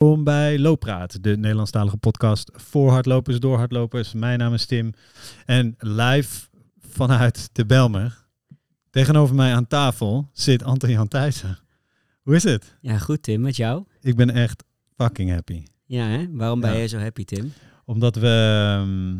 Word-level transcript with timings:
Welkom 0.00 0.24
bij 0.24 0.58
Looppraat, 0.58 1.22
de 1.22 1.36
Nederlandstalige 1.36 1.96
podcast 1.96 2.50
voor 2.54 2.90
hardlopers, 2.90 3.40
door 3.40 3.56
hardlopers. 3.58 4.12
Mijn 4.12 4.38
naam 4.38 4.54
is 4.54 4.66
Tim 4.66 4.92
en 5.46 5.74
live 5.78 6.48
vanuit 6.78 7.48
de 7.52 7.66
Belmer, 7.66 8.26
tegenover 8.90 9.34
mij 9.34 9.54
aan 9.54 9.66
tafel, 9.66 10.28
zit 10.32 10.62
Anton 10.62 10.90
Jan 10.90 11.08
Thijssen. 11.08 11.58
Hoe 12.22 12.34
is 12.34 12.42
het? 12.42 12.76
Ja, 12.80 12.98
goed 12.98 13.22
Tim, 13.22 13.40
met 13.40 13.56
jou? 13.56 13.84
Ik 14.00 14.16
ben 14.16 14.30
echt 14.30 14.64
fucking 14.96 15.30
happy. 15.30 15.62
Ja, 15.84 16.04
hè? 16.06 16.26
waarom 16.30 16.60
ben 16.60 16.70
Ja. 16.70 16.76
jij 16.76 16.88
zo 16.88 16.98
happy 16.98 17.24
Tim? 17.24 17.52
Omdat 17.84 18.16
we 18.16 18.62
ehm, 18.78 19.16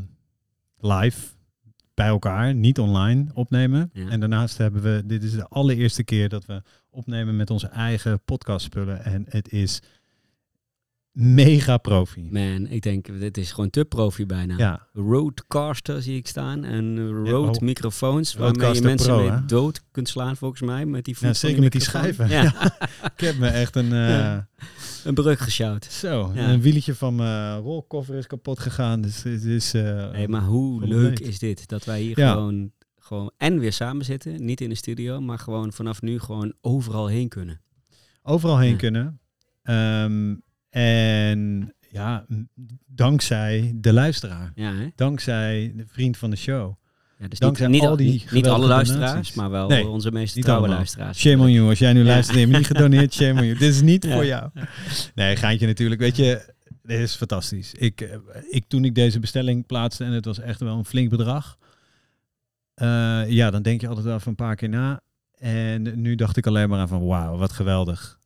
live 1.00 1.26
bij 1.94 2.06
elkaar, 2.06 2.54
niet 2.54 2.78
online, 2.78 3.26
opnemen. 3.34 3.90
Ja. 3.92 4.08
En 4.08 4.20
daarnaast 4.20 4.58
hebben 4.58 4.82
we, 4.82 5.02
dit 5.06 5.22
is 5.22 5.32
de 5.32 5.48
allereerste 5.48 6.04
keer 6.04 6.28
dat 6.28 6.46
we 6.46 6.62
opnemen 6.90 7.36
met 7.36 7.50
onze 7.50 7.66
eigen 7.68 8.24
podcastspullen. 8.24 9.04
En 9.04 9.24
het 9.28 9.52
is 9.52 9.80
mega 11.12 11.76
profi. 11.78 12.28
Man, 12.30 12.66
ik 12.66 12.82
denk, 12.82 13.18
dit 13.20 13.36
is 13.38 13.52
gewoon 13.52 13.70
te 13.70 13.84
profi 13.84 14.26
bijna. 14.26 14.56
Ja, 14.58 14.86
Roadcaster 14.92 16.02
zie 16.02 16.16
ik 16.16 16.26
staan 16.26 16.64
en 16.64 16.98
oh. 17.32 17.58
microfoons 17.58 18.34
waarmee 18.34 18.74
je 18.74 18.80
mensen 18.80 19.14
Pro, 19.14 19.30
mee 19.30 19.44
dood 19.46 19.82
kunt 19.90 20.08
slaan 20.08 20.36
volgens 20.36 20.60
mij 20.60 20.86
met 20.86 21.04
die 21.04 21.16
Ja, 21.20 21.32
zeker 21.32 21.62
met 21.62 21.72
die 21.72 21.80
schijven. 21.80 22.28
Ja, 22.28 22.54
ik 23.16 23.20
heb 23.20 23.36
me 23.38 23.48
echt 23.48 23.76
een... 23.76 23.92
eh, 23.92 24.38
een 25.04 25.14
brug 25.14 25.44
gesjouwd. 25.44 25.84
Zo, 25.84 26.30
Ja. 26.34 26.50
een 26.52 26.60
wieltje 26.60 26.94
van 26.94 27.14
mijn 27.14 27.58
rolkoffer 27.60 28.14
is 28.14 28.26
kapot 28.26 28.58
gegaan. 28.58 29.00
Dus 29.00 29.22
het 29.22 29.44
is... 29.44 29.74
eh, 29.74 30.10
Nee, 30.10 30.28
maar 30.28 30.42
hoe 30.42 30.86
leuk 30.86 31.18
is 31.18 31.38
dit? 31.38 31.68
Dat 31.68 31.84
wij 31.84 32.00
hier 32.00 32.14
gewoon, 32.14 32.72
gewoon 32.98 33.30
en 33.36 33.58
weer 33.58 33.72
samen 33.72 34.04
zitten, 34.04 34.44
niet 34.44 34.60
in 34.60 34.68
de 34.68 34.74
studio, 34.74 35.20
maar 35.20 35.38
gewoon 35.38 35.72
vanaf 35.72 36.02
nu 36.02 36.18
gewoon 36.18 36.52
overal 36.60 37.06
heen 37.06 37.28
kunnen. 37.28 37.60
overal 38.22 38.58
heen 38.58 38.76
kunnen. 38.76 39.20
Ehm, 39.62 40.34
en 40.70 41.72
ja, 41.90 42.26
dankzij 42.86 43.72
de 43.76 43.92
luisteraar. 43.92 44.52
Ja, 44.54 44.74
hè? 44.74 44.86
Dankzij 44.94 45.72
de 45.76 45.84
vriend 45.86 46.16
van 46.16 46.30
de 46.30 46.36
show. 46.36 46.74
Ja, 47.18 47.28
dus 47.28 47.38
Dankzij 47.38 47.66
niet, 47.66 47.82
al 47.82 47.96
die 47.96 48.24
niet, 48.30 48.46
alle 48.46 48.66
luisteraars, 48.66 49.10
donaties. 49.10 49.34
maar 49.34 49.50
wel 49.50 49.68
Nee, 49.68 49.86
onze 49.88 50.10
meest 50.12 50.34
trouwe 50.42 50.58
allemaal. 50.58 50.76
luisteraars. 50.76 51.18
Shame 51.18 51.42
on 51.42 51.50
you. 51.52 51.68
Als 51.68 51.78
jij 51.78 51.92
nu 51.92 51.98
Ja. 52.00 52.06
luistert 52.06 52.38
en 52.38 52.48
je 52.48 52.56
niet 52.56 52.66
gedoneerd, 52.66 53.14
shame 53.14 53.40
on 53.40 53.46
you. 53.46 53.58
Dit 53.58 53.74
is 53.74 53.80
niet 53.82 54.04
Ja. 54.04 54.12
voor 54.14 54.24
jou. 54.26 54.50
Nee, 55.14 55.36
geintje 55.36 55.66
natuurlijk. 55.66 56.00
Weet 56.00 56.16
je, 56.16 56.52
dit 56.82 56.98
is 56.98 57.14
fantastisch. 57.14 57.74
Ik, 57.74 58.00
eh, 58.00 58.16
ik, 58.50 58.64
toen 58.68 58.84
ik 58.84 58.94
deze 58.94 59.18
bestelling 59.20 59.66
plaatste 59.66 60.04
en 60.04 60.12
het 60.12 60.24
was 60.24 60.38
echt 60.38 60.60
wel 60.60 60.76
een 60.78 60.84
flink 60.84 61.10
bedrag. 61.10 61.58
eh, 62.74 63.22
ja, 63.30 63.50
dan 63.50 63.62
denk 63.62 63.80
je 63.80 63.86
altijd 63.88 64.06
wel 64.06 64.14
even 64.16 64.28
een 64.28 64.34
paar 64.34 64.56
keer 64.56 64.68
na. 64.68 65.00
En 65.38 66.00
nu 66.00 66.14
dacht 66.14 66.36
ik 66.36 66.46
alleen 66.46 66.68
maar 66.68 66.78
aan 66.80 66.88
van 66.88 67.06
wauw, 67.06 67.36
wat 67.36 67.52
geweldig. 67.52 68.18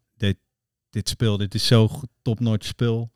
Dit, 0.95 1.09
spul, 1.09 1.37
dit 1.37 1.55
is 1.55 1.67
zo 1.67 1.91
top-notch 2.23 2.67
spul. 2.67 3.11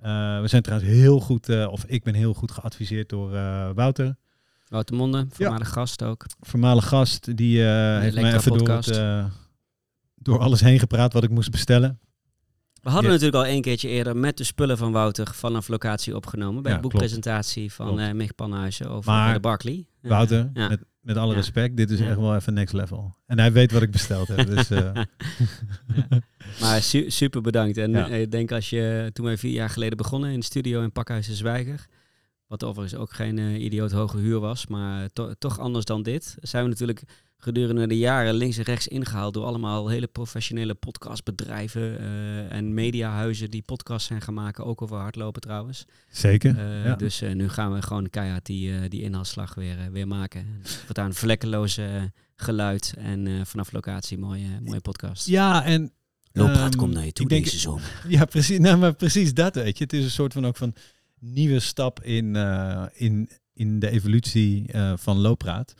Eh, 0.00 0.40
we 0.40 0.48
zijn 0.48 0.62
trouwens 0.62 0.90
heel 0.90 1.20
goed, 1.20 1.48
eh, 1.48 1.68
of 1.70 1.84
ik 1.84 2.02
ben 2.04 2.14
heel 2.14 2.34
goed 2.34 2.50
geadviseerd 2.50 3.08
door 3.08 3.34
eh, 3.34 3.70
Wouter. 3.74 4.16
Wouter 4.68 4.96
Monde, 4.96 5.26
voormalig 5.30 5.68
gast 5.68 6.02
ook. 6.02 6.26
voormalig 6.40 6.88
gast, 6.88 7.36
die 7.36 7.60
heeft 7.62 8.14
mij 8.20 8.34
even 8.34 8.58
door, 8.58 8.68
het, 8.70 9.30
door 10.14 10.38
alles 10.38 10.60
heen 10.60 10.78
gepraat 10.78 11.12
wat 11.12 11.22
ik 11.24 11.30
moest 11.30 11.50
bestellen. 11.50 11.98
We 12.82 12.90
hadden 12.90 13.10
Ja. 13.10 13.16
natuurlijk 13.16 13.44
al 13.44 13.50
één 13.50 13.62
keertje 13.62 13.88
eerder 13.88 14.16
met 14.16 14.36
de 14.36 14.44
spullen 14.44 14.78
van 14.78 14.92
Wouter 14.92 15.34
vanaf 15.34 15.68
locatie 15.68 16.16
opgenomen. 16.16 16.62
Bij 16.62 16.72
Ja, 16.72 16.78
de 16.78 16.88
boekpresentatie 16.88 17.72
van 17.72 17.94
Klopt. 17.96 18.12
Mich 18.12 18.34
Panhuizen 18.34 18.90
over 18.90 19.10
Maar, 19.12 19.34
de 19.34 19.40
Barkley. 19.40 19.86
Ja. 20.02 20.08
Wouter, 20.08 20.50
ja. 20.54 20.68
met, 20.68 20.84
met 21.08 21.16
alle 21.16 21.30
Ja. 21.32 21.36
respect, 21.38 21.76
dit 21.76 21.90
is 21.90 21.98
Ja. 21.98 22.06
echt 22.08 22.16
wel 22.16 22.34
even 22.34 22.54
next 22.54 22.74
level. 22.74 23.14
En 23.26 23.38
hij 23.38 23.52
weet 23.52 23.72
wat 23.72 23.82
ik 23.82 23.90
besteld 23.90 24.28
heb. 24.28 24.46
Dus, 24.46 24.70
eh, 24.70 24.90
Maar 26.60 26.82
su- 26.82 27.10
super 27.10 27.40
bedankt. 27.40 27.76
En 27.76 27.90
Ja. 27.90 28.08
eh, 28.08 28.20
ik 28.20 28.30
denk 28.30 28.52
als 28.52 28.70
je 28.70 29.10
toen 29.12 29.24
wij 29.24 29.36
vier 29.36 29.52
jaar 29.52 29.70
geleden 29.70 29.96
begonnen 29.96 30.30
in 30.32 30.38
de 30.40 30.44
studio 30.44 30.82
in 30.82 30.92
Pakhuis 30.92 31.26
de 31.26 31.34
Zwijger. 31.34 31.86
Wat 32.46 32.64
overigens 32.64 33.00
ook 33.00 33.12
geen 33.12 33.38
eh, 33.38 33.62
idioot 33.64 33.92
hoge 33.92 34.18
huur 34.18 34.38
was, 34.40 34.66
maar 34.66 35.08
to- 35.12 35.32
toch 35.38 35.58
anders 35.58 35.84
dan 35.84 36.02
dit. 36.02 36.36
Zijn 36.40 36.62
we 36.64 36.68
natuurlijk 36.70 37.02
gedurende 37.40 37.86
de 37.86 37.98
jaren 37.98 38.34
links 38.34 38.56
en 38.56 38.64
rechts 38.64 38.88
ingehaald 38.88 39.34
door 39.34 39.44
allemaal 39.44 39.88
hele 39.88 40.06
professionele 40.06 40.74
podcastbedrijven 40.74 41.98
eh, 41.98 42.52
en 42.52 42.74
mediahuizen 42.74 43.50
die 43.50 43.62
podcasts 43.62 44.08
zijn 44.08 44.20
gaan 44.20 44.34
maken, 44.34 44.64
ook 44.64 44.82
over 44.82 44.96
hardlopen 44.96 45.40
trouwens. 45.40 45.84
zeker. 46.10 46.58
Eh, 46.58 46.84
ja. 46.84 46.94
Dus 46.94 47.20
eh, 47.20 47.34
nu 47.34 47.48
gaan 47.48 47.72
we 47.72 47.82
gewoon 47.82 48.10
keihard 48.10 48.46
die, 48.46 48.88
die 48.88 49.02
inhaalslag 49.02 49.54
weer, 49.54 49.76
weer 49.92 50.06
maken. 50.08 50.46
Wat 50.86 50.98
aan 50.98 51.14
vlekkeloze 51.14 51.84
eh, 51.84 52.02
geluid 52.36 52.94
en 52.96 53.46
vanaf 53.46 53.72
locatie 53.72 54.18
mooie, 54.18 54.60
mooie 54.62 54.80
podcast. 54.80 55.26
ja, 55.26 55.64
en... 55.64 55.92
Looppraat 56.32 56.70
ehm, 56.70 56.78
komt 56.78 56.94
naar 56.94 57.04
je 57.04 57.12
toe 57.12 57.28
denk- 57.28 57.44
deze 57.44 57.58
zomer. 57.58 58.02
Ja, 58.08 58.24
precies, 58.24 58.58
nou, 58.58 58.78
maar 58.78 58.94
precies 58.94 59.34
dat, 59.34 59.54
weet 59.54 59.78
je. 59.78 59.84
Het 59.84 59.92
is 59.92 60.04
een 60.04 60.10
soort 60.10 60.32
van 60.32 60.46
ook 60.46 60.56
van 60.56 60.74
nieuwe 61.20 61.60
stap 61.60 62.02
in, 62.02 62.36
in, 62.94 63.30
in 63.52 63.78
de 63.78 63.90
evolutie 63.90 64.70
van 64.96 65.18
Loopraad. 65.18 65.74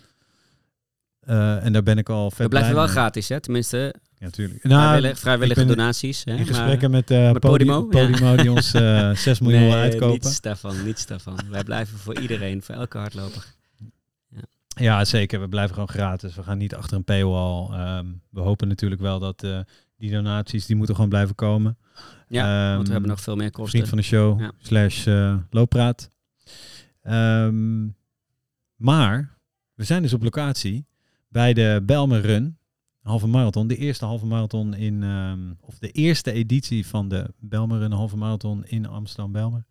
Eh, 1.28 1.64
en 1.64 1.72
daar 1.72 1.82
ben 1.82 1.98
ik 1.98 2.08
al 2.08 2.30
vet 2.30 2.38
We 2.38 2.48
blijven 2.48 2.70
blij 2.70 2.84
wel 2.84 2.94
mee. 2.94 3.02
gratis, 3.02 3.28
hè? 3.28 3.40
Tenminste, 3.40 3.94
Ja, 4.18 4.24
natuurlijk. 4.24 4.62
Nou, 4.64 4.80
vrijwillig, 4.82 5.18
vrijwillige 5.18 5.64
donaties. 5.64 6.24
Hè? 6.24 6.30
In 6.30 6.36
Maar- 6.36 6.46
gesprekken 6.46 6.90
met, 6.90 7.10
eh 7.10 7.32
met 7.32 7.40
Podimo, 7.40 7.82
Podimo, 7.84 8.26
ja. 8.30 8.36
Die 8.36 8.50
ons 8.52 8.74
eh 8.74 9.10
6 9.26 9.40
miljoen 9.40 9.60
nee, 9.60 9.72
uitkopen. 9.72 10.08
niets 10.10 10.40
daarvan, 10.40 10.84
niets 10.84 11.06
daarvan. 11.06 11.38
Wij 11.50 11.64
blijven 11.64 11.98
voor 11.98 12.20
iedereen, 12.20 12.62
voor 12.62 12.74
elke 12.74 12.98
hardloper. 12.98 13.44
Ja, 14.68 15.04
zeker. 15.04 15.40
We 15.40 15.48
blijven 15.48 15.74
gewoon 15.74 15.88
gratis. 15.88 16.34
We 16.34 16.42
gaan 16.42 16.58
niet 16.58 16.74
achter 16.74 16.96
een 16.96 17.04
paywall. 17.04 17.68
Ehm, 17.72 18.06
we 18.30 18.40
hopen 18.40 18.68
natuurlijk 18.68 19.00
wel 19.00 19.18
dat 19.18 19.46
die 19.98 20.10
donaties, 20.10 20.66
die 20.66 20.76
moeten 20.76 20.94
gewoon 20.94 21.10
blijven 21.10 21.34
komen. 21.34 21.76
Ja, 22.28 22.66
want 22.66 22.76
Ehm, 22.78 22.86
we 22.86 22.92
hebben 22.92 23.10
nog 23.10 23.20
veel 23.20 23.36
meer 23.36 23.50
kosten. 23.50 23.70
Vriend 23.70 23.88
van 23.88 23.98
de 23.98 24.04
show, 24.04 24.40
Ja. 24.40 24.52
slash 24.58 25.06
eh, 25.06 25.36
looppraat. 25.50 26.10
Ehm, 27.02 27.84
maar 28.76 29.38
we 29.74 29.84
zijn 29.84 30.02
dus 30.02 30.12
op 30.12 30.22
locatie 30.22 30.86
bij 31.28 31.52
de 31.54 31.82
Belmer 31.86 32.20
Run, 32.20 32.58
halve 33.02 33.26
marathon. 33.26 33.66
De 33.66 33.76
eerste 33.76 34.04
halve 34.04 34.26
marathon 34.26 34.74
in, 34.74 35.02
ehm, 35.02 35.52
of 35.60 35.78
de 35.78 35.90
eerste 35.90 36.32
editie 36.32 36.86
van 36.86 37.08
de 37.08 37.32
Belmer 37.40 37.78
Run 37.78 37.92
halve 37.92 38.16
marathon 38.16 38.64
in 38.64 38.86
Amsterdam-Belmer. 38.86 39.64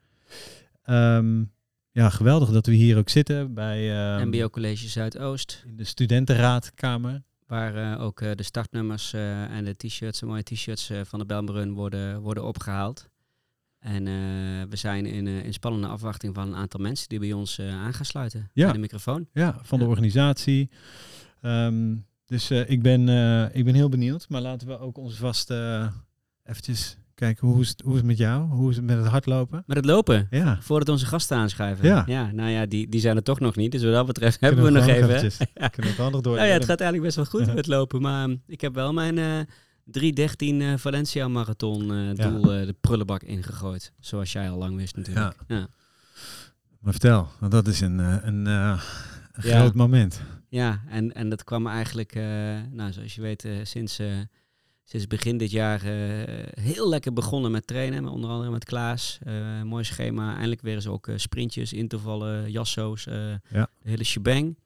Ehm, 0.83 1.43
ja, 1.91 2.09
geweldig 2.09 2.49
dat 2.49 2.65
we 2.65 2.73
hier 2.73 2.97
ook 2.97 3.09
zitten 3.09 3.53
bij 3.53 3.91
ehm, 4.15 4.27
MBO 4.27 4.49
College 4.49 4.87
Zuidoost, 4.87 5.63
in 5.67 5.75
de 5.77 5.83
studentenraadkamer. 5.83 7.23
waar 7.47 7.75
eh, 7.93 8.01
ook 8.03 8.21
eh, 8.21 8.31
de 8.35 8.43
startnummers 8.43 9.13
eh, 9.13 9.43
en 9.57 9.63
de 9.65 9.75
t-shirts, 9.75 10.19
de 10.19 10.25
mooie 10.25 10.43
t-shirts 10.43 10.91
van 11.03 11.19
de 11.19 11.25
Belmerun 11.25 11.73
worden, 11.73 12.21
worden 12.21 12.43
opgehaald. 12.45 13.09
En 13.79 14.03
we 14.69 14.75
zijn 14.75 15.05
in, 15.05 15.27
in 15.27 15.53
spannende 15.53 15.87
afwachting 15.87 16.35
van 16.35 16.47
een 16.47 16.55
aantal 16.55 16.79
mensen 16.79 17.09
die 17.09 17.19
bij 17.19 17.33
ons 17.33 17.57
eh, 17.57 17.69
aan 17.69 17.93
gaan 17.93 18.05
sluiten. 18.05 18.49
Ja. 18.53 18.63
Bij 18.63 18.73
de 18.73 18.79
microfoon. 18.79 19.27
Ja, 19.33 19.59
van 19.61 19.77
de 19.79 19.83
Ja. 19.83 19.89
organisatie. 19.89 20.69
Ehm, 21.47 21.95
dus 22.25 22.49
eh, 22.49 22.69
ik, 22.69 22.81
ben, 22.81 23.09
eh, 23.09 23.55
ik 23.55 23.65
ben 23.65 23.73
heel 23.75 23.89
benieuwd. 23.89 24.25
Maar 24.29 24.41
laten 24.41 24.67
we 24.67 24.79
ook 24.79 24.97
ons 24.97 25.15
vast 25.15 25.49
eh 25.49 25.87
eventjes 26.43 26.97
kijken. 27.15 27.47
Hoe 27.47 27.61
is, 27.61 27.69
het, 27.69 27.81
hoe 27.81 27.91
is 27.91 27.97
het 27.97 28.05
met 28.07 28.17
jou? 28.17 28.49
Hoe 28.49 28.69
is 28.69 28.75
het 28.75 28.85
met 28.85 28.97
het 28.97 29.05
hardlopen? 29.07 29.63
Met 29.65 29.77
het 29.77 29.85
lopen. 29.85 30.27
Ja. 30.29 30.57
Voordat 30.61 30.89
onze 30.89 31.05
gasten 31.05 31.37
aanschuiven. 31.37 32.05
Ja. 32.07 32.31
nou 32.31 32.49
ja, 32.49 32.65
die, 32.65 32.89
die 32.89 32.99
zijn 32.99 33.15
er 33.15 33.23
toch 33.23 33.39
nog 33.39 33.55
niet. 33.55 33.71
Dus 33.71 33.83
wat 33.83 33.93
dat 33.93 34.05
betreft 34.05 34.37
Kunnen 34.37 34.55
hebben 34.63 34.73
we 34.73 34.79
nog 34.87 34.95
even. 34.97 35.09
eventjes- 35.15 35.47
Kunnen 35.75 35.95
we 35.95 36.09
nog 36.09 36.21
door. 36.21 36.35
Nou 36.35 36.47
ja, 36.47 36.53
het 36.53 36.65
gaat 36.65 36.79
eigenlijk 36.81 37.15
best 37.15 37.15
wel 37.31 37.41
goed 37.41 37.55
met 37.55 37.67
lopen. 37.67 38.01
Maar 38.01 38.23
um, 38.29 38.41
ik 38.47 38.61
heb 38.61 38.73
wel 38.73 38.93
mijn 38.93 39.17
eh 39.17 39.39
313 39.83 40.61
eh, 40.61 40.73
Valencia 40.77 41.27
Marathon 41.27 41.85
Ja. 42.15 42.29
doel 42.29 42.41
de 42.41 42.75
prullenbak 42.81 43.23
ingegooid. 43.23 43.93
Zoals 43.99 44.31
jij 44.31 44.49
al 44.49 44.57
lang 44.57 44.75
wist 44.75 44.95
natuurlijk. 44.95 45.35
Ja, 45.47 45.67
Maar 46.79 46.91
vertel, 46.91 47.27
want 47.39 47.51
dat 47.51 47.67
is 47.67 47.81
een, 47.81 47.99
een, 47.99 48.45
een 48.45 48.45
Ja. 48.45 48.77
groot 49.59 49.73
moment. 49.73 50.21
Ja 50.47 50.83
en, 50.87 51.13
en 51.13 51.29
dat 51.29 51.43
kwam 51.43 51.67
eigenlijk, 51.67 52.15
eh, 52.15 52.23
nou, 52.71 52.91
zoals 52.91 53.15
je 53.15 53.21
weet, 53.21 53.45
eh, 53.45 53.53
sinds, 53.63 53.99
eh, 53.99 54.19
sinds 54.83 55.07
begin 55.07 55.37
dit 55.37 55.51
jaar 55.51 55.81
heel 56.59 56.89
lekker 56.89 57.13
begonnen 57.13 57.51
met 57.51 57.67
trainen. 57.67 58.03
maar 58.03 58.11
Onder 58.11 58.29
andere 58.29 58.51
met 58.51 58.65
Klaas. 58.65 59.19
Mooi 59.63 59.83
schema. 59.83 60.33
Eindelijk 60.33 60.61
weer 60.61 60.75
eens 60.75 60.87
ook 60.87 61.09
sprintjes, 61.15 61.73
intervallen, 61.73 62.51
jasso's. 62.51 63.03
Ja. 63.03 63.39
De 63.81 63.89
hele 63.89 64.03
shebang. 64.03 64.57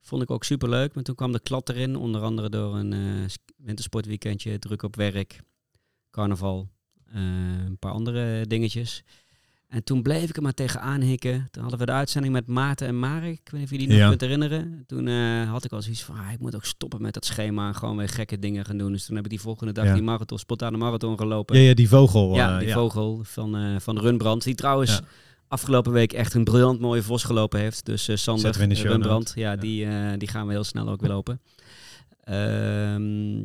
Vond 0.00 0.22
ik 0.22 0.30
ook 0.30 0.44
super 0.44 0.68
leuk. 0.68 0.94
Maar 0.94 1.02
toen 1.02 1.14
kwam 1.14 1.32
de 1.32 1.40
klad 1.40 1.68
erin. 1.68 1.96
Onder 1.96 2.22
andere 2.22 2.48
door 2.48 2.76
een 2.76 3.28
wintersportweekendje, 3.56 4.58
druk 4.58 4.82
op 4.82 4.96
werk, 4.96 5.40
carnaval, 6.10 6.68
een 7.12 7.78
paar 7.78 7.92
andere 7.92 8.46
dingetjes. 8.46 9.04
En 9.70 9.84
toen 9.84 10.02
bleef 10.02 10.28
ik 10.28 10.36
er 10.36 10.42
maar 10.42 10.54
tegenaan 10.54 11.00
hikken. 11.00 11.48
Toen 11.50 11.62
hadden 11.62 11.80
we 11.80 11.86
de 11.86 11.92
uitzending 11.92 12.32
met 12.32 12.46
Maarten 12.46 12.86
en 12.86 12.98
Marek. 12.98 13.32
Ik 13.32 13.48
weet 13.50 13.60
niet 13.60 13.62
of 13.64 13.70
je 13.70 13.78
die 13.78 13.98
nog 13.98 14.08
kunt 14.08 14.20
herinneren. 14.20 14.84
Toen 14.86 15.08
eh, 15.08 15.50
had 15.50 15.64
ik 15.64 15.72
al 15.72 15.82
zoiets 15.82 16.02
van, 16.02 16.16
ah, 16.16 16.32
ik 16.32 16.38
moet 16.40 16.54
ook 16.54 16.64
stoppen 16.64 17.02
met 17.02 17.14
dat 17.14 17.24
schema 17.24 17.68
en 17.68 17.74
gewoon 17.74 17.96
weer 17.96 18.08
gekke 18.08 18.38
dingen 18.38 18.64
gaan 18.64 18.78
doen. 18.78 18.92
Dus 18.92 19.04
toen 19.04 19.16
heb 19.16 19.24
ik 19.24 19.30
die 19.30 19.40
volgende 19.40 19.72
dag 19.72 19.84
Ja. 19.84 19.92
die 19.94 20.02
marathon, 20.02 20.38
spontane 20.38 20.76
marathon 20.76 21.18
gelopen. 21.18 21.58
Ja, 21.58 21.62
ja 21.68 21.74
die 21.74 21.88
vogel. 21.88 22.34
Ja, 22.34 22.52
eh, 22.54 22.58
die 22.58 22.72
vogel 22.72 23.20
van, 23.24 23.56
eh 23.56 23.76
van 23.78 23.98
Runbrand. 23.98 24.44
Die 24.44 24.54
trouwens 24.54 25.00
afgelopen 25.48 25.92
week 25.92 26.12
echt 26.12 26.34
een 26.34 26.44
briljant 26.44 26.80
mooie 26.80 27.02
vos 27.02 27.24
gelopen 27.24 27.60
heeft. 27.60 27.86
Dus 27.86 28.10
Sander 28.14 28.56
Runbrand, 28.72 29.32
ja. 29.34 29.56
Die, 29.56 29.86
die 30.16 30.28
gaan 30.28 30.46
we 30.46 30.52
heel 30.52 30.64
snel 30.64 30.88
ook 30.88 31.00
weer 31.00 31.10
lopen. 31.10 31.40
Ehm, 32.24 33.44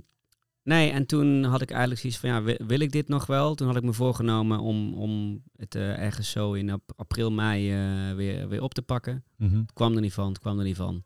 Nee, 0.66 0.90
en 0.92 1.06
toen 1.06 1.44
had 1.44 1.62
ik 1.62 1.70
eigenlijk 1.72 2.00
zoiets 2.02 2.20
van, 2.20 2.30
ja, 2.30 2.42
wil, 2.44 2.58
wil 2.68 2.80
ik 2.80 2.92
dit 2.92 3.08
nog 3.08 3.26
wel? 3.26 3.56
Toen 3.56 3.68
had 3.68 3.76
ik 3.76 3.84
me 3.84 3.94
voorgenomen 3.94 4.60
om, 4.60 4.94
om 4.94 5.44
het 5.56 5.76
eh, 5.76 6.00
ergens 6.04 6.30
zo 6.30 6.54
in 6.54 6.70
ap- 6.70 6.94
april, 6.96 7.32
mei 7.32 7.72
eh, 7.72 8.16
weer, 8.16 8.48
weer 8.48 8.62
op 8.62 8.74
te 8.74 8.82
pakken. 8.82 9.24
Mhm. 9.38 9.58
Het 9.58 9.74
kwam 9.74 9.96
er 9.96 10.02
niet 10.02 10.14
van, 10.14 10.28
het 10.28 10.40
kwam 10.40 10.58
er 10.60 10.64
niet 10.66 10.76
van. 10.76 11.04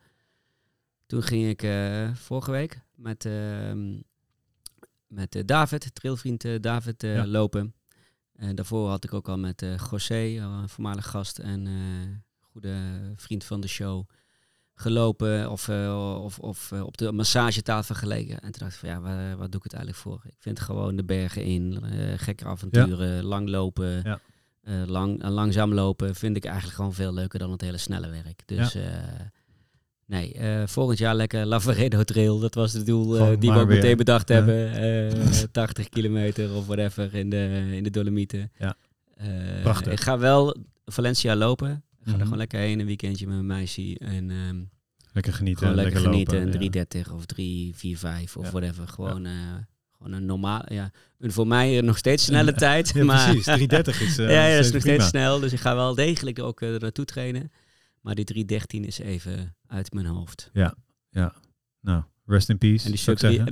Toen 1.06 1.24
ging 1.24 1.48
ik 1.48 1.64
eh, 1.64 2.14
vorige 2.16 2.52
week 2.52 2.82
met, 2.96 3.26
ehm, 3.26 3.98
met 5.08 5.44
David, 5.46 5.96
trailvriend 5.96 6.64
David, 6.64 7.02
Ja. 7.02 7.28
lopen. 7.28 7.74
En 8.36 8.56
daarvoor 8.56 8.90
had 8.90 9.04
ik 9.04 9.14
ook 9.14 9.30
al 9.30 9.38
met 9.38 9.66
José, 9.92 10.24
een 10.24 10.70
voormalig 10.70 11.08
gast 11.10 11.40
en 11.40 11.68
goede 12.40 12.74
vriend 13.16 13.44
van 13.44 13.62
de 13.62 13.68
show, 13.68 14.10
gelopen 14.82 15.52
of, 15.52 15.68
eh, 15.68 16.20
of, 16.24 16.40
of 16.40 16.72
eh, 16.72 16.84
op 16.84 16.98
de 16.98 17.12
massagetafel 17.12 17.96
gelegen. 17.96 18.36
En 18.42 18.52
toen 18.52 18.60
dacht 18.60 18.74
ik 18.74 18.80
van 18.80 18.90
ja, 18.90 19.00
waar, 19.00 19.38
waar 19.38 19.50
doe 19.50 19.58
ik 19.60 19.64
het 19.64 19.74
eigenlijk 19.74 20.04
voor? 20.04 20.22
Ik 20.26 20.36
vind 20.40 20.60
gewoon 20.60 20.96
de 20.96 21.04
bergen 21.04 21.44
in, 21.44 21.84
eh, 21.84 22.00
gekke 22.18 22.46
avonturen, 22.46 23.24
lang 23.24 23.50
lopen, 23.50 24.02
Ja. 24.04 24.20
eh, 24.64 24.74
lang, 24.86 25.24
langzaam 25.28 25.74
lopen 25.74 26.16
vind 26.16 26.36
ik 26.38 26.46
eigenlijk 26.46 26.76
gewoon 26.76 26.94
veel 26.94 27.14
leuker 27.14 27.40
dan 27.40 27.52
het 27.52 27.62
hele 27.62 27.78
snelle 27.78 28.10
werk. 28.10 28.42
Dus 28.46 28.76
eh, 28.76 28.84
nee, 30.06 30.34
eh, 30.34 30.68
volgend 30.68 30.98
jaar 30.98 31.16
lekker 31.16 31.46
Lavaredo 31.46 32.04
Trail. 32.04 32.40
Dat 32.40 32.54
was 32.56 32.74
het 32.74 32.86
doel 32.86 33.18
eh, 33.18 33.28
die 33.28 33.38
we 33.40 33.46
maar 33.48 33.60
ook 33.62 33.68
weer. 33.68 33.76
meteen 33.76 33.98
bedacht 33.98 34.30
hebben. 34.30 34.72
Eh 34.74 35.44
80 35.52 35.90
kilometer 35.90 36.54
of 36.56 36.66
whatever 36.66 37.16
in 37.16 37.30
de, 37.30 37.68
in 37.72 37.84
de 37.84 37.90
Dolomieten. 37.90 38.52
Ja. 38.60 38.76
Eh, 39.16 39.28
Prachtig. 39.62 39.92
Ik 39.92 40.00
ga 40.00 40.18
wel 40.20 40.56
Valencia 40.86 41.36
lopen. 41.36 41.84
Ga 42.10 42.12
Mhm. 42.12 42.20
er 42.20 42.24
gewoon 42.24 42.38
lekker 42.38 42.60
heen, 42.60 42.80
een 42.80 42.86
weekendje 42.86 43.26
met 43.28 43.36
mijn 43.36 43.48
meisje. 43.60 43.96
En 44.00 44.32
ehm, 44.32 44.58
Lekker 45.14 45.34
genieten. 45.34 45.76
lekker, 45.76 46.00
genieten. 46.02 46.34
lopen, 46.36 46.52
ja. 46.52 46.58
330 46.58 47.12
of 47.12 47.26
345 47.26 48.36
of 48.38 48.46
Ja. 48.46 48.52
whatever. 48.52 48.88
Gewoon, 48.88 49.26
eh, 49.26 49.32
gewoon 49.98 50.14
een 50.14 50.26
normaal, 50.26 50.74
ja, 50.74 50.92
een 51.20 51.32
voor 51.32 51.48
mij 51.48 51.82
nog 51.82 51.98
steeds 51.98 52.24
snelle 52.26 52.54
tijd. 52.68 52.92
Ja, 52.96 53.04
maar, 53.04 53.26
precies. 53.26 53.44
330 53.44 54.02
is 54.02 54.18
eh, 54.18 54.30
ja, 54.32 54.48
ja, 54.48 54.56
dat 54.56 54.66
is 54.66 54.72
nog 54.72 54.82
prima. 54.82 54.96
steeds 54.96 55.10
snel. 55.10 55.40
Dus 55.40 55.54
ik 55.54 55.60
ga 55.60 55.76
wel 55.76 55.96
degelijk 55.96 56.40
ook 56.40 56.62
eh, 56.62 56.74
er 56.74 56.80
naartoe 56.80 57.06
trainen. 57.06 57.52
Maar 58.02 58.16
die 58.16 58.26
313 58.26 58.86
is 58.86 59.00
even 59.00 59.56
uit 59.68 59.94
mijn 59.94 60.06
hoofd. 60.06 60.50
Nou, 61.82 62.04
rest 62.26 62.50
in 62.50 62.58
peace, 62.58 62.86
En 62.86 62.92
die 62.92 63.00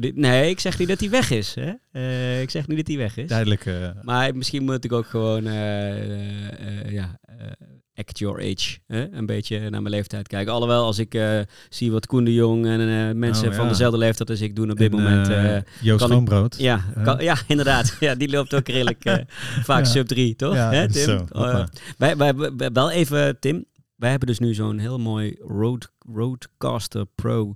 ik 0.09 0.15
nee, 0.15 0.49
ik 0.49 0.59
zeg 0.59 0.79
niet 0.79 0.87
dat 0.87 0.99
hij 0.99 1.09
weg 1.09 1.29
is. 1.31 1.55
Hè? 1.55 1.73
Eh, 1.91 2.41
ik 2.41 2.49
zeg 2.49 2.67
niet 2.67 2.77
dat 2.77 2.87
hij 2.87 2.97
weg 2.97 3.17
is. 3.17 3.27
Duidelijk. 3.29 3.65
eh, 3.65 3.89
Maar 4.01 4.35
misschien 4.35 4.63
moet 4.63 4.83
ik 4.83 4.91
ook 4.91 5.05
gewoon 5.05 5.45
eh, 5.45 5.89
eh, 6.01 6.85
eh, 6.85 6.91
ja, 6.91 7.19
eh, 7.21 7.35
act 7.97 8.19
your 8.19 8.39
age. 8.41 8.77
Hè? 8.87 9.11
Een 9.11 9.25
beetje 9.25 9.59
naar 9.59 9.81
mijn 9.81 9.93
leeftijd 9.95 10.27
kijken. 10.27 10.53
Alhoewel, 10.53 10.83
als 10.85 10.99
ik 10.99 11.13
eh, 11.13 11.39
zie 11.69 11.91
wat 11.91 12.05
Koen 12.05 12.23
de 12.23 12.33
Jong 12.33 12.65
en 12.65 12.79
eh, 13.09 13.15
mensen 13.15 13.49
Oh, 13.49 13.55
van 13.55 13.67
dezelfde 13.67 13.97
leeftijd 13.97 14.29
als 14.29 14.41
ik 14.41 14.55
doen 14.55 14.71
op 14.71 14.77
dit 14.77 14.91
en, 14.91 14.97
moment. 15.01 15.27
eh, 15.27 15.55
eh, 15.55 15.63
Joost 15.81 16.07
kan 16.07 16.11
ik- 16.11 16.53
ja, 16.57 16.85
kan- 17.03 17.23
ja, 17.23 17.37
inderdaad. 17.47 17.97
ja, 17.99 18.15
die 18.15 18.29
loopt 18.29 18.53
ook 18.53 18.67
redelijk 18.67 19.05
eh, 19.05 19.15
vaak 19.69 19.83
Ja. 19.85 19.91
sub 19.91 20.07
3, 20.07 20.35
toch? 20.35 20.53
Ja, 20.55 20.71
Hè, 20.71 20.91
Tim? 20.91 21.03
zo. 21.03 21.11
Eh, 21.15 21.19
Hoppa. 21.29 21.67
wij, 21.97 22.17
wij, 22.17 22.35
wij- 22.35 22.71
wel 22.71 22.91
even, 22.91 23.39
Tim. 23.39 23.65
Wij 23.95 24.09
hebben 24.09 24.27
dus 24.27 24.39
nu 24.39 24.53
zo'n 24.53 24.77
heel 24.77 24.99
mooi 24.99 25.35
Road, 25.47 25.91
Roadcaster 26.13 27.05
Pro 27.15 27.53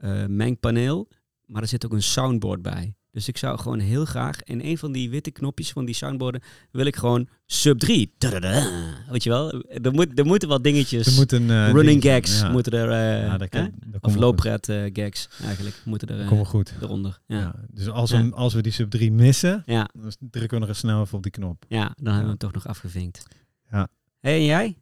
eh, 0.00 0.24
mengpaneel. 0.26 1.08
Maar 1.46 1.62
er 1.62 1.68
zit 1.68 1.84
ook 1.84 1.92
een 1.92 2.02
soundboard 2.02 2.62
bij. 2.62 2.94
Dus 3.12 3.28
ik 3.28 3.36
zou 3.36 3.58
gewoon 3.58 3.78
heel 3.78 4.04
graag 4.04 4.42
in 4.42 4.60
een 4.64 4.78
van 4.78 4.92
die 4.92 5.10
witte 5.10 5.30
knopjes 5.30 5.70
van 5.70 5.84
die 5.84 5.94
soundboarden 5.94 6.40
wil 6.70 6.86
ik 6.86 6.96
gewoon 6.96 7.28
sub 7.46 7.78
3. 7.78 8.14
Tadada. 8.18 8.70
Weet 9.10 9.22
je 9.22 9.30
wel? 9.30 9.62
Er, 9.62 9.92
moet, 9.92 10.18
er 10.18 10.24
moeten 10.26 10.48
wat 10.48 10.64
dingetjes. 10.64 11.06
Er 11.06 11.12
moet 11.14 11.32
een 11.32 11.50
eh, 11.50 11.70
running 11.70 12.02
gags 12.02 12.40
ja. 12.40 12.50
moeten 12.50 12.72
er. 12.72 12.90
eh, 12.90 13.26
Ja, 13.26 13.38
dat 13.38 13.48
kan, 13.48 13.60
hè? 13.62 13.68
dat 13.70 13.90
komt 13.90 14.04
Of 14.04 14.12
goed. 14.12 14.20
looppret 14.20 14.68
eh, 14.68 14.90
gags 14.92 15.28
eigenlijk 15.44 15.76
moeten 15.84 16.08
er 16.08 16.30
wel 16.30 16.44
goed. 16.44 16.74
eronder. 16.80 17.18
Ja. 17.26 17.36
Ja. 17.36 17.42
Ja. 17.42 17.54
Dus 17.70 17.88
als, 17.88 18.10
Ja. 18.10 18.24
we, 18.24 18.34
als 18.34 18.54
we 18.54 18.62
die 18.62 18.72
sub 18.72 18.90
3 18.90 19.12
missen, 19.12 19.62
Ja. 19.66 19.88
dan 19.92 20.12
drukken 20.18 20.50
we 20.54 20.58
nog 20.58 20.68
eens 20.68 20.78
snel 20.78 21.02
even 21.02 21.16
op 21.16 21.22
die 21.22 21.32
knop. 21.32 21.64
dan 21.68 21.78
hebben 21.78 22.22
we 22.22 22.28
hem 22.28 22.36
toch 22.36 22.52
nog 22.52 22.66
afgevinkt. 22.66 23.26
Ja. 23.70 23.88
Hey, 24.20 24.34
en 24.38 24.44
jij? 24.44 24.76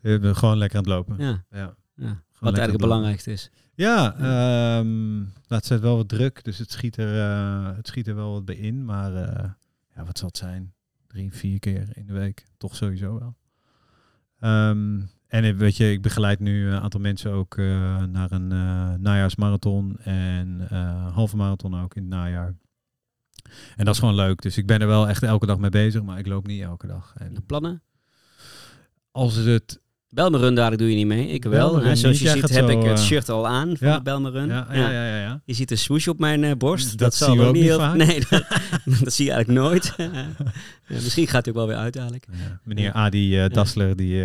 We 0.00 0.08
hebben 0.10 0.36
gewoon 0.36 0.58
lekker 0.58 0.78
aan 0.78 0.84
het 0.84 0.92
lopen. 0.92 1.16
Ja. 1.18 1.44
Ja. 1.50 1.74
ja. 1.96 2.22
Wat 2.40 2.42
eigenlijk 2.42 2.72
het 2.72 2.80
belangrijkste 2.80 3.32
is. 3.32 3.50
Ja, 3.76 4.14
nou, 4.18 5.26
het 5.48 5.66
zet 5.66 5.80
wel 5.80 5.96
wat 5.96 6.08
druk, 6.08 6.44
dus 6.44 6.58
het 6.58 6.70
schiet 6.70 6.96
er, 6.96 7.20
eh, 7.20 7.76
het 7.76 7.86
schiet 7.86 8.06
er 8.06 8.14
wel 8.14 8.32
wat 8.32 8.44
bij 8.44 8.54
in. 8.54 8.84
Maar 8.84 9.14
eh, 9.14 9.50
ja, 9.94 10.04
wat 10.04 10.18
zal 10.18 10.28
het 10.28 10.36
zijn? 10.36 10.74
Drie, 11.06 11.32
vier 11.32 11.58
keer 11.58 11.88
in 11.92 12.06
de 12.06 12.12
week. 12.12 12.46
Toch 12.56 12.76
sowieso 12.76 13.18
wel. 13.18 13.36
Ehm, 14.40 15.00
en 15.26 15.56
weet 15.56 15.76
je, 15.76 15.90
ik 15.90 16.02
begeleid 16.02 16.40
nu 16.40 16.66
een 16.66 16.80
aantal 16.80 17.00
mensen 17.00 17.32
ook 17.32 17.56
eh, 17.56 18.04
naar 18.04 18.32
een 18.32 18.48
najaarsmarathon 19.02 19.98
en 19.98 20.60
halve 21.12 21.36
marathon 21.36 21.80
ook 21.80 21.94
in 21.94 22.02
het 22.02 22.10
najaar. 22.10 22.54
En 23.76 23.84
dat 23.84 23.94
is 23.94 24.00
gewoon 24.00 24.14
leuk. 24.14 24.42
Dus 24.42 24.58
ik 24.58 24.66
ben 24.66 24.80
er 24.80 24.86
wel 24.86 25.08
echt 25.08 25.22
elke 25.22 25.46
dag 25.46 25.58
mee 25.58 25.70
bezig, 25.70 26.02
maar 26.02 26.18
ik 26.18 26.26
loop 26.26 26.46
niet 26.46 26.62
elke 26.62 26.86
dag. 26.86 27.14
En 27.16 27.34
De 27.34 27.40
plannen? 27.40 27.82
als 29.16 29.34
het 29.34 29.80
Belmerun, 30.16 30.54
daar 30.54 30.76
doe 30.76 30.90
je 30.90 30.96
niet 30.96 31.06
mee. 31.06 31.28
Ik 31.28 31.44
wel. 31.44 31.68
Belmerun 31.68 31.88
Hè. 31.88 31.96
Zoals 31.96 32.18
je 32.18 32.28
ziet 32.28 32.48
heb 32.48 32.68
zo, 32.68 32.78
ik 32.78 32.82
het 32.82 32.98
eh, 32.98 33.04
shirt 33.04 33.28
al 33.28 33.46
aan 33.46 33.76
van 33.76 33.88
ja. 33.88 33.96
de 33.96 34.02
Belmerun. 34.02 34.48
ja, 34.48 34.66
ja, 34.72 34.90
ja, 34.90 35.06
ja, 35.06 35.20
ja. 35.20 35.40
Je 35.44 35.52
ziet 35.52 35.70
een 35.70 35.78
swoosh 35.78 36.06
op 36.06 36.18
mijn 36.18 36.44
eh, 36.44 36.56
borst. 36.56 36.88
Dat 36.88 36.98
Dat, 36.98 37.14
zien 37.14 37.26
zal 37.26 37.36
we 37.36 37.44
ook 37.44 37.54
niet 37.54 37.62
heel... 37.62 37.78
vaak. 37.78 37.96
Nee, 38.06 38.20
dat, 38.28 38.46
dat 39.04 39.12
zie 39.12 39.24
je 39.24 39.32
eigenlijk 39.32 39.68
nooit. 39.68 39.94
Ja, 40.88 40.94
misschien 40.94 41.26
gaat 41.26 41.44
hij 41.44 41.54
ook 41.54 41.58
wel 41.58 41.68
weer 41.68 41.76
uit 41.76 41.96
eigenlijk. 41.96 42.26
Ja, 42.32 42.60
meneer 42.64 42.92
Adi 42.92 43.40
eh, 43.40 43.50
Dassler, 43.50 43.96
die 43.96 44.24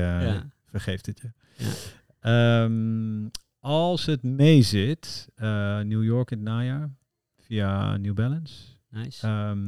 vergeeft 0.66 1.06
het 1.06 1.22
je. 1.22 1.32
Ja. 1.56 2.64
Ehm, 2.64 3.28
als 3.60 4.06
het 4.06 4.24
mee 4.24 4.62
zit, 4.62 5.28
New 5.84 6.04
York 6.04 6.32
in 6.32 6.38
het 6.38 6.48
najaar, 6.48 6.90
via 7.40 7.98
New 7.98 8.14
Balance. 8.14 8.54
Nice. 8.90 9.28
Ehm, 9.28 9.68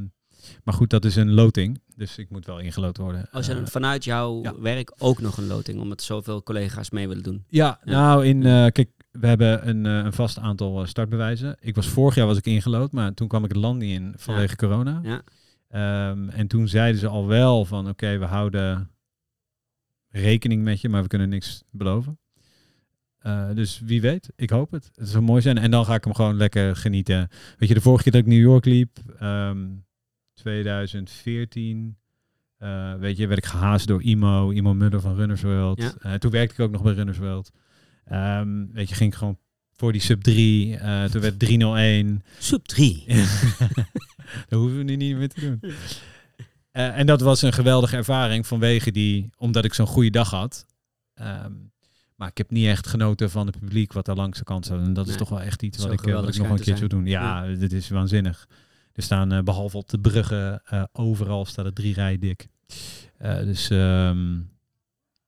maar 0.63 0.73
goed, 0.73 0.89
dat 0.89 1.05
is 1.05 1.15
een 1.15 1.31
loting, 1.31 1.81
dus 1.95 2.17
ik 2.17 2.29
moet 2.29 2.45
wel 2.45 2.59
ingelood 2.59 2.97
worden. 2.97 3.27
Als 3.31 3.47
er 3.47 3.57
Eh, 3.57 3.65
vanuit 3.65 4.03
jouw 4.03 4.41
ja. 4.43 4.59
werk 4.59 4.93
ook 4.97 5.21
nog 5.21 5.37
een 5.37 5.47
loting, 5.47 5.79
omdat 5.79 6.01
zoveel 6.01 6.43
collega's 6.43 6.89
mee 6.89 7.07
willen 7.07 7.23
doen. 7.23 7.43
ja, 7.47 7.79
Ja. 7.83 7.91
nou, 7.91 8.25
in, 8.25 8.45
eh, 8.45 8.65
kijk, 8.71 8.89
we 9.11 9.27
hebben 9.27 9.67
een, 9.69 9.85
eh, 9.85 10.05
een 10.05 10.13
vast 10.13 10.37
aantal 10.39 10.85
startbewijzen. 10.87 11.55
Ik 11.59 11.75
was 11.75 11.87
vorig 11.87 12.15
jaar 12.15 12.27
was 12.27 12.37
ik 12.37 12.45
ingelood, 12.45 12.91
maar 12.91 13.13
toen 13.13 13.27
kwam 13.27 13.43
ik 13.43 13.49
het 13.51 13.59
land 13.61 13.79
niet 13.79 13.93
in 13.99 14.13
vanwege 14.15 14.55
corona. 14.55 14.99
Ja. 15.03 15.21
Ehm, 15.69 16.29
en 16.29 16.47
toen 16.47 16.67
zeiden 16.67 16.99
ze 16.99 17.07
al 17.07 17.27
wel 17.27 17.65
van, 17.65 17.89
oké, 17.89 18.17
we 18.17 18.25
houden 18.25 18.89
rekening 20.09 20.63
met 20.63 20.81
je, 20.81 20.89
maar 20.89 21.01
we 21.01 21.07
kunnen 21.07 21.29
niks 21.29 21.63
beloven. 21.71 22.17
Dus 23.53 23.79
wie 23.85 24.01
weet, 24.01 24.29
ik 24.35 24.49
hoop 24.49 24.71
het. 24.71 24.91
Het 24.95 25.09
zou 25.09 25.23
mooi 25.23 25.41
zijn. 25.41 25.57
En 25.57 25.71
dan 25.71 25.85
ga 25.85 25.95
ik 25.95 26.03
hem 26.03 26.13
gewoon 26.13 26.35
lekker 26.37 26.75
genieten. 26.75 27.29
Weet 27.57 27.69
je, 27.69 27.75
de 27.75 27.81
vorige 27.81 28.03
keer 28.03 28.11
dat 28.11 28.21
ik 28.21 28.27
New 28.27 28.39
York 28.39 28.65
liep, 28.65 28.97
ehm, 29.19 29.67
2014, 30.33 31.97
eh, 32.57 32.93
weet 32.93 33.17
je, 33.17 33.27
werd 33.27 33.39
ik 33.39 33.45
gehaast 33.45 33.87
door 33.87 34.03
Imo, 34.03 34.51
Imo 34.51 34.73
Muller 34.73 35.01
van 35.01 35.15
Runners 35.15 35.41
World. 35.41 35.81
Ja. 35.81 35.93
Eh, 35.99 36.13
toen 36.13 36.31
werkte 36.31 36.53
ik 36.53 36.59
ook 36.59 36.71
nog 36.71 36.83
bij 36.83 36.93
Runners 36.93 37.17
World. 37.17 37.51
Ehm, 38.05 38.65
weet 38.71 38.89
je, 38.89 38.95
ging 38.95 39.11
ik 39.11 39.17
gewoon 39.17 39.37
voor 39.73 39.91
die 39.91 40.01
sub 40.01 40.21
3. 40.21 40.75
eh, 40.77 41.03
toen 41.03 41.21
werd 41.21 41.39
301. 41.39 42.23
Sub 42.39 42.65
3. 42.65 43.03
dat 44.49 44.59
hoeven 44.59 44.77
we 44.77 44.83
nu 44.83 44.95
niet 44.95 45.17
meer 45.17 45.29
te 45.29 45.39
doen. 45.41 45.71
En 46.71 47.05
dat 47.05 47.21
was 47.21 47.41
een 47.41 47.53
geweldige 47.53 47.95
ervaring 47.95 48.47
vanwege 48.47 48.91
die, 48.91 49.29
omdat 49.37 49.65
ik 49.65 49.73
zo'n 49.73 49.87
goede 49.87 50.09
dag 50.09 50.29
had. 50.29 50.65
Ehm, 51.13 51.51
maar 52.15 52.27
ik 52.29 52.37
heb 52.37 52.51
niet 52.51 52.65
echt 52.67 52.87
genoten 52.87 53.29
van 53.29 53.47
het 53.47 53.59
publiek 53.59 53.93
wat 53.93 54.05
daar 54.05 54.15
langs 54.15 54.37
de 54.37 54.43
kant 54.43 54.65
zat. 54.65 54.79
En 54.81 54.93
dat 54.93 55.07
is 55.07 55.15
toch 55.15 55.29
wel 55.29 55.41
echt 55.41 55.63
iets 55.63 55.77
wat 55.77 55.91
ik, 55.91 55.99
wat 56.01 56.27
ik 56.27 56.37
nog 56.37 56.49
een 56.49 56.55
keertje 56.55 56.79
wil 56.87 56.87
doen. 56.87 57.05
Ja, 57.05 57.45
dit 57.45 57.73
is 57.73 57.89
waanzinnig. 57.89 58.47
Er 58.93 59.03
staan 59.03 59.31
eh, 59.31 59.41
behalve 59.43 59.77
op 59.77 59.89
de 59.89 59.99
bruggen, 59.99 60.61
eh, 60.65 60.83
overal 60.91 61.45
staat 61.45 61.65
er 61.65 61.73
drie 61.73 61.93
rijen 61.93 62.19
dik. 62.19 62.47
Eh, 63.17 63.35
dus 63.37 63.69
ehm, 63.69 64.41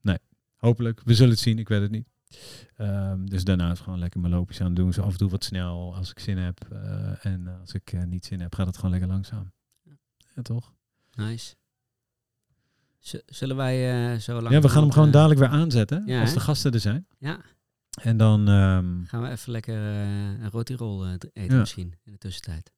nee, 0.02 0.18
hopelijk. 0.56 1.02
We 1.04 1.14
zullen 1.14 1.32
het 1.32 1.40
zien, 1.40 1.60
ik 1.60 1.68
weet 1.68 1.82
het 1.82 1.92
niet. 1.92 2.08
Ehm, 2.76 3.26
dus 3.26 3.44
daarna 3.44 3.72
is 3.72 3.80
gewoon 3.80 4.00
lekker 4.00 4.20
mijn 4.20 4.34
loopjes 4.34 4.60
aan 4.60 4.66
het 4.68 4.76
doen. 4.76 4.94
Zo 4.94 5.02
af 5.02 5.12
en 5.12 5.18
toe 5.18 5.30
wat 5.30 5.44
snel 5.44 5.96
als 5.96 6.10
ik 6.12 6.20
zin 6.20 6.38
heb. 6.38 6.60
En 7.22 7.48
als 7.60 7.72
ik 7.74 8.06
niet 8.08 8.26
zin 8.26 8.40
heb, 8.42 8.56
gaat 8.56 8.66
het 8.68 8.76
gewoon 8.76 8.92
lekker 8.92 9.10
langzaam. 9.10 9.52
Ja, 10.36 10.42
toch? 10.42 10.74
Nice. 11.16 11.56
Z- 13.00 13.14
Zullen 13.26 13.56
wij 13.56 14.20
zo 14.20 14.42
lang... 14.42 14.54
Ja, 14.54 14.62
we 14.62 14.70
gaan 14.70 14.82
hem 14.82 14.92
gewoon 14.92 15.12
dadelijk 15.12 15.40
weer 15.40 15.50
aanzetten 15.50 16.04
ja, 16.06 16.22
als 16.22 16.34
de 16.34 16.40
gasten 16.40 16.72
er 16.74 16.80
zijn. 16.80 17.08
Ja, 17.18 17.40
En 18.02 18.18
dan... 18.18 18.48
ehm, 18.48 19.04
gaan 19.04 19.22
we 19.22 19.30
even 19.30 19.52
lekker 19.52 19.78
een 19.78 20.50
rotirol 20.50 21.08
eten 21.10 21.32
Ja. 21.34 21.60
misschien 21.60 21.94
in 22.04 22.12
de 22.12 22.18
tussentijd. 22.18 22.72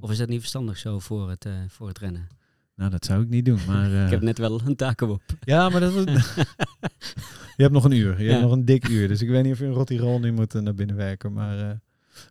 Of 0.00 0.10
is 0.10 0.18
dat 0.18 0.28
niet 0.28 0.38
verstandig 0.38 0.78
zo 0.78 0.98
voor 0.98 1.30
het, 1.30 1.44
eh, 1.44 1.52
voor 1.68 1.88
het 1.88 1.98
rennen? 1.98 2.28
nou, 2.74 2.90
dat 2.90 3.04
zou 3.04 3.22
ik 3.22 3.28
niet 3.28 3.44
doen. 3.44 3.58
Maar, 3.66 3.92
eh, 3.92 4.04
Ik 4.04 4.10
heb 4.10 4.20
net 4.22 4.38
wel 4.38 4.60
een 4.64 4.76
taken 4.76 5.08
op. 5.08 5.22
Ja, 5.40 5.68
maar 5.68 5.80
dat 5.80 5.92
je 7.56 7.62
hebt 7.62 7.72
nog 7.72 7.84
een 7.84 7.92
uur. 7.92 8.18
Je 8.18 8.24
Ja. 8.24 8.30
hebt 8.30 8.42
nog 8.42 8.52
een 8.52 8.64
dik 8.64 8.88
uur. 8.88 9.08
Dus 9.08 9.22
ik 9.22 9.28
weet 9.28 9.42
niet 9.44 9.52
of 9.52 9.58
je 9.58 9.64
een 9.64 9.72
rottirol 9.72 10.18
nu 10.20 10.32
moet 10.32 10.54
eh, 10.54 10.62
naar 10.62 10.74
binnen 10.74 10.96
werken. 10.96 11.32
Maar 11.32 11.80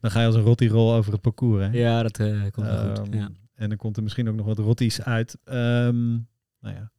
dan 0.02 0.12
ga 0.12 0.20
je 0.20 0.26
als 0.26 0.36
een 0.36 0.42
rottirol 0.42 0.94
over 0.94 1.12
het 1.12 1.22
parcours. 1.22 1.64
Hè? 1.66 1.70
Ja, 1.72 2.04
dat 2.04 2.18
komt 2.52 2.68
wel 2.68 2.96
goed. 2.96 3.00
Ehm, 3.08 3.14
Ja. 3.18 3.30
En 3.56 3.70
dan 3.70 3.78
komt 3.78 3.98
er 3.98 4.04
misschien 4.04 4.30
ook 4.30 4.36
nog 4.36 4.46
wat 4.46 4.60
rotties 4.60 5.02
uit. 5.02 5.38
Ehm, 5.44 6.10
nou 6.60 6.76
ja. 6.76 6.92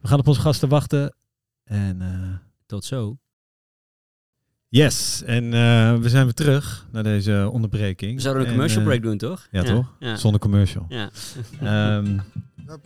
We 0.00 0.08
gaan 0.08 0.18
op 0.18 0.26
onze 0.28 0.40
gasten 0.40 0.68
wachten. 0.68 1.14
En 1.64 2.00
Tot 2.66 2.84
zo. 2.84 3.18
Yes, 4.72 5.22
en 5.26 5.44
eh, 5.44 5.94
we 5.98 6.08
zijn 6.08 6.24
weer 6.24 6.34
terug 6.34 6.86
naar 6.92 7.02
deze 7.02 7.48
onderbreking. 7.52 8.14
We 8.14 8.20
zouden 8.20 8.42
een 8.42 8.48
En, 8.48 8.54
commercial 8.54 8.80
eh, 8.82 8.88
break 8.88 9.02
doen, 9.02 9.18
toch? 9.18 9.46
Ja, 9.50 9.62
toch? 9.62 9.86
Ja. 10.00 10.16
Zonder 10.16 10.40
commercial. 10.40 10.86
ja. 10.88 11.10
Ehm, 11.60 12.18
Oh, 12.68 12.80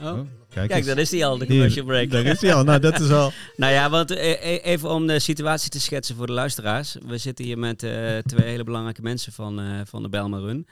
kijk, 0.49 0.69
Kijk, 0.69 0.71
eens. 0.71 0.87
dat 0.87 0.99
is 0.99 1.11
die 1.11 1.27
al, 1.27 1.39
de 1.39 1.47
commercial 1.47 1.85
break. 1.85 2.11
Daar 2.11 2.25
is 2.25 2.41
hij 2.41 2.55
al. 2.55 2.65
Nou, 2.65 2.81
dat 2.81 3.01
is 3.01 3.11
al. 3.11 3.33
Nou 3.57 3.73
ja, 3.73 3.91
want 3.91 4.11
eh, 4.11 4.33
eh, 4.55 4.65
even 4.65 4.91
om 4.91 5.07
de 5.07 5.19
situatie 5.19 5.71
te 5.71 5.81
schetsen 5.81 6.17
voor 6.17 6.27
de 6.27 6.33
luisteraars. 6.33 6.97
We 7.07 7.19
zitten 7.19 7.45
hier 7.45 7.59
met 7.59 7.83
eh, 7.83 7.91
twee 8.19 8.49
hele 8.49 8.65
belangrijke 8.65 9.03
mensen 9.03 9.33
van, 9.33 9.61
eh, 9.61 9.67
van 9.85 10.03
de 10.03 10.09
Belma 10.09 10.39
Run. 10.39 10.67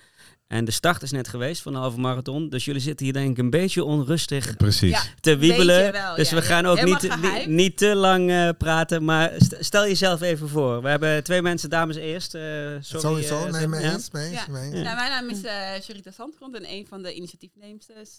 En 0.46 0.64
de 0.64 0.70
start 0.70 1.02
is 1.02 1.10
net 1.10 1.28
geweest 1.28 1.62
van 1.62 1.72
de 1.72 1.78
halve 1.78 2.00
marathon. 2.00 2.48
Dus 2.48 2.64
jullie 2.64 2.80
zitten 2.80 3.04
hier 3.04 3.14
denk 3.14 3.30
ik 3.30 3.38
een 3.38 3.50
beetje 3.50 3.84
onrustig 3.84 4.56
Precies. 4.56 4.90
Ja. 4.90 5.02
te 5.20 5.36
wiebelen. 5.36 5.92
Wel, 5.92 6.14
dus 6.16 6.30
ja. 6.30 6.36
we 6.36 6.42
gaan 6.42 6.66
ook 6.66 6.82
niet, 6.82 7.16
niet, 7.22 7.46
niet 7.46 7.76
te 7.76 7.94
lang 7.94 8.30
eh, 8.30 8.48
praten. 8.58 9.04
Maar 9.04 9.32
st- 9.38 9.56
stel 9.60 9.82
jezelf 9.86 10.20
even 10.20 10.48
voor. 10.48 10.82
We 10.82 10.88
hebben 10.88 11.24
twee 11.24 11.42
mensen, 11.42 11.70
dames 11.70 11.96
eerst. 11.96 12.34
eh, 12.34 12.42
sorry, 12.42 12.80
Sowieso, 12.80 13.44
eh, 13.46 13.52
nee, 13.52 13.66
mee 13.68 13.82
eens, 13.92 14.10
mee 14.10 14.24
eens, 14.30 14.44
Ja. 14.46 14.52
mee 14.52 14.62
eens. 14.62 14.74
Ja. 14.76 14.82
Nou, 14.82 14.96
mijn 14.96 15.10
naam 15.10 15.28
is 15.28 15.42
eh 15.42 15.82
Sharita 15.82 16.10
Zandgrond 16.10 16.54
en 16.56 16.70
een 16.70 16.86
van 16.86 17.02
de 17.02 17.14
initiatiefneemsters 17.14 18.10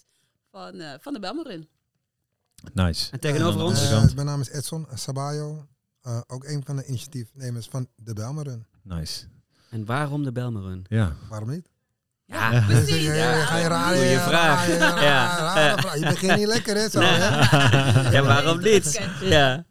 van, 0.51 0.79
eh, 0.79 0.89
van 0.99 1.13
de 1.13 1.19
Belmarun. 1.19 1.67
Nice. 2.73 3.11
En 3.11 3.19
tegenover 3.19 3.61
ons... 3.61 3.89
mijn 4.13 4.25
naam 4.27 4.41
is 4.41 4.49
Edson 4.49 4.87
Sabayo, 4.93 5.67
eh, 6.01 6.21
ook 6.27 6.43
een 6.43 6.63
van 6.65 6.75
de 6.75 6.85
initiatiefnemers 6.85 7.67
van 7.67 7.87
de 7.95 8.13
Belmarun. 8.13 8.65
Nice. 8.83 9.25
En 9.69 9.85
waarom 9.85 10.23
de 10.23 10.31
Belma 10.31 10.59
Run? 10.59 10.85
Ja. 10.89 11.15
Waarom 11.29 11.49
niet? 11.49 11.69
Ja, 12.25 12.51
Ja. 12.51 12.59
Dus, 12.67 12.83
precies. 12.85 13.05
Ja, 13.21 13.45
ga 13.45 13.57
je 13.57 13.67
raar, 13.67 13.95
Goeie 13.95 14.17
vraag. 14.19 14.67
raar, 14.67 15.03
Ja. 15.03 15.37
raar, 15.37 15.55
rare 15.55 15.81
vraag. 15.81 15.95
Je 15.99 16.05
begint 16.05 16.35
niet 16.37 16.47
lekker, 16.47 16.75
hè? 16.75 16.89
Zo, 16.89 16.99
Nee. 16.99 17.09
hè? 17.09 18.11
Ja, 18.15 18.23
waarom 18.23 18.61
niet? 18.61 19.09
Ja. 19.21 19.65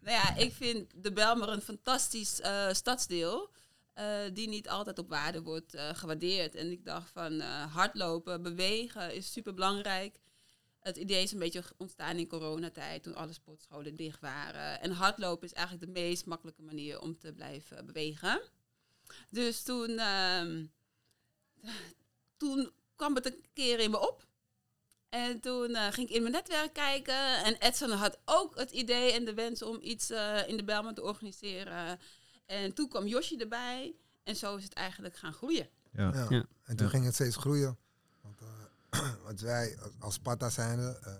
Nou 0.00 0.16
ja, 0.18 0.36
ik 0.36 0.54
vind 0.54 0.90
de 0.94 1.12
Belmer 1.12 1.48
een 1.48 1.60
fantastisch 1.62 2.40
eh, 2.40 2.72
stadsdeel. 2.72 3.54
eh, 3.94 4.04
die 4.32 4.48
niet 4.48 4.68
altijd 4.68 4.98
op 4.98 5.08
waarde 5.08 5.42
wordt 5.42 5.74
eh, 5.74 5.88
gewaardeerd. 5.92 6.54
En 6.54 6.70
ik 6.70 6.84
dacht 6.84 7.10
van 7.12 7.40
eh, 7.40 7.74
hardlopen, 7.74 8.42
bewegen 8.42 9.14
is 9.14 9.32
super 9.32 9.54
belangrijk. 9.54 10.18
Het 10.80 10.96
idee 10.96 11.22
is 11.22 11.32
een 11.32 11.38
beetje 11.38 11.62
ontstaan 11.76 12.16
in 12.16 12.26
coronatijd, 12.28 13.02
toen 13.02 13.14
alle 13.14 13.32
sportscholen 13.32 13.94
dicht 13.94 14.20
waren. 14.20 14.80
En 14.80 14.90
hardlopen 14.90 15.46
is 15.46 15.52
eigenlijk 15.52 15.86
de 15.86 16.00
meest 16.00 16.26
makkelijke 16.26 16.62
manier 16.62 17.00
om 17.00 17.18
te 17.18 17.32
blijven 17.32 17.86
bewegen. 17.86 18.40
Dus 19.30 19.62
toen, 19.62 19.98
ehm, 19.98 20.64
toen 22.36 22.70
kwam 22.96 23.14
het 23.14 23.26
een 23.26 23.44
keer 23.52 23.78
in 23.80 23.90
me 23.90 23.98
op. 24.08 24.24
En 25.08 25.40
toen 25.40 25.74
eh, 25.74 25.92
ging 25.92 26.08
ik 26.08 26.14
in 26.14 26.20
mijn 26.22 26.32
netwerk 26.34 26.72
kijken. 26.72 27.44
En 27.44 27.54
Edson 27.54 27.90
had 27.90 28.18
ook 28.24 28.56
het 28.58 28.70
idee 28.70 29.12
en 29.12 29.24
de 29.24 29.34
wens 29.34 29.62
om 29.62 29.78
iets 29.82 30.10
eh, 30.10 30.48
in 30.48 30.56
de 30.56 30.64
Belman 30.64 30.94
te 30.94 31.02
organiseren. 31.02 31.98
En 32.46 32.72
toen 32.74 32.88
kwam 32.88 33.06
Yoshi 33.06 33.36
erbij. 33.36 33.94
En 34.22 34.36
zo 34.36 34.56
is 34.56 34.64
het 34.64 34.72
eigenlijk 34.72 35.16
gaan 35.16 35.32
groeien. 35.32 35.68
Ja. 35.90 36.12
Ja. 36.14 36.26
Ja. 36.28 36.44
En 36.64 36.76
toen 36.76 36.86
Ja. 36.86 36.92
ging 36.92 37.04
het 37.04 37.14
steeds 37.14 37.36
groeien. 37.36 37.78
Want, 38.22 38.40
eh, 38.90 39.14
want 39.24 39.40
wij 39.40 39.78
als- 39.98 40.14
Sparta 40.14 40.50
zijnde, 40.50 40.98
eh 41.02 41.12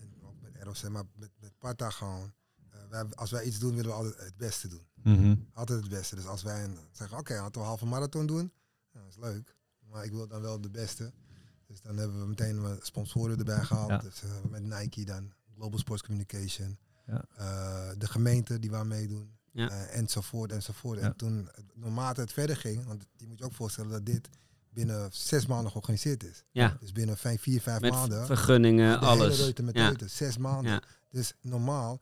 en 0.00 0.12
ook 0.26 0.34
met 0.40 0.62
ROC, 0.62 0.88
maar 0.90 1.04
met, 1.14 1.30
met 1.40 1.50
Sparta 1.50 1.90
gewoon. 1.90 2.32
wij, 2.88 3.04
als 3.14 3.30
wij 3.30 3.44
iets 3.44 3.58
doen, 3.58 3.74
willen 3.74 3.90
we 3.90 3.96
altijd 3.96 4.16
het 4.18 4.36
beste 4.36 4.68
doen. 4.68 4.86
Mhm. 5.02 5.34
Altijd 5.54 5.80
het 5.80 5.88
beste. 5.90 6.14
Dus 6.14 6.26
als 6.26 6.42
wij 6.42 6.64
een, 6.64 6.78
zeggen, 6.92 7.18
oké, 7.18 7.34
laten 7.34 7.52
we 7.52 7.58
een 7.58 7.64
halve 7.66 7.86
marathon 7.86 8.26
doen. 8.26 8.52
Dat 9.02 9.08
is 9.10 9.16
leuk. 9.16 9.56
Maar 9.90 10.04
ik 10.04 10.10
wil 10.10 10.28
dan 10.28 10.40
wel 10.40 10.60
de 10.60 10.70
beste. 10.70 11.12
Dus 11.66 11.80
dan 11.80 11.96
hebben 11.96 12.20
we 12.20 12.26
meteen 12.26 12.78
sponsoren 12.80 13.38
erbij 13.38 13.64
gehaald. 13.64 13.88
Ja. 13.90 13.98
Dus 13.98 14.22
eh, 14.22 14.30
met 14.50 14.62
Nike 14.62 15.04
dan, 15.04 15.32
Global 15.54 15.78
Sports 15.78 16.02
Communication. 16.02 16.78
Ja. 17.06 17.24
Eh, 17.36 17.90
de 17.98 18.06
gemeente 18.06 18.58
die 18.58 18.70
waar 18.70 18.86
meedoen. 18.86 19.36
Ja. 19.52 19.68
eh, 19.70 19.98
enzovoort, 19.98 20.52
enzovoort. 20.52 20.98
Ja. 20.98 21.04
En 21.04 21.16
toen, 21.16 21.48
naarmate 21.74 22.20
het 22.20 22.32
verder 22.32 22.56
ging, 22.56 22.84
want 22.84 23.06
je 23.16 23.26
moet 23.26 23.38
je 23.38 23.44
ook 23.44 23.52
voorstellen 23.52 23.90
dat 23.90 24.06
dit 24.06 24.28
binnen 24.70 25.08
zes 25.12 25.46
maanden 25.46 25.70
georganiseerd 25.70 26.24
is. 26.24 26.44
Ja, 26.50 26.76
Dus 26.80 26.92
binnen 26.92 27.16
vijf, 27.16 27.40
vier, 27.42 27.60
vijf 27.60 27.80
met 27.80 27.90
maanden. 27.92 28.26
vergunningen, 28.26 29.00
de 29.00 29.06
alles. 29.06 29.28
hele 29.28 29.42
reuten 29.42 29.64
met 29.64 29.76
Ja. 29.76 29.86
reuten, 29.86 30.10
zes 30.10 30.38
maanden. 30.38 30.72
Ja. 30.72 30.82
Dus 31.10 31.34
normaal 31.40 32.00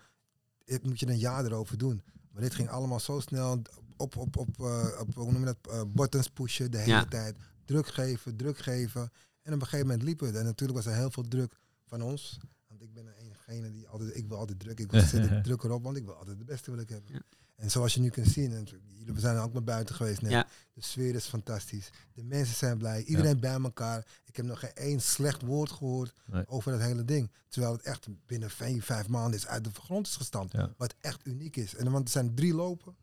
het 0.65 0.85
moet 0.85 1.01
je 1.01 1.07
een 1.09 1.19
jaar 1.19 1.45
erover 1.45 1.79
doen. 1.79 2.03
Maar 2.33 2.43
dit 2.43 2.55
ging 2.55 2.69
allemaal 2.69 3.01
zo 3.01 3.21
snel 3.21 3.63
op, 3.97 4.17
op, 4.17 4.37
op, 4.37 4.61
eh, 4.61 4.89
op 5.01 5.15
hoe 5.15 5.33
noem 5.33 5.41
je 5.41 5.55
dat, 5.63 5.73
eh, 5.73 5.83
buttons 5.89 6.29
pushen 6.29 6.71
de 6.71 6.79
hele 6.79 6.91
Ja. 6.91 7.05
tijd. 7.05 7.37
Druk 7.65 7.87
geven, 7.87 8.37
druk 8.37 8.59
geven. 8.59 9.11
En 9.43 9.53
op 9.55 9.61
een 9.61 9.67
gegeven 9.67 9.87
moment 9.87 10.03
liep 10.03 10.21
het. 10.21 10.35
En 10.35 10.45
natuurlijk 10.45 10.79
was 10.85 10.87
er 10.93 10.99
heel 10.99 11.11
veel 11.11 11.29
druk 11.29 11.59
van 11.87 12.03
ons. 12.03 12.39
Want 12.69 12.83
ik 12.83 12.93
ben 12.93 13.07
eengene 13.19 13.71
die 13.71 13.89
altijd, 13.89 14.17
ik 14.17 14.29
wil 14.29 14.37
altijd 14.39 14.61
druk. 14.61 14.81
Ik 14.81 14.91
wil 14.91 15.01
zitten 15.15 15.43
druk 15.43 15.63
erop, 15.63 15.83
want 15.83 15.97
ik 15.97 16.05
wil 16.05 16.15
altijd 16.15 16.39
de 16.39 16.45
beste 16.45 16.71
wil 16.71 16.81
ik 16.81 16.89
hebben. 16.89 17.13
Ja. 17.15 17.21
En 17.57 17.71
zoals 17.71 17.95
je 17.95 18.01
nu 18.01 18.09
kunt 18.09 18.27
zien, 18.27 18.53
en 18.53 18.67
we 19.15 19.21
zijn 19.21 19.37
ook 19.37 19.53
naar 19.53 19.65
buiten 19.65 19.95
geweest 19.95 20.23
net. 20.23 20.31
Ja. 20.31 20.47
De 20.73 20.83
sfeer 20.83 21.15
is 21.15 21.25
fantastisch. 21.27 21.91
De 22.13 22.23
mensen 22.25 22.57
zijn 22.57 22.79
blij. 22.79 23.05
Iedereen 23.05 23.41
bij 23.41 23.53
elkaar. 23.61 24.07
Ik 24.25 24.37
heb 24.37 24.45
nog 24.47 24.61
geen 24.61 24.75
één 24.75 25.01
slecht 25.01 25.43
woord 25.43 25.71
gehoord 25.71 26.13
Nee. 26.27 26.49
over 26.49 26.73
dat 26.73 26.81
hele 26.81 27.05
ding. 27.05 27.31
Terwijl 27.49 27.73
het 27.73 27.83
echt 27.83 28.07
binnen 28.27 28.51
vijf, 28.51 28.85
vijf 28.85 29.09
maanden 29.09 29.39
is 29.39 29.47
uit 29.47 29.65
de 29.65 29.71
grond 29.73 30.07
is 30.07 30.17
gestampt. 30.17 30.53
Ja. 30.53 30.75
Wat 30.77 30.95
echt 31.01 31.27
uniek 31.27 31.57
is. 31.57 31.75
En 31.75 31.91
want 31.91 32.05
er 32.05 32.11
zijn 32.11 32.35
drie 32.35 32.55
lopen. 32.55 32.97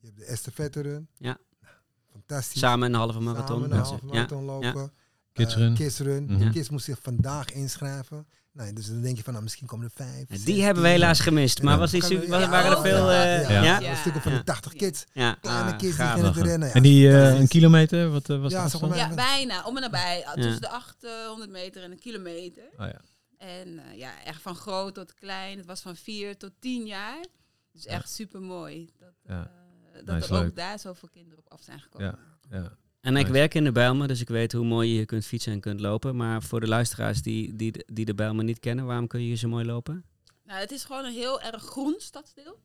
Je 0.00 0.06
hebt 0.06 0.18
de 0.18 0.24
estafette 0.24 0.80
run. 0.80 1.08
Ja. 1.18 1.38
Nou, 1.60 1.74
fantastisch. 2.12 2.60
Samen 2.60 2.88
een 2.92 2.98
halve 2.98 3.20
marathon. 3.20 3.60
Samen 3.60 3.70
een 3.70 3.76
Ja. 3.76 3.82
halve 3.84 4.06
Ja. 4.06 4.12
marathon 4.12 4.44
lopen. 4.44 4.92
Kids 5.32 5.54
Eh, 5.54 5.60
run. 5.60 5.74
Kids 5.74 5.98
run. 5.98 6.24
Mhm. 6.24 6.38
De 6.38 6.50
kids 6.50 6.68
moesten 6.70 6.94
zich 6.94 7.02
vandaag 7.02 7.52
inschrijven. 7.52 8.26
Nee, 8.52 8.72
dus 8.72 8.86
dan 8.86 9.00
denk 9.00 9.16
je 9.16 9.22
van, 9.22 9.32
nou, 9.32 9.44
misschien 9.44 9.66
komen 9.66 9.84
er 9.86 9.92
vijf. 9.94 10.26
Die 10.26 10.38
zes, 10.38 10.64
hebben 10.64 10.82
we 10.82 10.88
tien. 10.88 10.98
helaas 10.98 11.20
gemist. 11.20 11.62
Maar 11.62 11.78
was 11.78 11.90
die, 11.90 12.00
we- 12.02 12.26
was- 12.28 12.40
ja, 12.40 12.48
waren 12.50 12.70
er 12.70 12.80
veel... 12.82 13.10
ja, 13.10 13.24
eh, 13.24 13.50
ja. 13.50 13.62
ja? 13.62 13.78
Ja. 13.78 13.94
Stukken 13.94 14.22
van 14.22 14.32
Ja. 14.32 14.38
de 14.38 14.44
80 14.44 14.72
kids. 14.72 15.04
Ja, 15.12 15.34
Kleine 15.34 15.62
ah, 15.72 15.78
kids 15.78 15.96
die 15.96 16.06
gingen 16.06 16.32
te 16.32 16.42
rennen. 16.42 16.68
Ja. 16.68 16.74
En 16.74 16.82
die 16.82 17.08
eh, 17.08 17.38
een 17.40 17.48
kilometer, 17.48 18.10
wat 18.10 18.26
was 18.26 18.52
Ja, 18.52 18.68
dat? 18.68 18.94
Ja, 18.96 19.14
bijna. 19.14 19.64
Om 19.64 19.76
en 19.76 19.82
nabij. 19.82 20.18
Ja. 20.24 20.34
Tussen 20.34 20.60
de 20.60 20.68
800 20.68 21.50
meter 21.50 21.82
en 21.82 21.90
een 21.90 21.98
kilometer. 21.98 22.64
Oh, 22.78 22.86
ja. 22.86 23.00
En 23.38 23.78
eh, 23.78 23.98
ja, 23.98 24.24
echt 24.24 24.42
van 24.42 24.54
groot 24.54 24.94
tot 24.94 25.14
klein. 25.14 25.56
Het 25.58 25.66
was 25.66 25.80
van 25.80 25.96
4 25.96 26.36
tot 26.36 26.50
10 26.58 26.86
jaar. 26.86 27.24
Dus 27.72 27.86
echt 27.86 28.10
super 28.10 28.40
mooi. 28.40 28.90
Dat, 28.98 29.12
Ja. 29.24 29.40
eh, 29.54 29.59
dat 29.92 30.04
Nice, 30.06 30.34
er 30.34 30.44
ook 30.46 30.56
daar 30.56 30.78
zoveel 30.78 31.08
kinderen 31.08 31.38
op 31.38 31.52
af 31.52 31.62
zijn 31.62 31.80
gekomen. 31.80 32.18
Ja. 32.50 32.76
En 33.00 33.16
ik 33.16 33.26
werk 33.26 33.54
in 33.54 33.64
de 33.64 33.72
Bijlmer, 33.72 34.08
dus 34.08 34.20
ik 34.20 34.28
weet 34.28 34.52
hoe 34.52 34.64
mooi 34.64 34.88
je 34.88 34.94
hier 34.94 35.06
kunt 35.06 35.26
fietsen 35.26 35.52
en 35.52 35.60
kunt 35.60 35.80
lopen. 35.80 36.16
Maar 36.16 36.42
voor 36.42 36.60
de 36.60 36.68
luisteraars 36.68 37.22
die, 37.22 37.56
die, 37.56 37.72
de- 37.72 37.86
die 37.92 38.04
de 38.04 38.14
Bijlmer 38.14 38.44
niet 38.44 38.58
kennen, 38.58 38.84
waarom 38.86 39.06
kun 39.06 39.20
je 39.20 39.26
hier 39.26 39.36
zo 39.36 39.48
mooi 39.48 39.64
lopen? 39.64 40.04
Nou, 40.44 40.60
het 40.60 40.70
is 40.70 40.84
gewoon 40.84 41.04
een 41.04 41.12
heel 41.12 41.40
erg 41.40 41.62
groen 41.62 41.94
stadsdeel. 41.98 42.60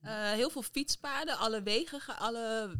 Eh, 0.00 0.30
heel 0.30 0.50
veel 0.50 0.62
fietspaden. 0.62 1.38
Alle 1.38 1.62
wegen, 1.62 2.16
alle 2.18 2.74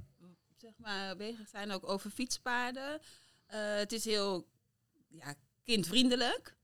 zeg 0.56 0.72
maar, 0.76 1.16
wegen 1.16 1.46
zijn 1.46 1.70
ook 1.70 1.88
over 1.88 2.10
fietspaden. 2.10 3.00
Eh, 3.46 3.58
het 3.74 3.92
is 3.92 4.04
heel 4.04 4.46
ja, 5.08 5.34
kindvriendelijk. 5.64 6.56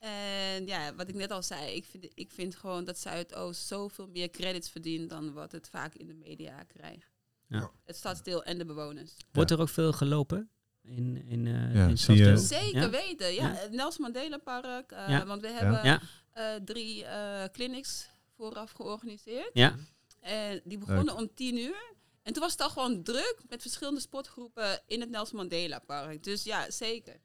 En 0.00 0.66
ja, 0.66 0.94
wat 0.94 1.08
ik 1.08 1.14
net 1.14 1.30
al 1.30 1.42
zei, 1.42 1.74
ik 1.74 1.84
vind, 1.84 2.06
ik 2.14 2.30
vind 2.30 2.56
gewoon 2.56 2.84
dat 2.84 2.98
Zuidoost 2.98 3.66
zoveel 3.66 4.06
meer 4.06 4.30
credits 4.30 4.70
verdient 4.70 5.10
dan 5.10 5.32
wat 5.32 5.52
het 5.52 5.68
vaak 5.68 5.94
in 5.94 6.06
de 6.06 6.14
media 6.14 6.62
krijgt. 6.62 7.10
Ja. 7.46 7.70
Het 7.84 7.96
stadsdeel 7.96 8.42
en 8.44 8.58
de 8.58 8.64
bewoners. 8.64 9.12
Wordt 9.32 9.50
er 9.50 9.60
ook 9.60 9.68
veel 9.68 9.92
gelopen 9.92 10.50
in, 10.82 11.24
in, 11.26 11.46
eh 11.46 11.74
Ja, 11.74 11.86
in 11.86 11.98
zie 11.98 12.16
je- 12.16 12.24
Stadsdeel? 12.36 12.60
Zeker 12.60 12.80
Ja? 12.80 12.90
weten, 12.90 13.34
ja. 13.34 13.48
Ja. 13.48 13.54
Het 13.54 13.70
Nelson 13.72 14.02
Mandela 14.02 14.38
Park. 14.38 14.92
eh, 14.92 15.08
Ja. 15.08 15.26
Want 15.26 15.40
we 15.40 15.48
hebben 15.48 15.84
Ja, 15.84 16.00
eh, 16.32 16.54
drie 16.64 17.04
eh, 17.04 17.44
clinics 17.52 18.08
vooraf 18.36 18.70
georganiseerd. 18.70 19.50
ja. 19.52 19.76
En 20.20 20.60
die 20.64 20.78
begonnen 20.78 21.16
om 21.16 21.34
tien 21.34 21.56
uur. 21.58 21.92
En 22.22 22.32
toen 22.32 22.42
was 22.42 22.52
het 22.52 22.60
al 22.60 22.70
gewoon 22.70 23.02
druk 23.02 23.36
met 23.48 23.62
verschillende 23.62 24.00
sportgroepen 24.00 24.80
in 24.86 25.00
het 25.00 25.10
Nelson 25.10 25.36
Mandela 25.36 25.78
Park. 25.78 26.22
Dus 26.24 26.42
ja, 26.42 26.70
zeker. 26.70 27.20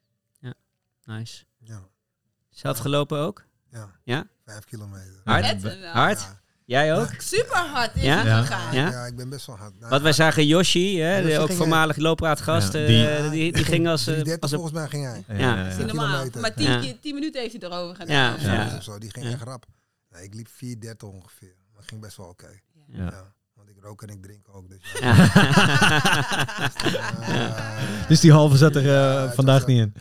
nice. 1.04 1.44
Ja, 1.58 1.88
Zelf 2.56 2.78
gelopen 2.78 3.18
ook? 3.18 3.44
ja. 3.70 3.90
Ja? 4.04 4.26
Vijf 4.44 4.64
kilometer. 4.64 5.20
Hard? 5.24 5.62
Hard? 5.92 6.18
Ja. 6.20 6.38
Jij 6.64 6.94
ook? 7.00 7.08
Super 7.18 7.56
hard 7.56 7.94
is 7.96 8.02
Ja? 8.02 8.42
gegaan. 8.42 8.74
Ja? 8.74 8.90
Ja, 8.90 9.04
ik 9.06 9.16
ben 9.16 9.28
best 9.28 9.46
wel 9.46 9.56
hard. 9.56 9.78
Nou, 9.78 9.90
Want 9.90 10.02
wij 10.02 10.12
zagen 10.12 10.46
Yoshi, 10.46 10.98
hè, 11.00 11.22
de, 11.22 11.38
ook 11.38 11.52
voormalig 11.52 11.96
loopraadgast, 11.96 12.72
Ja, 12.72 12.78
eh, 12.80 12.86
die- 13.20 13.30
die, 13.30 13.52
die, 13.52 13.64
ging 13.64 13.88
als, 13.88 14.00
eh, 14.00 14.06
330 14.06 14.42
als 14.42 14.52
volgens 14.52 14.72
mij 14.72 14.88
ging 14.88 15.04
hij. 15.04 15.38
Ja. 15.38 15.56
Dat 15.56 15.66
is 15.66 15.72
ja. 15.72 15.78
niet 15.78 15.86
normaal. 15.86 16.08
Kilometer. 16.10 16.40
Maar 16.40 16.54
tien, 16.54 16.98
tien 17.00 17.14
minuten 17.14 17.40
heeft 17.40 17.60
hij 17.60 17.70
erover 17.70 17.96
gedaan. 17.96 18.40
Ja, 18.40 18.80
zo. 18.80 18.98
Die 18.98 19.10
ging 19.12 19.26
Ja. 19.26 19.32
echt 19.32 19.42
rap. 19.42 19.66
Nee, 20.10 20.22
ik 20.24 20.34
liep 20.34 20.48
430 20.48 21.08
ongeveer. 21.08 21.54
Dat 21.74 21.84
ging 21.86 22.00
best 22.00 22.16
wel 22.16 22.26
oké. 22.26 22.48
Ja. 22.86 23.04
Ja. 23.04 23.32
Want 23.54 23.68
ik 23.68 23.76
rook 23.80 24.02
en 24.02 24.08
ik 24.08 24.22
drink 24.22 24.46
ook. 24.52 24.68
Dus 24.68 24.80
ja. 25.00 25.14
Ja. 25.14 25.30
Ja. 27.26 27.64
Dus 28.08 28.20
die 28.20 28.32
halve 28.32 28.56
zat 28.56 28.76
er 28.76 28.94
eh, 28.94 29.30
vandaag 29.30 29.66
niet 29.66 29.76
eh, 29.78 29.82
in. 29.84 29.94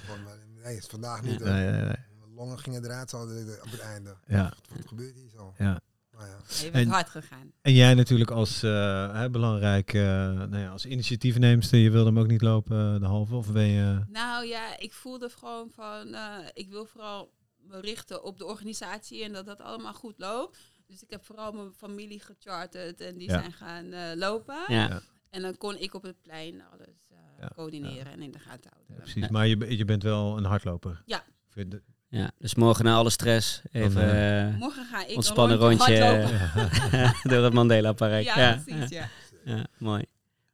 Nee, 0.63 0.77
is 0.77 0.85
vandaag 0.89 1.21
niet. 1.21 1.39
hoor. 1.41 1.49
Nee, 1.49 1.71
nee, 1.71 1.81
nee. 1.81 1.95
Longen 2.35 2.59
gingen 2.59 2.83
eruit 2.83 3.09
zo 3.09 3.21
op 3.63 3.71
het 3.71 3.79
einde. 3.79 4.15
Ja, 4.27 4.53
Wat 4.75 4.87
gebeurt 4.87 5.15
hier 5.15 5.29
zo? 5.29 5.53
ja. 5.57 5.79
Nou 6.11 6.27
ja. 6.27 6.37
Je 6.65 6.71
bent 6.71 6.85
En- 6.85 6.91
hard 6.91 7.09
gegaan. 7.09 7.51
En 7.61 7.73
jij 7.73 7.93
natuurlijk 7.93 8.31
als 8.31 8.63
eh, 8.63 9.13
hè, 9.13 9.29
belangrijk, 9.29 9.93
eh, 9.93 10.01
nou 10.31 10.57
ja, 10.57 10.69
als 10.69 10.85
initiatiefneemster, 10.85 11.79
je 11.79 11.89
wilde 11.91 12.05
hem 12.09 12.19
ook 12.19 12.27
niet 12.27 12.41
lopen, 12.41 12.93
eh, 12.93 12.99
de 12.99 13.05
halve, 13.05 13.35
of 13.35 13.51
ben 13.51 13.65
je... 13.67 14.03
Nou 14.09 14.45
ja, 14.45 14.77
ik 14.79 14.93
voelde 14.93 15.29
gewoon 15.29 15.69
van, 15.71 16.13
eh, 16.13 16.37
ik 16.53 16.69
wil 16.69 16.85
vooral 16.85 17.31
me 17.57 17.79
richten 17.79 18.23
op 18.23 18.37
de 18.37 18.45
organisatie 18.45 19.23
en 19.23 19.33
dat 19.33 19.45
dat 19.45 19.61
allemaal 19.61 19.93
goed 19.93 20.13
loopt. 20.17 20.57
Dus 20.87 21.01
ik 21.03 21.09
heb 21.09 21.25
vooral 21.25 21.51
mijn 21.51 21.73
familie 21.73 22.19
gecharterd 22.19 23.01
en 23.01 23.17
die 23.17 23.29
Ja. 23.29 23.39
zijn 23.39 23.53
gaan 23.53 23.91
eh, 23.91 24.01
lopen. 24.15 24.63
Ja. 24.67 25.01
En 25.29 25.41
dan 25.41 25.57
kon 25.57 25.77
ik 25.77 25.93
op 25.93 26.03
het 26.03 26.21
plein 26.21 26.61
alles 26.73 27.09
eh, 27.11 27.17
Ja, 27.39 27.51
coördineren 27.55 28.11
en 28.11 28.21
in 28.21 28.31
de 28.31 28.39
gaten 28.39 28.71
houden. 28.73 28.95
Ja, 28.95 29.01
precies. 29.01 29.29
Maar 29.29 29.47
je, 29.47 29.77
je 29.77 29.85
bent 29.85 30.03
wel 30.03 30.37
een 30.37 30.45
hardloper. 30.45 31.01
Ja. 31.05 31.23
Ja. 32.15 32.31
Dus 32.37 32.55
morgen 32.55 32.85
na 32.85 32.95
alle 32.95 33.09
stress 33.09 33.61
even 33.71 34.01
eh, 34.01 34.57
Morgen 34.57 34.85
ga 34.85 35.05
ik 35.05 35.15
ontspannen 35.15 35.61
een 35.61 35.67
rondje 35.67 36.03
hardlopen. 36.03 37.15
door 37.31 37.43
het 37.43 37.53
Mandela-park. 37.53 38.23
Ja, 38.23 38.39
Ja, 38.39 38.61
precies, 38.65 38.89
ja. 38.89 39.09
ja, 39.43 39.65
mooi. 39.77 40.05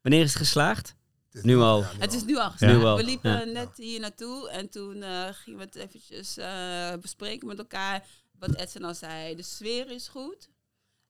Wanneer 0.02 0.22
is 0.22 0.30
het 0.30 0.38
geslaagd? 0.38 0.96
Het 1.28 1.36
is 1.36 1.44
Nu 1.44 1.58
al. 1.58 1.80
ja, 1.80 1.88
Het 2.00 2.14
is 2.14 2.24
nu 2.24 2.38
al 2.38 2.52
geslaagd. 2.52 2.98
We 2.98 3.04
liepen 3.04 3.32
ja. 3.32 3.44
net 3.44 3.70
hier 3.76 4.00
naartoe 4.00 4.50
en 4.50 4.70
toen 4.70 5.04
eh, 5.04 5.28
gingen 5.32 5.60
we 5.60 5.66
het 5.66 5.76
eventjes 5.76 6.38
eh, 6.38 6.94
bespreken 7.02 7.48
met 7.48 7.58
elkaar. 7.58 8.06
Wat 8.40 8.56
Edson 8.56 8.84
al 8.84 8.94
zei, 8.94 9.36
de 9.36 9.44
sfeer 9.44 9.92
is 9.92 10.08
goed. 10.08 10.50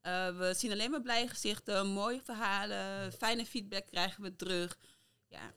Eh, 0.02 0.38
we 0.38 0.54
zien 0.58 0.72
alleen 0.72 0.92
maar 0.92 1.02
blije 1.02 1.28
gezichten, 1.28 1.88
mooie 1.88 2.22
verhalen, 2.24 3.12
fijne 3.12 3.46
feedback 3.46 3.86
krijgen 3.88 4.24
we 4.24 4.36
terug. 4.36 4.78
Ja, 5.28 5.54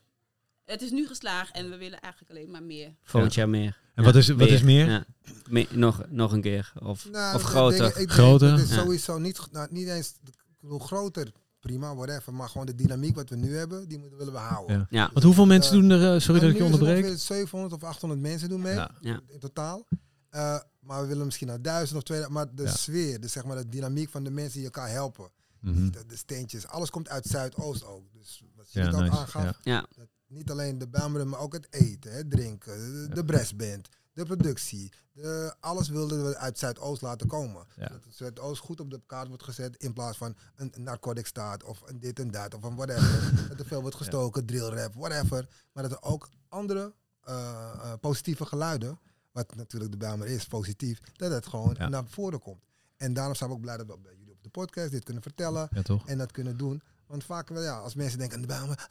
het 0.64 0.82
is 0.82 0.90
nu 0.90 1.06
geslaagd 1.06 1.54
en 1.54 1.70
we 1.70 1.76
willen 1.76 2.00
eigenlijk 2.00 2.32
alleen 2.32 2.50
maar 2.50 2.62
meer. 2.62 2.94
Volgend 3.02 3.34
jaar 3.34 3.48
meer. 3.48 3.82
En 3.94 4.04
wat 4.04 4.14
is- 4.16 4.28
wat 4.28 4.48
is 4.48 4.62
meer? 4.62 4.86
Ja. 4.90 5.04
Me- 5.48 5.66
nog, 5.70 6.02
nog 6.08 6.32
een 6.32 6.40
keer. 6.40 6.72
Of, 6.82 7.08
Nou, 7.10 7.34
of 7.34 7.42
groter. 7.42 7.78
denk- 7.78 7.90
ik 7.90 7.96
denk 7.96 8.10
Groter? 8.10 8.50
Het 8.52 8.60
is 8.60 8.68
Ja. 8.74 8.82
sowieso 8.82 9.18
niet, 9.18 9.40
nou, 9.52 9.66
niet 9.70 9.88
eens 9.88 10.14
ik 10.24 10.34
bedoel, 10.60 10.78
groter, 10.78 11.32
prima, 11.60 11.94
whatever. 11.94 12.34
Maar 12.34 12.48
gewoon 12.48 12.66
de 12.66 12.74
dynamiek 12.74 13.14
wat 13.14 13.28
we 13.30 13.36
nu 13.36 13.56
hebben, 13.56 13.88
die 13.88 13.98
moeten 13.98 14.18
willen 14.18 14.32
we 14.32 14.38
houden. 14.38 14.76
Ja. 14.78 14.86
Ja. 14.90 15.10
Want 15.12 15.24
hoeveel 15.24 15.46
mensen 15.46 15.74
Eh, 15.74 15.80
doen 15.80 15.90
er, 15.90 16.14
eh, 16.14 16.20
sorry 16.20 16.40
dat 16.40 16.50
ik 16.50 16.56
je 16.56 16.64
is 16.64 16.72
onderbreek? 16.72 16.96
ongeveer 17.04 17.18
700 17.18 17.72
of 17.72 17.82
800 17.84 18.20
mensen 18.22 18.48
doen 18.48 18.60
mee 18.60 18.74
Ja. 18.74 18.90
Ja. 19.00 19.20
in 19.28 19.38
totaal. 19.38 19.86
Eh, 20.30 20.58
maar 20.80 21.00
we 21.02 21.06
willen 21.06 21.24
misschien 21.24 21.46
naar 21.46 21.62
1000 21.62 21.98
of 21.98 22.02
2000. 22.04 22.38
Maar 22.38 22.54
de 22.54 22.62
Ja. 22.62 22.70
sfeer, 22.76 23.20
dus 23.20 23.32
zeg 23.32 23.44
maar 23.44 23.56
de 23.56 23.68
dynamiek 23.68 24.10
van 24.10 24.24
de 24.24 24.30
mensen 24.30 24.54
die 24.54 24.64
elkaar 24.64 24.90
helpen. 24.90 25.28
Mhm. 25.60 25.90
De, 25.90 26.06
de 26.06 26.16
steentjes, 26.16 26.66
alles 26.66 26.90
komt 26.90 27.08
uit 27.08 27.24
Zuidoost 27.26 27.84
ook. 27.84 28.02
Dus 28.12 28.42
wat 28.56 28.72
je 28.72 28.80
Ja, 28.80 28.90
nice. 28.90 29.10
aangaf, 29.16 29.42
Ja. 29.42 29.54
Ja. 29.62 29.86
dat 29.96 30.06
niet 30.34 30.50
alleen 30.50 30.78
de 30.78 30.88
Bijlmeren, 30.88 31.28
maar 31.28 31.40
ook 31.40 31.52
het 31.52 31.66
eten, 31.70 32.12
het 32.12 32.30
drinken, 32.30 33.10
de, 33.14 33.24
brassband, 33.24 33.88
de 34.12 34.24
productie. 34.24 34.92
De, 35.12 35.54
alles 35.60 35.88
wilden 35.88 36.24
we 36.24 36.36
uit 36.36 36.58
Zuidoost 36.58 37.02
laten 37.02 37.26
komen. 37.26 37.66
Ja. 37.76 37.88
Dat 37.88 38.00
Zuidoost 38.10 38.60
goed 38.60 38.80
op 38.80 38.90
de 38.90 39.00
kaart 39.06 39.28
wordt 39.28 39.42
gezet 39.42 39.76
in 39.76 39.92
plaats 39.92 40.18
van 40.18 40.36
een 40.56 40.72
narcotic 40.76 41.26
staat 41.26 41.64
of 41.64 41.82
een 41.86 42.00
dit 42.00 42.18
en 42.18 42.30
dat 42.30 42.54
of 42.54 42.62
een 42.62 42.76
whatever. 42.76 43.32
dat 43.48 43.58
er 43.58 43.66
veel 43.66 43.80
wordt 43.80 43.96
gestoken, 43.96 44.46
drill 44.46 44.68
rap, 44.68 44.94
whatever. 44.94 45.48
Maar 45.72 45.82
dat 45.82 45.92
er 45.92 46.02
ook 46.02 46.28
andere 46.48 46.92
eh, 47.20 47.34
eh, 47.34 47.92
positieve 48.00 48.46
geluiden, 48.46 48.98
wat 49.32 49.54
natuurlijk 49.54 49.90
de 49.92 49.96
Bijlmer 49.98 50.26
is, 50.26 50.44
positief, 50.46 51.00
dat 51.12 51.30
het 51.30 51.46
gewoon 51.46 51.74
Ja. 51.78 51.88
naar 51.88 52.04
voren 52.06 52.40
komt. 52.40 52.62
En 52.96 53.12
daarom 53.12 53.34
zijn 53.34 53.50
we 53.50 53.56
ook 53.56 53.62
blij 53.62 53.76
dat 53.76 53.86
we 53.86 53.98
bij 53.98 54.14
jullie 54.16 54.32
op 54.32 54.42
de 54.42 54.48
podcast 54.48 54.90
dit 54.90 55.04
kunnen 55.04 55.22
vertellen 55.22 55.68
Ja, 55.70 55.98
en 56.06 56.18
dat 56.18 56.32
kunnen 56.32 56.56
doen. 56.56 56.82
Want 57.06 57.25
vaak 57.25 57.49
wel, 57.49 57.62
ja, 57.62 57.78
als 57.78 57.94
mensen 57.94 58.18
denken, 58.18 58.44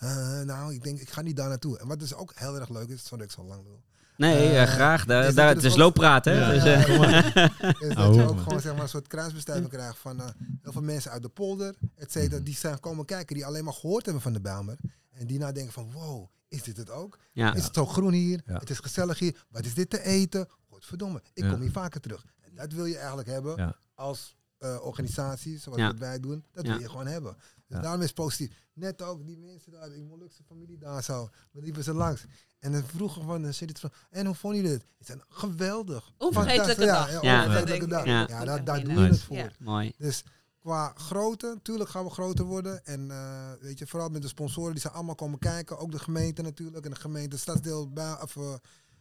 uh, 0.04 0.40
nou, 0.42 0.74
ik 0.74 0.84
denk, 0.84 1.00
ik 1.00 1.10
ga 1.10 1.22
niet 1.22 1.36
daar 1.36 1.50
naartoe. 1.50 1.80
En 1.80 1.88
wat 1.88 2.00
dus 2.00 2.14
ook 2.14 2.32
heel 2.36 2.60
erg 2.60 2.70
leuk 2.70 2.90
is, 2.90 3.02
sorry 3.04 3.18
dat 3.18 3.26
ik 3.26 3.32
zo 3.32 3.44
lang 3.48 3.64
wil. 3.64 3.82
Nee, 4.18 4.48
Eh, 4.48 4.54
ja, 4.54 4.66
graag. 4.66 5.06
Daar, 5.06 5.20
is 5.22 5.26
dat 5.26 5.36
daar, 5.36 5.48
je 5.48 5.54
het 5.54 5.62
dus 5.64 5.72
is 5.72 5.78
looppraten. 5.78 6.34
hè? 6.34 6.40
Ja, 6.40 6.52
Dus, 6.54 6.64
ja, 6.64 7.34
eh. 7.34 7.80
Is 7.80 7.90
Oh, 7.96 7.96
dat 8.06 8.16
je 8.16 8.22
ook 8.22 8.34
man. 8.36 8.44
gewoon 8.44 8.62
zeg 8.62 8.74
maar, 8.74 8.82
een 8.82 8.90
soort 8.90 9.08
kruisbestuiving 9.08 9.70
krijgt 9.70 9.98
van 9.98 10.20
eh, 10.22 10.28
heel 10.62 10.72
veel 10.72 10.82
mensen 10.82 11.12
uit 11.12 11.22
de 11.22 11.30
polder, 11.30 11.76
et 11.96 12.12
cetera, 12.12 12.36
Mhm. 12.36 12.44
die 12.44 12.56
zijn 12.56 12.80
komen 12.80 13.06
kijken, 13.06 13.36
die 13.36 13.46
alleen 13.46 13.64
maar 13.64 13.74
gehoord 13.74 14.04
hebben 14.06 14.24
van 14.24 14.34
de 14.34 14.42
Bijlmer. 14.42 14.78
En 15.12 15.28
die 15.28 15.40
nou 15.40 15.54
denken 15.54 15.74
van, 15.74 15.92
wow, 15.92 16.28
is 16.48 16.64
dit 16.64 16.78
het 16.78 16.90
ook? 16.90 17.20
ja. 17.32 17.54
Is 17.54 17.64
het 17.64 17.76
zo 17.76 17.86
groen 17.86 18.14
hier? 18.14 18.42
Ja. 18.46 18.58
Het 18.58 18.70
is 18.70 18.80
gezellig 18.80 19.20
hier. 19.20 19.46
Wat 19.50 19.66
is 19.66 19.74
dit 19.74 19.90
te 19.90 20.04
eten? 20.04 20.48
Godverdomme, 20.70 21.22
ik 21.34 21.44
Ja. 21.44 21.50
kom 21.52 21.62
hier 21.62 21.72
vaker 21.72 22.02
terug. 22.02 22.26
En 22.42 22.52
dat 22.56 22.72
wil 22.74 22.86
je 22.86 22.98
eigenlijk 22.98 23.28
hebben 23.28 23.56
Ja. 23.58 23.76
als 23.96 24.36
eh, 24.64 24.78
organisatie, 24.86 25.60
zoals 25.60 25.78
Ja. 25.80 25.88
wat 25.88 25.98
wij 25.98 26.20
doen. 26.20 26.46
Dat 26.52 26.66
Ja. 26.66 26.72
wil 26.72 26.82
je 26.82 26.90
gewoon 26.90 27.08
hebben. 27.08 27.34
Dus 27.38 27.46
Ja. 27.78 27.82
daarom 27.82 28.00
is 28.02 28.06
het 28.06 28.16
positief. 28.16 28.56
Net 28.74 29.02
ook 29.02 29.26
die 29.26 29.38
mensen 29.38 29.72
daar, 29.72 29.90
die 29.90 30.04
Molukse 30.04 30.44
familie 30.44 30.78
daar 30.78 31.04
zo, 31.04 31.30
we 31.52 31.62
liepen 31.62 31.84
ze 31.84 31.94
langs. 31.94 32.26
En 32.60 32.72
dan 32.72 32.84
vroegen 32.84 33.24
van, 33.24 33.42
dan 33.42 33.54
zit 33.54 33.70
het 33.70 33.80
van, 33.80 33.92
en 34.10 34.26
hoe 34.26 34.36
vonden 34.36 34.60
jullie 34.62 34.76
het? 34.76 34.86
Het 34.98 35.08
is 35.08 35.14
een 35.14 35.24
geweldig. 35.30 36.12
Onvergetelijke 36.18 36.86
dag. 36.86 37.12
Ja, 37.12 37.20
Ja. 37.22 37.44
onvergetelijke 37.46 37.88
dag. 37.88 38.06
Ja. 38.06 38.28
Ja, 38.28 38.46
daar, 38.64 38.84
doen 38.84 38.96
we 38.96 39.02
het 39.02 39.20
voor. 39.22 39.36
Ja. 39.36 39.52
Mooi. 39.60 39.94
Dus 39.98 40.24
qua 40.60 40.92
grootte, 40.96 41.48
natuurlijk 41.54 41.90
gaan 41.90 42.04
we 42.04 42.10
groter 42.10 42.46
worden. 42.46 42.86
En 42.86 43.12
eh, 43.12 43.52
weet 43.60 43.80
je, 43.80 43.88
vooral 43.88 44.10
met 44.10 44.22
de 44.22 44.28
sponsoren, 44.28 44.72
die 44.72 44.82
zijn 44.82 44.94
allemaal 44.94 45.16
komen 45.16 45.40
kijken. 45.40 45.78
Ook 45.78 45.92
de 45.92 46.00
gemeente 46.00 46.42
natuurlijk. 46.42 46.86
En 46.86 46.92
de 46.92 47.00
gemeente 47.00 47.38
Stadsdeel 47.38 47.92
bij, 47.92 48.22
of, 48.22 48.36
eh, 48.36 48.54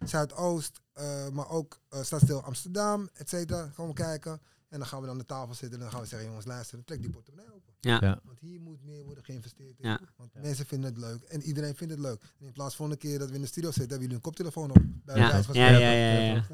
Zuidoost. 0.04 0.80
eh, 0.92 1.28
maar 1.28 1.48
ook 1.48 1.80
Stadsdeel 2.00 2.42
Amsterdam, 2.42 3.08
et 3.12 3.28
cetera. 3.28 3.70
Komen 3.74 3.94
kijken. 3.94 4.40
En 4.72 4.78
dan 4.78 4.86
gaan 4.86 5.00
we 5.00 5.06
dan 5.06 5.14
aan 5.14 5.20
de 5.20 5.26
tafel 5.26 5.54
zitten 5.54 5.78
en 5.78 5.84
dan 5.84 5.92
gaan 5.92 6.00
we 6.00 6.06
zeggen, 6.06 6.28
jongens, 6.28 6.46
luister, 6.46 6.84
trek 6.84 7.00
die 7.00 7.10
portemonnee 7.10 7.52
open. 7.54 7.72
Ja. 7.80 7.98
Ja. 8.00 8.20
Want 8.24 8.40
hier 8.40 8.60
moet 8.60 8.84
meer 8.84 9.04
worden 9.04 9.24
geïnvesteerd 9.24 9.78
in. 9.78 9.88
Ja. 9.88 10.00
Want 10.16 10.34
mensen 10.34 10.66
vinden 10.66 10.90
het 10.90 10.98
leuk. 10.98 11.22
En 11.22 11.42
iedereen 11.42 11.74
vindt 11.74 11.92
het 11.92 12.02
leuk. 12.02 12.22
En 12.38 12.46
in 12.46 12.52
plaats 12.52 12.76
van 12.76 12.90
een 12.90 12.98
keer 12.98 13.18
dat 13.18 13.28
we 13.28 13.34
in 13.34 13.40
de 13.40 13.46
studio 13.46 13.70
zitten, 13.70 13.90
hebben 13.90 14.00
jullie 14.00 14.16
een 14.16 14.22
koptelefoon 14.22 14.70
op. 14.70 14.82
Bij 15.04 15.16
Ja. 15.16 15.42
van 15.42 15.54
Ja, 15.54 15.68
ja, 15.68 15.92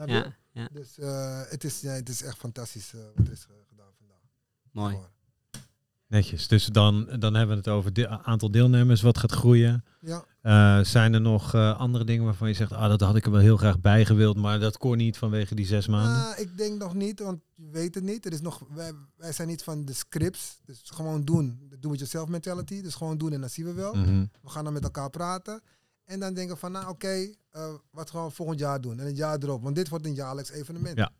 ja, 0.07 0.35
ja. 0.53 0.69
Dus 0.73 0.99
eh, 0.99 1.41
het, 1.49 1.65
is, 1.65 1.81
ja, 1.81 1.93
het 1.93 2.09
is 2.09 2.23
echt 2.23 2.37
fantastisch 2.37 2.95
eh, 2.95 3.01
wat 3.15 3.27
er 3.27 3.33
is 3.33 3.47
eh, 3.49 3.57
gedaan 3.69 3.93
vandaag. 3.99 4.21
Mooi. 4.71 4.95
Gewoon. 4.95 5.11
Netjes. 6.07 6.49
Dus 6.49 6.67
dan, 6.67 7.05
dan 7.19 7.35
hebben 7.35 7.57
we 7.57 7.63
het 7.63 7.69
over 7.69 7.91
het 7.93 8.07
aantal 8.07 8.51
deelnemers 8.51 9.03
wat 9.03 9.19
gaat 9.19 9.33
groeien. 9.33 9.85
Ja. 10.01 10.25
Eh, 10.49 10.85
zijn 10.85 11.15
er 11.15 11.21
nog 11.21 11.55
eh, 11.55 11.79
andere 11.79 12.05
dingen 12.05 12.25
waarvan 12.25 12.49
je 12.49 12.55
zegt, 12.55 12.73
ah, 12.73 12.89
dat 12.89 13.01
had 13.01 13.17
ik 13.17 13.25
er 13.25 13.31
wel 13.31 13.41
heel 13.41 13.57
graag 13.57 13.81
bij 13.81 14.05
gewild, 14.05 14.37
maar 14.37 14.61
dat 14.61 14.79
kon 14.79 14.97
niet 14.97 15.17
vanwege 15.17 15.55
die 15.55 15.67
zes 15.67 15.87
maanden? 15.87 16.27
Ah, 16.27 16.39
ik 16.39 16.57
denk 16.57 16.79
nog 16.79 16.95
niet, 16.95 17.21
want 17.21 17.41
je 17.55 17.69
weet 17.71 17.95
het 17.95 18.05
niet. 18.05 18.27
Er 18.27 18.33
is 18.33 18.41
nog, 18.41 18.63
wij, 18.75 18.93
wij 19.17 19.33
zijn 19.33 19.49
niet 19.49 19.63
van 19.63 19.85
de 19.85 19.93
scripts. 19.93 20.61
Dus 20.65 20.81
gewoon 20.85 21.25
doen. 21.25 21.67
De 21.69 21.79
do-it-yourself 21.79 22.29
mentality. 22.29 22.83
Dus 22.83 22.95
gewoon 22.95 23.19
doen 23.19 23.33
en 23.33 23.41
dan 23.41 23.51
zien 23.51 23.65
we 23.65 23.73
wel. 23.73 23.95
Mhm. 23.95 24.27
We 24.43 24.49
gaan 24.49 24.65
dan 24.65 24.73
met 24.73 24.85
elkaar 24.85 25.11
praten. 25.11 25.63
En 26.05 26.21
dan 26.21 26.35
denken 26.35 26.55
we 26.55 26.61
van, 26.61 26.73
nou 26.73 26.89
oké, 26.89 27.33
eh, 27.51 27.75
wat 27.91 28.11
gaan 28.11 28.25
we 28.25 28.31
volgend 28.31 28.59
jaar 28.59 28.81
doen? 28.81 29.01
En 29.01 29.07
het 29.07 29.17
jaar 29.17 29.39
erop. 29.43 29.63
Want 29.63 29.75
dit 29.75 29.89
wordt 29.89 30.07
een 30.07 30.15
jaarlijks 30.15 30.51
evenement. 30.51 30.97
Ja. 30.97 31.11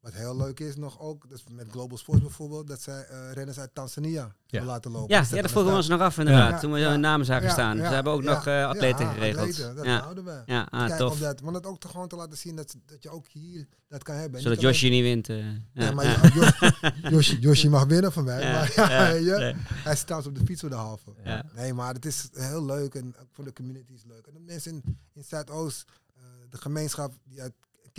Wat 0.00 0.12
heel 0.12 0.36
leuk 0.36 0.60
is 0.60 0.76
nog 0.76 1.00
ook, 1.00 1.28
dus 1.28 1.44
met 1.50 1.66
Global 1.70 1.98
Sports 1.98 2.20
bijvoorbeeld, 2.22 2.66
dat 2.68 2.80
zij 2.82 3.04
eh, 3.06 3.32
renners 3.32 3.58
uit 3.58 3.70
Tanzania 3.72 4.32
Ja. 4.46 4.64
laten 4.64 4.90
lopen. 4.90 5.14
Ja, 5.14 5.20
Dus 5.20 5.30
ja, 5.30 5.42
dat 5.42 5.50
vroegen 5.50 5.72
we 5.72 5.76
ons 5.78 5.88
nog 5.88 6.00
af 6.00 6.18
inderdaad. 6.18 6.50
Ja. 6.50 6.58
Toen 6.58 6.72
we 6.72 6.78
Ja. 6.78 6.90
hun 6.90 7.00
namen 7.00 7.26
zagen 7.26 7.46
Ja, 7.46 7.52
staan. 7.52 7.76
ja, 7.76 7.88
Ze 7.88 7.94
hebben 7.94 8.12
ook 8.12 8.22
ja, 8.22 8.30
nog 8.34 8.46
eh, 8.46 8.66
atleten 8.68 9.04
ja, 9.06 9.12
geregeld. 9.12 9.48
atleten, 9.48 9.76
dat 9.76 9.84
ja. 9.84 10.00
houden 10.00 10.24
we. 10.24 10.42
Ja, 10.46 10.66
ah, 10.70 10.86
Kijk 10.86 10.98
tof. 10.98 11.10
of 11.12 11.18
dat, 11.18 11.42
maar 11.42 11.52
dat 11.52 11.66
ook 11.66 11.80
te 11.80 11.88
gewoon 11.88 12.08
te 12.08 12.16
laten 12.16 12.38
zien 12.38 12.56
dat, 12.56 12.76
dat 12.86 13.02
je 13.02 13.10
ook 13.10 13.26
hier 13.26 13.66
dat 13.88 14.02
kan 14.02 14.14
hebben. 14.14 14.34
En 14.36 14.42
Zodat 14.42 14.58
alleen- 14.58 14.70
Josje 14.70 14.88
niet 14.88 15.02
wint. 15.02 15.28
eh. 15.28 15.36
Ja, 15.72 15.92
maar 15.92 16.04
ja. 16.04 16.16
ja, 16.22 16.30
Jos- 16.34 16.58
Josje, 17.14 17.38
Josje 17.38 17.68
mag 17.68 17.84
winnen 17.84 18.12
van 18.12 18.24
mij. 18.24 18.40
Ja, 18.42 18.52
Maar 18.52 18.72
ja, 18.76 18.90
ja, 18.90 19.10
weet 19.12 19.24
je, 19.24 19.30
nee. 19.36 19.54
hij 19.58 19.96
trouwens 19.96 20.28
op 20.30 20.38
de 20.38 20.44
fiets 20.44 20.60
voor 20.60 20.70
de 20.70 20.76
halve. 20.76 21.10
Ja. 21.24 21.44
Nee, 21.54 21.74
maar 21.74 21.94
het 21.94 22.04
is 22.06 22.28
heel 22.32 22.64
leuk 22.64 22.94
en 22.94 23.14
ook 23.20 23.28
voor 23.32 23.44
de 23.44 23.52
community 23.52 23.92
is 23.92 24.02
het 24.02 24.10
leuk. 24.12 24.26
En 24.26 24.32
de 24.32 24.40
mensen 24.40 24.72
in, 24.72 24.98
in 25.12 25.24
Zuidoost, 25.24 25.84
eh, 26.16 26.22
de 26.50 26.58
gemeenschap 26.58 27.14
die 27.24 27.42
uit 27.42 27.52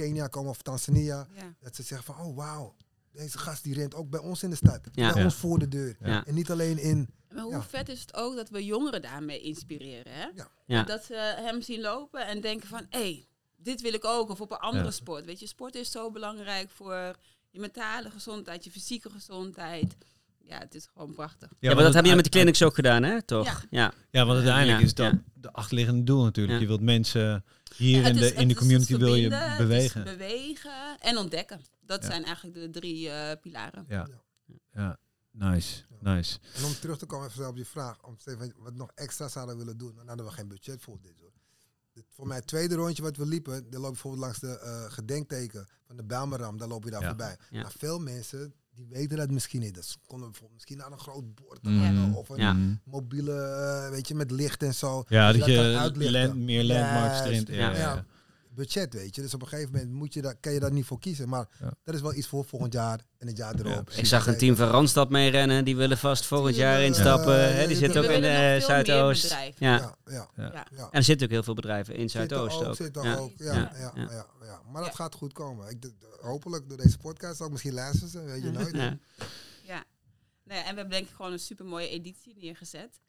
Kenia 0.03 0.27
komen 0.27 0.49
of 0.49 0.61
Tanzania, 0.61 1.27
Ja. 1.35 1.55
dat 1.59 1.75
ze 1.75 1.83
zeggen 1.83 2.13
van, 2.15 2.25
oh 2.25 2.35
wauw, 2.35 2.75
deze 3.11 3.37
gast 3.37 3.63
die 3.63 3.73
rent 3.73 3.95
ook 3.95 4.09
bij 4.09 4.19
ons 4.19 4.43
in 4.43 4.49
de 4.49 4.55
stad. 4.55 4.79
Ja. 4.91 5.11
Bij 5.11 5.19
Ja. 5.21 5.23
ons 5.25 5.35
voor 5.35 5.59
de 5.59 5.67
deur. 5.67 5.97
Ja. 5.99 6.25
En 6.25 6.33
niet 6.33 6.51
alleen 6.51 6.77
in, 6.77 7.09
Maar 7.33 7.43
hoe 7.43 7.51
Ja. 7.53 7.61
vet 7.63 7.89
is 7.89 8.01
het 8.01 8.13
ook 8.15 8.35
dat 8.35 8.49
we 8.49 8.65
jongeren 8.65 9.01
daarmee 9.01 9.41
inspireren, 9.41 10.13
hè? 10.13 10.27
Ja. 10.65 10.83
Dat 10.83 11.03
ze 11.03 11.13
hem 11.37 11.61
zien 11.61 11.81
lopen 11.81 12.27
en 12.27 12.41
denken 12.41 12.67
van, 12.67 12.85
hé, 12.89 12.99
hey, 12.99 13.27
dit 13.55 13.81
wil 13.81 13.93
ik 13.93 14.05
ook. 14.05 14.29
Of 14.29 14.41
op 14.41 14.51
een 14.51 14.57
andere 14.57 14.83
Ja. 14.83 14.91
sport. 14.91 15.25
Weet 15.25 15.39
je, 15.39 15.47
sport 15.47 15.75
is 15.75 15.91
zo 15.91 16.11
belangrijk 16.11 16.69
voor 16.69 17.15
je 17.49 17.59
mentale 17.59 18.09
gezondheid, 18.09 18.63
je 18.63 18.71
fysieke 18.71 19.09
gezondheid. 19.09 19.95
Ja, 20.49 20.59
het 20.59 20.75
is 20.75 20.87
gewoon 20.93 21.13
prachtig. 21.13 21.49
Ja, 21.59 21.73
maar 21.73 21.83
dat 21.83 21.93
hebben 21.93 22.01
jullie 22.01 22.15
met 22.15 22.23
de 22.23 22.29
clinics 22.29 22.63
ook 22.63 22.75
gedaan, 22.75 23.03
hè? 23.03 23.21
Toch? 23.21 23.45
Ja. 23.45 23.61
Ja. 23.69 23.93
Ja, 24.11 24.25
want 24.25 24.37
uiteindelijk 24.37 24.79
Ja, 24.79 24.85
is 24.85 24.93
dat 24.93 25.11
ja. 25.11 25.21
de 25.33 25.51
achterliggende 25.51 26.03
doel 26.03 26.23
natuurlijk. 26.23 26.55
Ja. 26.55 26.61
Je 26.61 26.67
wilt 26.67 26.81
mensen 26.81 27.45
hier 27.75 28.05
in 28.05 28.15
is- 28.15 28.19
de, 28.19 28.33
in 28.33 28.47
de 28.47 28.55
community 28.55 28.97
wil 28.97 29.15
je 29.15 29.55
bewegen. 29.57 30.03
bewegen 30.03 30.97
en 30.99 31.17
ontdekken. 31.17 31.61
Dat 31.81 32.01
Ja. 32.01 32.09
zijn 32.09 32.23
eigenlijk 32.23 32.55
de 32.55 32.69
drie 32.79 33.09
eh, 33.09 33.41
pilaren. 33.41 33.85
Ja. 33.87 34.07
ja, 34.71 34.97
nice, 35.31 35.83
nice. 35.99 36.39
en 36.55 36.63
om 36.65 36.73
terug 36.79 36.97
te 36.97 37.05
komen 37.05 37.27
even 37.29 37.47
op 37.47 37.57
je 37.57 37.65
vraag, 37.65 38.03
om 38.03 38.17
Stefan, 38.17 38.53
wat 38.57 38.73
nog 38.73 38.91
extra 38.95 39.27
zouden 39.27 39.57
willen 39.57 39.77
doen, 39.77 39.95
dan 39.95 40.07
hadden 40.07 40.25
we 40.25 40.31
geen 40.31 40.47
budget 40.47 40.81
voor 40.81 40.97
dit 41.01 41.19
hoor. 41.19 41.31
Dit- 41.93 42.05
Voor 42.09 42.27
mij 42.27 42.37
het 42.37 42.47
tweede 42.47 42.75
rondje 42.75 43.03
wat 43.03 43.17
we 43.17 43.25
liepen, 43.25 43.69
dan 43.69 43.81
loop 43.81 43.95
je 43.95 44.01
bijvoorbeeld 44.01 44.23
langs 44.23 44.39
de 44.39 44.59
eh, 44.59 44.91
gedenkteken 44.91 45.67
van 45.87 45.95
de 45.97 46.03
Bijlmerram, 46.03 46.57
daar 46.57 46.67
loop 46.67 46.83
je 46.83 46.89
daar 46.91 47.01
Ja. 47.01 47.07
voorbij. 47.07 47.37
Ja. 47.49 47.61
Maar 47.61 47.71
veel 47.77 47.99
mensen, 47.99 48.53
die 48.79 48.87
weten 48.99 49.17
dat 49.17 49.31
misschien 49.31 49.59
niet. 49.61 49.75
Dus 49.75 49.97
konden 50.05 50.25
we 50.25 50.31
bijvoorbeeld 50.31 50.53
misschien 50.53 50.77
naar 50.77 50.91
een 50.91 50.99
groot 50.99 51.35
bord 51.35 51.63
Mhm. 51.63 51.77
hangen 51.77 52.13
of 52.13 52.29
een 52.29 52.37
Ja. 52.39 52.55
Mobiele, 52.83 53.41
eh, 53.41 53.89
weet 53.89 54.07
je, 54.07 54.15
met 54.15 54.31
licht 54.31 54.63
en 54.63 54.73
zo. 54.73 55.03
Ja, 55.07 55.31
Dus 55.31 55.39
dat 55.39 55.49
je 55.49 56.11
land, 56.11 56.35
meer 56.35 56.63
landmarks 56.63 57.19
erin. 57.19 57.45
Ja. 57.49 58.05
Budget, 58.59 58.93
weet 58.93 59.15
je. 59.15 59.21
Dus 59.21 59.33
op 59.33 59.41
een 59.41 59.47
gegeven 59.47 59.71
moment 59.71 59.91
moet 59.91 60.13
je 60.13 60.21
daar, 60.21 60.35
kan 60.35 60.53
je 60.53 60.59
daar 60.59 60.71
niet 60.71 60.85
voor 60.85 60.99
kiezen. 60.99 61.29
Maar 61.29 61.47
Ja. 61.59 61.73
dat 61.83 61.95
is 61.95 62.01
wel 62.01 62.13
iets 62.13 62.27
voor 62.27 62.45
volgend 62.45 62.73
jaar 62.73 62.99
en 63.17 63.27
het 63.27 63.37
jaar 63.37 63.55
erop. 63.59 63.89
Ik 63.89 64.05
zag 64.05 64.27
een 64.27 64.37
team 64.37 64.55
van 64.55 64.67
Randstad 64.67 65.09
meerennen. 65.09 65.65
Die 65.65 65.75
willen 65.75 65.97
vast 65.97 66.25
volgend 66.25 66.55
jaar 66.55 66.81
instappen. 66.81 67.33
Ja. 67.33 67.39
hè, 67.47 67.67
die 67.67 67.75
zitten 67.77 68.03
ook 68.03 68.09
in 68.09 68.21
nog 68.21 68.31
eh, 68.31 68.61
Zuidoost. 68.61 69.29
Ja. 69.29 69.43
Ja, 69.57 69.95
ja, 70.05 70.29
Ja. 70.35 70.51
Ja. 70.51 70.51
ja. 70.75 70.83
En 70.83 70.87
er 70.91 71.03
zitten 71.03 71.27
ook 71.27 71.33
heel 71.33 71.43
veel 71.43 71.53
bedrijven 71.53 71.93
in 71.95 71.99
Zit 72.09 72.11
Zuidoost 72.11 72.63
ook. 72.63 72.75
Zit 72.75 72.99
Ja. 73.01 73.15
ook, 73.15 73.31
ja, 73.37 73.71
Ja. 73.75 73.93
Maar 74.71 74.81
dat 74.81 74.91
Ja. 74.91 74.95
gaat 75.03 75.15
goed 75.15 75.33
komen. 75.33 75.69
Ik, 75.69 75.91
hopelijk 76.21 76.69
door 76.69 76.77
deze 76.77 76.97
podcast 76.97 77.41
ook. 77.41 77.51
Misschien 77.51 77.73
luisteren 77.73 78.09
ze, 78.09 78.21
weet 78.23 78.43
je 78.43 78.51
nooit. 78.59 78.75
Ja. 78.75 78.97
Ja. 79.63 79.83
Nou 80.43 80.59
ja, 80.59 80.65
en 80.67 80.69
we 80.69 80.75
hebben 80.81 80.89
denk 80.89 81.07
ik 81.07 81.15
gewoon 81.15 81.31
een 81.31 81.39
super 81.39 81.65
mooie 81.65 81.89
editie 81.89 82.35
neergezet. 82.37 82.99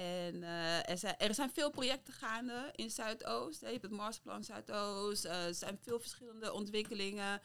En 0.00 0.42
eh, 0.42 0.90
er, 0.90 0.98
zijn, 0.98 1.14
er 1.18 1.34
zijn 1.34 1.50
veel 1.54 1.70
projecten 1.70 2.14
gaande 2.14 2.70
in 2.74 2.90
Zuidoost. 2.90 3.60
hè. 3.60 3.66
Je 3.66 3.72
hebt 3.72 3.84
het 3.84 3.92
Marsplan 3.92 4.44
Zuidoost. 4.44 5.24
eh, 5.24 5.44
er 5.46 5.54
zijn 5.54 5.78
veel 5.82 6.00
verschillende 6.00 6.52
ontwikkelingen. 6.52 7.40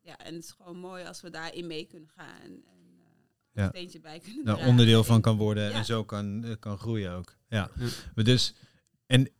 Ja, 0.00 0.18
en 0.18 0.34
het 0.34 0.44
is 0.44 0.50
gewoon 0.50 0.76
mooi 0.76 1.04
als 1.04 1.20
we 1.20 1.30
daarin 1.30 1.66
mee 1.66 1.84
kunnen 1.86 2.08
gaan. 2.16 2.40
En 2.42 2.52
eh, 2.64 2.72
Ja. 3.52 3.62
een 3.62 3.68
steentje 3.68 4.00
bij 4.00 4.18
kunnen 4.18 4.44
daar 4.44 4.54
dragen. 4.54 4.70
onderdeel 4.70 5.04
van 5.04 5.20
kan 5.20 5.36
worden 5.36 5.64
Ja. 5.64 5.70
en 5.70 5.84
zo 5.84 6.04
kan, 6.04 6.56
kan 6.60 6.78
groeien 6.78 7.12
ook. 7.12 7.36
Ja. 7.48 7.70
Ja. 7.78 7.86
Maar 8.14 8.24
dus, 8.24 8.54
en 9.06 9.30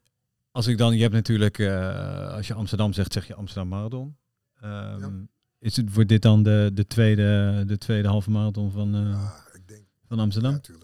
als 0.51 0.67
ik 0.67 0.79
dan, 0.79 0.95
je 0.97 1.03
hebt 1.03 1.14
natuurlijk, 1.14 1.59
eh, 1.59 2.33
als 2.33 2.47
je 2.47 2.55
Amsterdam 2.55 2.93
zegt, 2.93 3.12
zeg 3.12 3.27
je 3.27 3.35
Amsterdam 3.35 3.69
Marathon. 3.69 4.17
Ehm, 4.61 5.01
Ja. 5.01 5.27
Is 5.59 5.77
het, 5.77 5.95
wordt 5.95 6.09
dit 6.09 6.23
dan 6.23 6.43
de, 6.43 6.71
de, 6.75 6.87
tweede, 6.87 7.62
de 7.67 7.79
tweede 7.79 8.09
halve 8.09 8.31
marathon 8.31 8.71
van, 8.71 8.95
eh, 8.95 9.01
Ja, 9.01 9.35
ik 9.53 9.69
denk, 9.69 9.87
van 10.09 10.17
ja, 10.17 10.23
Amsterdam? 10.23 10.53
natuurlijk. 10.53 10.84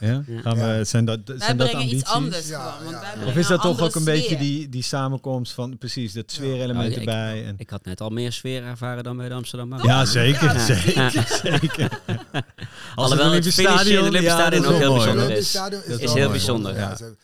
Ja. 0.00 0.22
Gaan 0.42 0.56
we, 0.58 0.80
zijn 0.84 1.04
dat, 1.04 1.18
Wij 1.24 1.38
zijn 1.38 1.56
dat 1.56 1.66
brengen 1.66 1.74
ambities? 1.84 2.00
iets 2.00 2.10
anders 2.10 2.48
Ja, 2.48 2.60
gewoon. 2.70 2.84
Want 2.84 2.90
ja, 2.96 3.00
wij 3.00 3.08
ja. 3.08 3.14
brengen 3.14 3.28
Of 3.32 3.36
is 3.36 3.46
dat 3.46 3.60
toch 3.62 3.80
ook 3.80 3.94
een 3.94 4.04
beetje 4.04 4.36
die, 4.36 4.68
die 4.68 4.82
samenkomst 4.82 5.52
van 5.52 5.78
precies 5.78 6.12
dat 6.12 6.32
sfeerelement 6.32 6.86
Ja, 6.94 7.00
ik- 7.00 7.06
erbij? 7.08 7.44
En, 7.46 7.54
Ik 7.58 7.70
had 7.70 7.84
net 7.84 8.00
al 8.00 8.08
meer 8.10 8.32
sfeer 8.32 8.64
ervaren 8.64 9.04
dan 9.04 9.16
bij 9.16 9.28
de 9.28 9.34
Amsterdam 9.34 9.68
Marathon. 9.68 9.90
ja, 9.92 10.04
zeker. 10.04 10.54
Ja. 10.54 10.58
zeker, 10.64 10.94
Ja. 11.12 11.24
zeker. 11.26 11.88
Als 12.94 13.10
Alhoewel 13.10 13.18
het 13.18 13.28
Olympisch 13.30 13.54
finishen 13.54 13.86
in 13.90 13.96
het 13.96 14.00
Olympisch 14.00 14.22
ja, 14.30 14.34
Stadion 14.38 14.64
ook 14.64 14.72
is 14.72 14.78
heel 14.78 14.94
bijzonder 14.94 15.30
is. 15.30 15.48
Stadion 15.48 15.82
Dat 15.88 16.00
is 16.00 16.12
heel 16.12 16.30
bijzonder. 16.30 16.74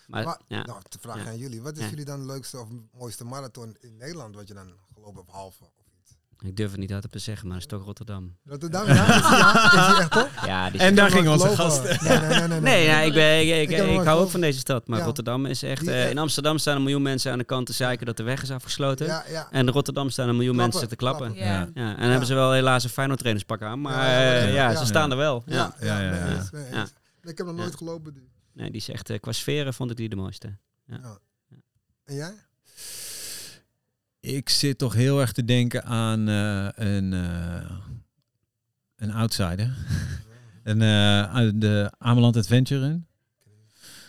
Maar, 0.06 0.38
ja. 0.48 0.62
nou, 0.62 0.78
te 0.88 0.98
vragen 1.00 1.22
Ja. 1.24 1.28
aan 1.28 1.38
jullie. 1.38 1.62
Wat 1.62 1.76
is 1.78 1.88
jullie 1.90 2.04
dan 2.04 2.26
leukste 2.26 2.58
of 2.60 2.66
mooiste 2.98 3.24
marathon 3.24 3.76
in 3.80 3.96
Nederland 3.98 4.34
wat 4.34 4.48
je 4.48 4.54
dan 4.54 4.72
gelopen 4.94 5.16
hebt, 5.24 5.30
halve? 5.36 5.62
Ik 6.44 6.56
durf 6.56 6.70
het 6.70 6.80
niet 6.80 6.92
uit 6.92 7.10
te 7.10 7.18
zeggen, 7.18 7.48
maar 7.48 7.58
dat 7.58 7.66
is 7.70 7.76
toch 7.78 7.84
Rotterdam. 7.86 8.36
Rotterdam, 8.44 8.86
ja? 8.86 8.92
Is 8.92 9.20
ja? 9.28 9.64
Is 9.64 10.08
die 10.10 10.22
echt? 10.22 10.30
Ja, 10.46 10.70
die 10.70 10.80
En 10.80 10.94
daar 10.94 11.06
Ik 11.06 11.12
kan 11.12 11.20
ging 11.22 11.32
onze 11.32 11.46
nooit 11.46 11.58
gast. 11.58 11.78
geloven. 11.80 12.08
Nee, 12.08 12.18
nee, 12.18 12.38
nee. 12.38 12.48
nee, 12.48 12.60
Nee, 12.60 12.84
ja, 12.84 13.00
ik, 13.00 13.12
ben, 13.12 13.40
ik, 13.40 13.70
ik, 13.70 13.78
Ik 13.88 14.04
hou 14.04 14.20
ook 14.20 14.30
van 14.30 14.40
deze 14.40 14.58
stad. 14.58 14.86
Maar 14.88 14.98
Ja. 14.98 15.04
Rotterdam 15.04 15.46
is 15.46 15.62
echt... 15.62 15.80
Die, 15.80 15.90
eh, 15.90 16.10
in 16.10 16.18
Amsterdam 16.18 16.58
staan 16.58 16.76
een 16.76 16.82
miljoen 16.82 17.02
mensen 17.02 17.32
aan 17.32 17.38
de 17.38 17.44
kant 17.44 17.66
te 17.66 17.72
zeiken 17.72 18.06
dat 18.06 18.16
de 18.16 18.22
weg 18.22 18.42
is 18.42 18.50
afgesloten. 18.50 19.06
Ja, 19.06 19.24
ja. 19.28 19.48
En 19.50 19.66
in 19.66 19.72
Rotterdam 19.72 20.10
staan 20.10 20.28
een 20.28 20.36
miljoen 20.36 20.54
Klappen, 20.56 20.78
mensen 20.80 20.96
te 20.96 21.04
klappen. 21.04 21.32
klappen. 21.34 21.52
Ja. 21.52 21.58
Ja. 21.74 21.82
Ja, 21.84 21.90
en 21.94 22.00
dan 22.00 22.08
hebben 22.10 22.26
ze 22.26 22.34
wel 22.34 22.52
helaas 22.52 22.84
een 22.84 22.90
Feyenoord 22.90 23.18
trainerspak 23.18 23.62
aan. 23.62 23.80
Maar 23.80 23.92
Ja, 23.92 24.00
ja, 24.10 24.18
eh, 24.18 24.26
whatever. 24.30 24.54
ja, 24.54 24.70
Ja. 24.70 24.76
ze 24.76 24.86
staan 24.86 25.10
er 25.10 25.16
wel. 25.16 25.42
Ja. 25.46 25.74
Ja, 25.80 26.00
ja. 26.00 26.86
Ik 27.22 27.38
heb 27.38 27.46
nog 27.46 27.56
Ja. 27.56 27.62
nooit 27.62 27.76
gelopen. 27.76 28.14
die. 28.14 28.28
Nee, 28.52 28.70
die 28.70 28.80
zegt 28.80 29.10
eh, 29.10 29.18
qua 29.20 29.32
sferen 29.32 29.74
vond 29.74 29.90
ik 29.90 29.96
die 29.96 30.08
de 30.08 30.16
mooiste. 30.16 30.56
En 32.04 32.14
jij? 32.14 32.34
Ik 34.28 34.48
zit 34.48 34.78
toch 34.78 34.94
heel 34.94 35.20
erg 35.20 35.32
te 35.32 35.44
denken 35.44 35.84
aan 35.84 36.28
eh, 36.28 36.68
een, 36.74 37.12
eh, 37.12 37.70
een 38.96 39.12
outsider. 39.12 39.74
een, 40.64 40.82
eh, 40.82 41.48
de 41.54 41.92
Ameland 41.98 42.36
Adventure. 42.36 43.00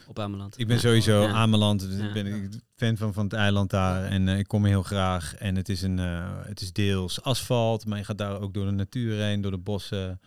Op 0.07 0.19
Ameland. 0.19 0.59
Ik 0.59 0.67
ben 0.67 0.75
Ja. 0.75 0.81
sowieso 0.81 1.21
Ja. 1.21 1.31
Ameland, 1.31 1.79
dus 1.79 1.99
Ja. 1.99 2.11
ben 2.13 2.25
ik 2.25 2.49
fan 2.75 2.97
van, 2.97 3.13
van 3.13 3.23
het 3.23 3.33
eiland 3.33 3.69
daar. 3.69 4.03
En 4.05 4.27
ik 4.27 4.47
kom 4.47 4.65
heel 4.65 4.83
graag. 4.83 5.35
En 5.35 5.55
het 5.55 5.69
is, 5.69 5.81
een, 5.81 5.97
het 5.97 6.61
is 6.61 6.73
deels 6.73 7.21
asfalt, 7.21 7.85
maar 7.85 7.97
je 7.97 8.03
gaat 8.03 8.17
daar 8.17 8.39
ook 8.39 8.53
door 8.53 8.65
de 8.65 8.71
natuur 8.71 9.21
heen, 9.21 9.41
door 9.41 9.51
de 9.51 9.57
bossen. 9.57 10.19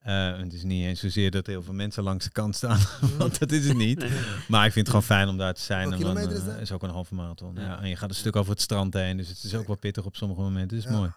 Eh, 0.00 0.28
en 0.32 0.40
het 0.40 0.52
is 0.52 0.62
niet 0.62 0.84
eens 0.84 1.00
zozeer 1.00 1.30
dat 1.30 1.46
er 1.46 1.52
heel 1.52 1.62
veel 1.62 1.74
mensen 1.74 2.02
langs 2.02 2.24
de 2.24 2.30
kant 2.30 2.56
staan, 2.56 2.80
want 3.18 3.38
dat 3.38 3.52
is 3.52 3.68
het 3.68 3.76
niet. 3.76 3.98
Nee. 3.98 4.20
Maar 4.48 4.66
ik 4.66 4.72
vind 4.72 4.86
het 4.86 4.96
gewoon 4.96 5.02
fijn 5.16 5.28
om 5.28 5.36
daar 5.38 5.54
te 5.54 5.60
zijn. 5.60 5.88
Hoeveel 5.88 6.08
en 6.08 6.14
dan, 6.14 6.22
kilometer 6.22 6.42
is 6.44 6.48
eh, 6.50 6.54
dat? 6.58 6.62
is 6.62 6.72
ook 6.72 6.82
een 6.82 6.90
halve 6.90 7.14
marathon. 7.14 7.54
Ja. 7.54 7.60
Ja. 7.60 7.80
En 7.82 7.88
je 7.88 7.96
gaat 7.96 8.08
een 8.08 8.14
stuk 8.14 8.36
over 8.36 8.52
het 8.52 8.60
strand 8.60 8.94
heen, 8.94 9.16
dus 9.16 9.28
het 9.28 9.42
is 9.42 9.54
ook 9.54 9.66
wel 9.66 9.76
pittig 9.76 10.04
op 10.04 10.16
sommige 10.16 10.40
momenten. 10.40 10.76
Het 10.76 10.86
is 10.86 10.92
Ja. 10.92 10.98
mooi. 10.98 11.12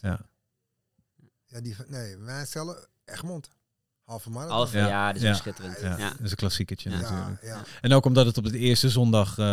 Ja. 0.00 0.20
Ja, 1.46 1.60
die, 1.60 1.76
nee, 1.86 2.16
wij 2.16 2.46
stellen 2.46 2.86
Egmond. 3.04 3.48
Halve 4.06 4.30
marathon. 4.30 4.56
Half, 4.56 4.72
Ja. 4.72 4.86
ja, 4.86 5.06
dat 5.06 5.16
is 5.16 5.22
Ja. 5.22 5.28
ook 5.30 5.36
schitterend. 5.36 5.78
Ja, 5.82 5.88
Ja. 5.98 6.08
dat 6.08 6.20
is 6.24 6.30
een 6.30 6.36
klassiekertje 6.36 6.90
Ja. 6.90 6.96
natuurlijk. 6.96 7.42
ja, 7.42 7.48
ja. 7.48 7.56
En 7.80 7.92
ook 7.92 8.04
omdat 8.04 8.26
het 8.26 8.38
op 8.38 8.44
de 8.50 8.58
eerste 8.58 8.88
zondag, 8.90 9.38
eh, 9.38 9.46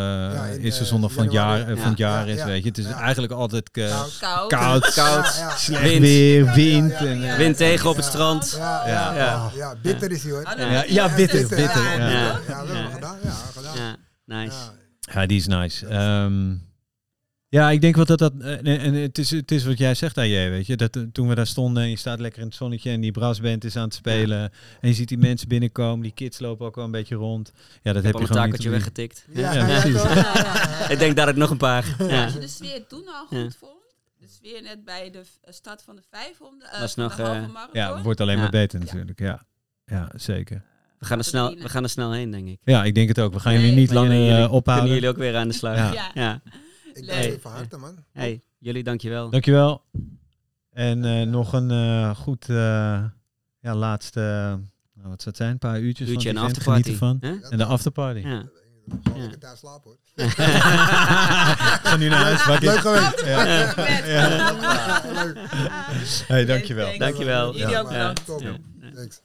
in, 0.54 0.60
eerste 0.62 0.82
eh, 0.82 0.88
zondag 0.88 1.12
van 1.12 1.24
het 1.24 1.32
jaar, 1.34 1.60
eh, 1.60 1.66
van 1.82 1.89
het 1.89 1.98
Ja. 1.98 2.10
jaar 2.10 2.28
Ja, 2.28 2.34
is, 2.34 2.39
ja. 2.39 2.46
weet 2.46 2.62
je. 2.63 2.68
Het 2.70 2.78
is 2.78 2.86
Ja. 2.86 3.00
eigenlijk 3.00 3.34
altijd 3.34 3.70
eh, 3.72 3.89
Koud. 4.20 4.48
Koud. 4.48 4.94
koud, 4.94 5.26
slecht 5.58 5.82
Wind. 5.82 6.00
weer, 6.00 6.52
wind. 6.54 6.92
Ja, 6.92 7.00
ja, 7.04 7.10
en, 7.12 7.20
ja. 7.22 7.38
Wind 7.38 7.58
tegen 7.58 7.89
op 7.89 7.96
het 7.96 8.06
Ja. 8.06 8.12
strand. 8.12 8.54
Ja, 8.58 8.88
Ja. 8.88 9.13
ja, 9.13 9.16
ja. 9.16 9.52
ja, 9.56 9.76
bitter 9.82 10.12
is 10.12 10.24
hij 10.24 10.32
hoor. 10.32 10.44
Ah, 10.44 10.58
Ja. 10.58 10.72
dat- 10.82 10.89
Ja, 10.89 11.16
bitter, 11.16 11.48
bitter, 11.48 11.84
Ja, 11.84 11.96
ja. 11.98 12.10
ja. 12.10 12.39
we 12.46 12.54
hebben 12.54 12.76
Ja. 12.76 12.82
het 12.84 12.94
gedaan. 12.94 13.18
Ja, 13.24 13.32
gedaan. 13.54 13.76
Ja, 13.78 13.96
nice. 14.26 14.56
Ja. 15.00 15.22
Ja, 15.22 15.26
die 15.28 15.38
is 15.38 15.48
nice. 15.48 15.88
Ja, 17.54 17.70
ik 17.72 17.82
denk 17.82 17.96
wel 17.96 18.06
dat 18.06 18.20
dat... 18.20 18.34
eh, 18.39 18.52
En, 18.52 18.66
en 18.80 18.94
het, 18.94 19.18
is, 19.18 19.30
het 19.32 19.52
is 19.52 19.63
wat 19.66 19.78
jij 19.78 19.96
zegt, 19.96 20.18
AJ, 20.18 20.50
weet 20.50 20.66
je. 20.66 20.76
Dat, 20.78 20.96
eh, 20.96 21.04
toen 21.12 21.28
we 21.28 21.36
daar 21.36 21.48
stonden 21.48 21.84
en 21.84 21.89
je 21.89 21.96
staat 21.98 22.20
lekker 22.20 22.42
in 22.42 22.48
het 22.48 22.56
zonnetje... 22.56 22.92
en 22.92 23.02
die 23.02 23.12
brassband 23.12 23.63
is 23.63 23.76
aan 23.76 23.84
het 23.84 23.94
spelen... 23.94 24.52
en 24.82 24.88
je 24.89 24.94
ziet 24.94 25.08
die 25.08 25.18
mensen 25.18 25.48
binnenkomen, 25.48 26.02
die 26.04 26.12
kids 26.13 26.39
lopen 26.39 26.66
ook 26.66 26.76
wel 26.76 26.86
een 26.86 26.92
beetje 26.92 27.16
rond. 27.16 27.52
Ja, 27.56 27.94
dat 27.94 27.96
Ik 27.96 28.04
heb 28.04 28.04
heb 28.04 28.13
al 28.13 28.20
je 28.22 28.28
een 28.28 28.28
gewoon 28.28 28.50
niet 28.50 28.60
takeltje 28.60 28.70
weggetikt. 28.70 29.26
Ja, 29.34 29.54
Ja, 29.54 29.68
ja, 29.68 29.80
precies. 29.82 30.02
toch? 30.02 30.13
Ja, 30.13 30.22
ja, 30.36 30.44
ja. 30.80 30.89
Ik 30.94 31.00
denk 31.00 31.16
dat 31.16 31.28
ik 31.28 31.36
nog 31.36 31.50
een 31.50 31.58
paar. 31.58 31.96
Ja. 32.00 32.24
Als 32.24 32.34
je 32.34 32.39
de 32.39 32.48
sfeer 32.48 32.88
toen 32.88 33.04
al 33.08 33.26
goed 33.26 33.38
Ja. 33.38 33.50
vond, 33.60 33.82
de 34.20 34.28
sfeer 34.28 34.62
net 34.62 34.86
bij 34.86 35.10
de 35.12 35.20
eh, 35.42 35.54
start 35.54 35.82
van 35.86 35.96
de 35.96 36.02
500, 36.12 36.72
eh, 36.72 36.80
Was 36.80 36.94
van 36.94 37.04
nog, 37.04 37.16
de 37.16 37.22
halve 37.24 37.39
marathon. 37.48 37.70
Ja, 37.82 37.94
het 37.96 38.04
wordt 38.04 38.22
alleen 38.22 38.36
Ja. 38.36 38.42
maar 38.42 38.52
beter 38.52 38.80
natuurlijk. 38.80 39.20
Ja, 39.20 39.46
ja 39.86 40.12
zeker. 40.16 40.62
We 41.00 41.06
gaan, 41.06 41.18
er 41.18 41.24
snel, 41.24 41.56
we 41.56 41.70
gaan 41.70 41.84
er 41.84 41.89
snel 41.89 42.12
heen, 42.12 42.32
denk 42.32 42.48
ik. 42.48 42.60
Ja, 42.63 42.84
ik 42.84 42.96
denk 42.96 43.08
het 43.08 43.20
ook. 43.20 43.34
We 43.34 43.39
gaan 43.39 43.54
Nee, 43.54 43.62
jullie 43.62 43.76
niet 43.80 43.92
langer 43.92 44.12
jullie, 44.12 44.28
eh, 44.30 44.34
jullie- 44.36 44.50
ophouden. 44.52 44.74
Kunnen 44.89 44.94
jullie 44.94 45.10
ook 45.10 45.18
weer 45.32 45.36
aan 45.42 45.48
de 45.48 45.54
slag? 45.54 45.94
Ja. 46.13 46.42
Ja. 46.94 47.02
Ja. 47.14 47.20
Ik 47.20 47.22
dank 47.22 47.34
je 47.34 47.40
van 47.42 47.52
harte, 47.52 47.78
man. 47.78 47.96
Hey, 48.12 48.42
jullie 48.60 48.84
dankjewel. 48.84 49.30
Dankjewel. 49.30 49.82
En 50.70 51.06
eh, 51.06 51.22
nog 51.28 51.54
een 51.54 51.72
eh, 51.72 52.16
goed 52.16 52.50
eh, 52.50 52.56
ja, 53.60 53.76
laatste, 53.76 54.20
nou, 54.94 55.10
wat 55.10 55.22
zou 55.22 55.30
het 55.30 55.38
zijn, 55.38 55.52
een 55.52 55.58
paar 55.58 55.80
uurtjes 55.80 56.10
Uurtje 56.10 56.30
en 56.30 56.36
van 56.36 56.44
event. 56.46 56.58
afterparty. 56.58 56.98
Genieten 56.98 57.42
van. 57.42 57.52
En 57.52 57.58
de 57.58 57.66
afterparty. 57.66 58.20
Ja. 58.20 58.44
Gewoon 59.04 59.16
Ja. 59.16 59.22
lekker 59.22 59.40
daar 59.40 59.58
slapen 59.58 59.90
hoor. 59.92 59.98
Ga 61.84 61.96
nu 61.98 62.08
naar 62.10 62.22
huis. 62.24 62.60
Leuk 62.62 62.80
geweest. 62.80 63.26
Ja. 63.26 63.46
Ja, 64.06 65.02
leuk. 65.24 65.38
Hey, 66.28 66.46
dankjewel. 66.46 66.98
Dankjewel. 66.98 67.58
Jullie 67.58 67.78
ook 67.80 67.92
Ja. 67.92 68.14
bedankt. 68.14 68.44
Ja. 68.44 68.92
Thanks. 68.96 69.22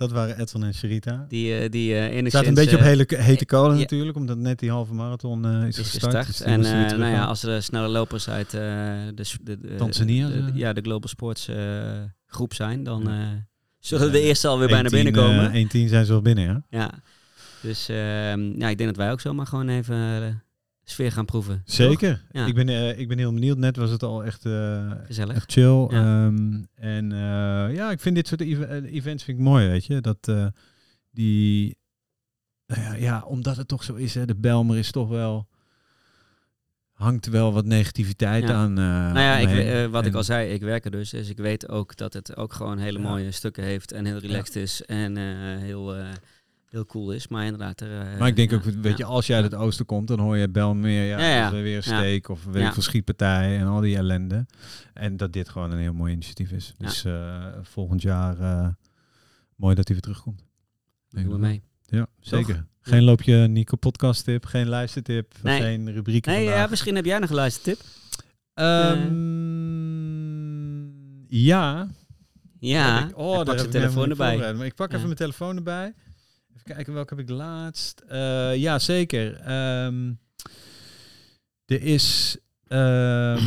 Dat 0.00 0.12
waren 0.12 0.38
Edson 0.40 0.64
en 0.64 0.74
Sherita. 0.74 1.24
Die, 1.28 1.54
eh, 1.58 1.70
die 1.70 1.94
eh 1.94 2.00
Het 2.02 2.10
enigszins... 2.10 2.30
staat 2.30 2.46
een 2.46 2.54
beetje 2.54 2.76
op 2.76 2.82
eh, 2.82 2.86
hele, 2.88 3.06
hete 3.08 3.46
kolen 3.46 3.74
ja. 3.74 3.80
natuurlijk, 3.80 4.16
omdat 4.16 4.36
net 4.38 4.58
die 4.58 4.70
halve 4.70 4.94
marathon 4.94 5.44
eh, 5.46 5.66
is, 5.66 5.78
is 5.78 5.90
gestart. 5.90 6.26
Dus 6.26 6.40
en 6.40 6.64
eh, 6.64 6.98
nou 6.98 7.12
ja, 7.12 7.24
als 7.24 7.40
de 7.40 7.60
snelle 7.60 7.88
lopers 7.88 8.28
uit 8.28 8.54
eh, 8.54 8.60
de, 9.14 9.24
de, 9.42 9.58
de- 9.60 9.74
Tanzania, 9.74 10.28
ja, 10.54 10.72
de 10.72 10.80
Global 10.80 11.08
Sports 11.08 11.48
eh, 11.48 11.56
groep 12.26 12.54
zijn, 12.54 12.82
dan 12.82 13.08
eh, 13.10 13.14
zullen 13.78 14.12
de 14.12 14.20
eerste 14.20 14.48
alweer 14.48 14.68
bijna 14.68 14.88
1-10, 14.88 14.92
binnenkomen. 14.92 15.52
eh, 15.52 15.64
1-10 15.64 15.68
zijn 15.88 16.04
ze 16.04 16.12
wel 16.12 16.22
binnen, 16.22 16.44
ja. 16.44 16.62
Ja. 16.70 16.90
Dus 17.62 17.88
ehm, 17.88 18.60
ja, 18.60 18.68
ik 18.68 18.78
denk 18.78 18.84
dat 18.88 18.96
wij 18.96 19.10
ook 19.10 19.20
zomaar 19.20 19.46
gewoon 19.46 19.68
even 19.68 19.96
eh, 19.96 20.34
sfeer 20.90 21.12
gaan 21.12 21.24
proeven. 21.24 21.62
Zeker. 21.64 22.22
Ja. 22.30 22.46
Ik, 22.46 22.54
ben, 22.54 22.68
eh, 22.68 22.98
ik 22.98 23.08
ben 23.08 23.18
heel 23.18 23.32
benieuwd. 23.32 23.56
Net 23.58 23.76
was 23.76 23.90
het 23.90 24.02
al 24.02 24.24
echt, 24.24 24.44
eh, 24.46 24.90
Gezellig. 25.04 25.36
echt 25.36 25.52
chill. 25.52 25.86
Ja. 25.90 26.26
Ehm, 26.26 26.62
en 26.74 27.12
eh, 27.12 27.74
ja, 27.74 27.90
ik 27.90 28.00
vind 28.00 28.14
dit 28.14 28.28
soort 28.28 28.40
ev- 28.40 28.82
events 28.84 29.24
vind 29.24 29.38
ik 29.38 29.44
mooi, 29.44 29.68
weet 29.68 29.84
je. 29.86 30.00
Dat 30.00 30.32
die... 31.10 31.76
nou 32.66 32.82
ja, 32.82 32.94
ja, 32.94 33.22
omdat 33.26 33.56
het 33.56 33.68
toch 33.68 33.84
zo 33.84 33.94
is, 33.94 34.14
hè, 34.14 34.24
de 34.26 34.36
Belmer 34.36 34.76
is 34.76 34.90
toch 34.90 35.08
wel... 35.08 35.48
Hangt 36.92 37.26
wel 37.26 37.52
wat 37.52 37.64
negativiteit 37.64 38.48
Ja. 38.48 38.54
aan. 38.54 38.72
Nou 38.72 39.18
ja, 39.18 39.36
ik, 39.36 39.90
wat 39.90 40.06
ik 40.06 40.14
al 40.14 40.24
zei, 40.24 40.52
ik 40.52 40.60
werk 40.62 40.84
er 40.84 40.90
dus. 40.90 41.10
Dus 41.10 41.28
ik 41.28 41.36
weet 41.36 41.68
ook 41.68 41.96
dat 41.96 42.12
het 42.12 42.36
ook 42.36 42.52
gewoon 42.52 42.78
hele 42.78 42.98
mooie 42.98 43.30
stukken 43.30 43.64
heeft 43.64 43.92
en 43.92 44.04
heel 44.04 44.18
relaxed 44.18 44.56
is 44.56 44.82
en 44.82 45.16
heel, 45.58 45.94
heel 46.70 46.86
cool 46.86 47.12
is. 47.12 47.28
Maar 47.28 47.44
inderdaad, 47.44 47.80
er, 47.80 48.00
eh, 48.12 48.18
Maar 48.18 48.28
ik 48.28 48.36
denk 48.36 48.50
ja, 48.50 48.56
ook, 48.56 48.62
weet 48.62 48.96
je, 48.96 49.04
als 49.04 49.26
je 49.26 49.34
uit 49.34 49.44
het 49.44 49.54
oosten 49.54 49.86
komt, 49.86 50.08
dan 50.08 50.18
hoor 50.18 50.36
je 50.36 50.48
Belmeer, 50.48 51.04
ja, 51.04 51.18
Ja, 51.18 51.34
ja. 51.36 51.50
weer 51.50 51.76
een 51.76 51.82
steek 51.82 52.28
of 52.28 52.44
weet 52.44 52.66
ik 52.66 52.72
veel 52.72 52.82
en 53.58 53.66
al 53.66 53.80
die 53.80 53.96
ellende. 53.96 54.46
En 54.94 55.16
dat 55.16 55.32
dit 55.32 55.48
gewoon 55.48 55.70
een 55.70 55.78
heel 55.78 55.92
mooi 55.92 56.12
initiatief 56.12 56.50
is. 56.50 56.74
Dus 56.78 57.04
eh, 57.04 57.46
volgend 57.62 58.02
jaar 58.02 58.40
eh, 58.40 58.68
mooi 59.56 59.74
dat 59.74 59.88
hij 59.88 59.96
weer 59.96 60.00
terugkomt. 60.04 60.44
Doen 61.08 61.28
we 61.28 61.38
mee. 61.38 61.62
Ja, 61.86 62.06
zeker. 62.20 62.66
Geen 62.80 63.02
loopje 63.02 63.34
Nico 63.36 63.76
podcast 63.76 64.24
tip, 64.24 64.44
geen 64.44 64.68
luistertip, 64.68 65.34
Nee. 65.42 65.60
geen 65.60 65.92
rubrieken 65.92 66.32
Nee, 66.32 66.44
ja, 66.44 66.66
misschien 66.70 66.94
heb 66.94 67.04
jij 67.04 67.18
nog 67.18 67.28
een 67.28 67.34
luistertip. 67.36 67.78
Ehm, 68.54 69.08
ja. 71.28 71.88
Ja, 72.58 73.08
ik- 73.08 73.18
oh, 73.18 73.44
daar 73.44 73.56
heb 73.56 73.64
ik 73.64 73.70
telefoon 73.70 74.10
erbij. 74.10 74.54
Maar 74.54 74.66
ik 74.66 74.74
pak 74.74 74.92
even 74.92 75.04
mijn 75.04 75.16
telefoon 75.16 75.56
erbij. 75.56 75.94
Even 76.60 76.74
kijken, 76.74 76.92
welke 76.94 77.14
heb 77.14 77.22
ik 77.28 77.30
laatst? 77.30 78.02
Eh, 78.08 78.56
ja, 78.56 78.78
zeker. 78.78 79.34
Ehm, 79.40 80.12
er 81.66 81.82
is, 81.82 82.36
ehm, 82.66 83.42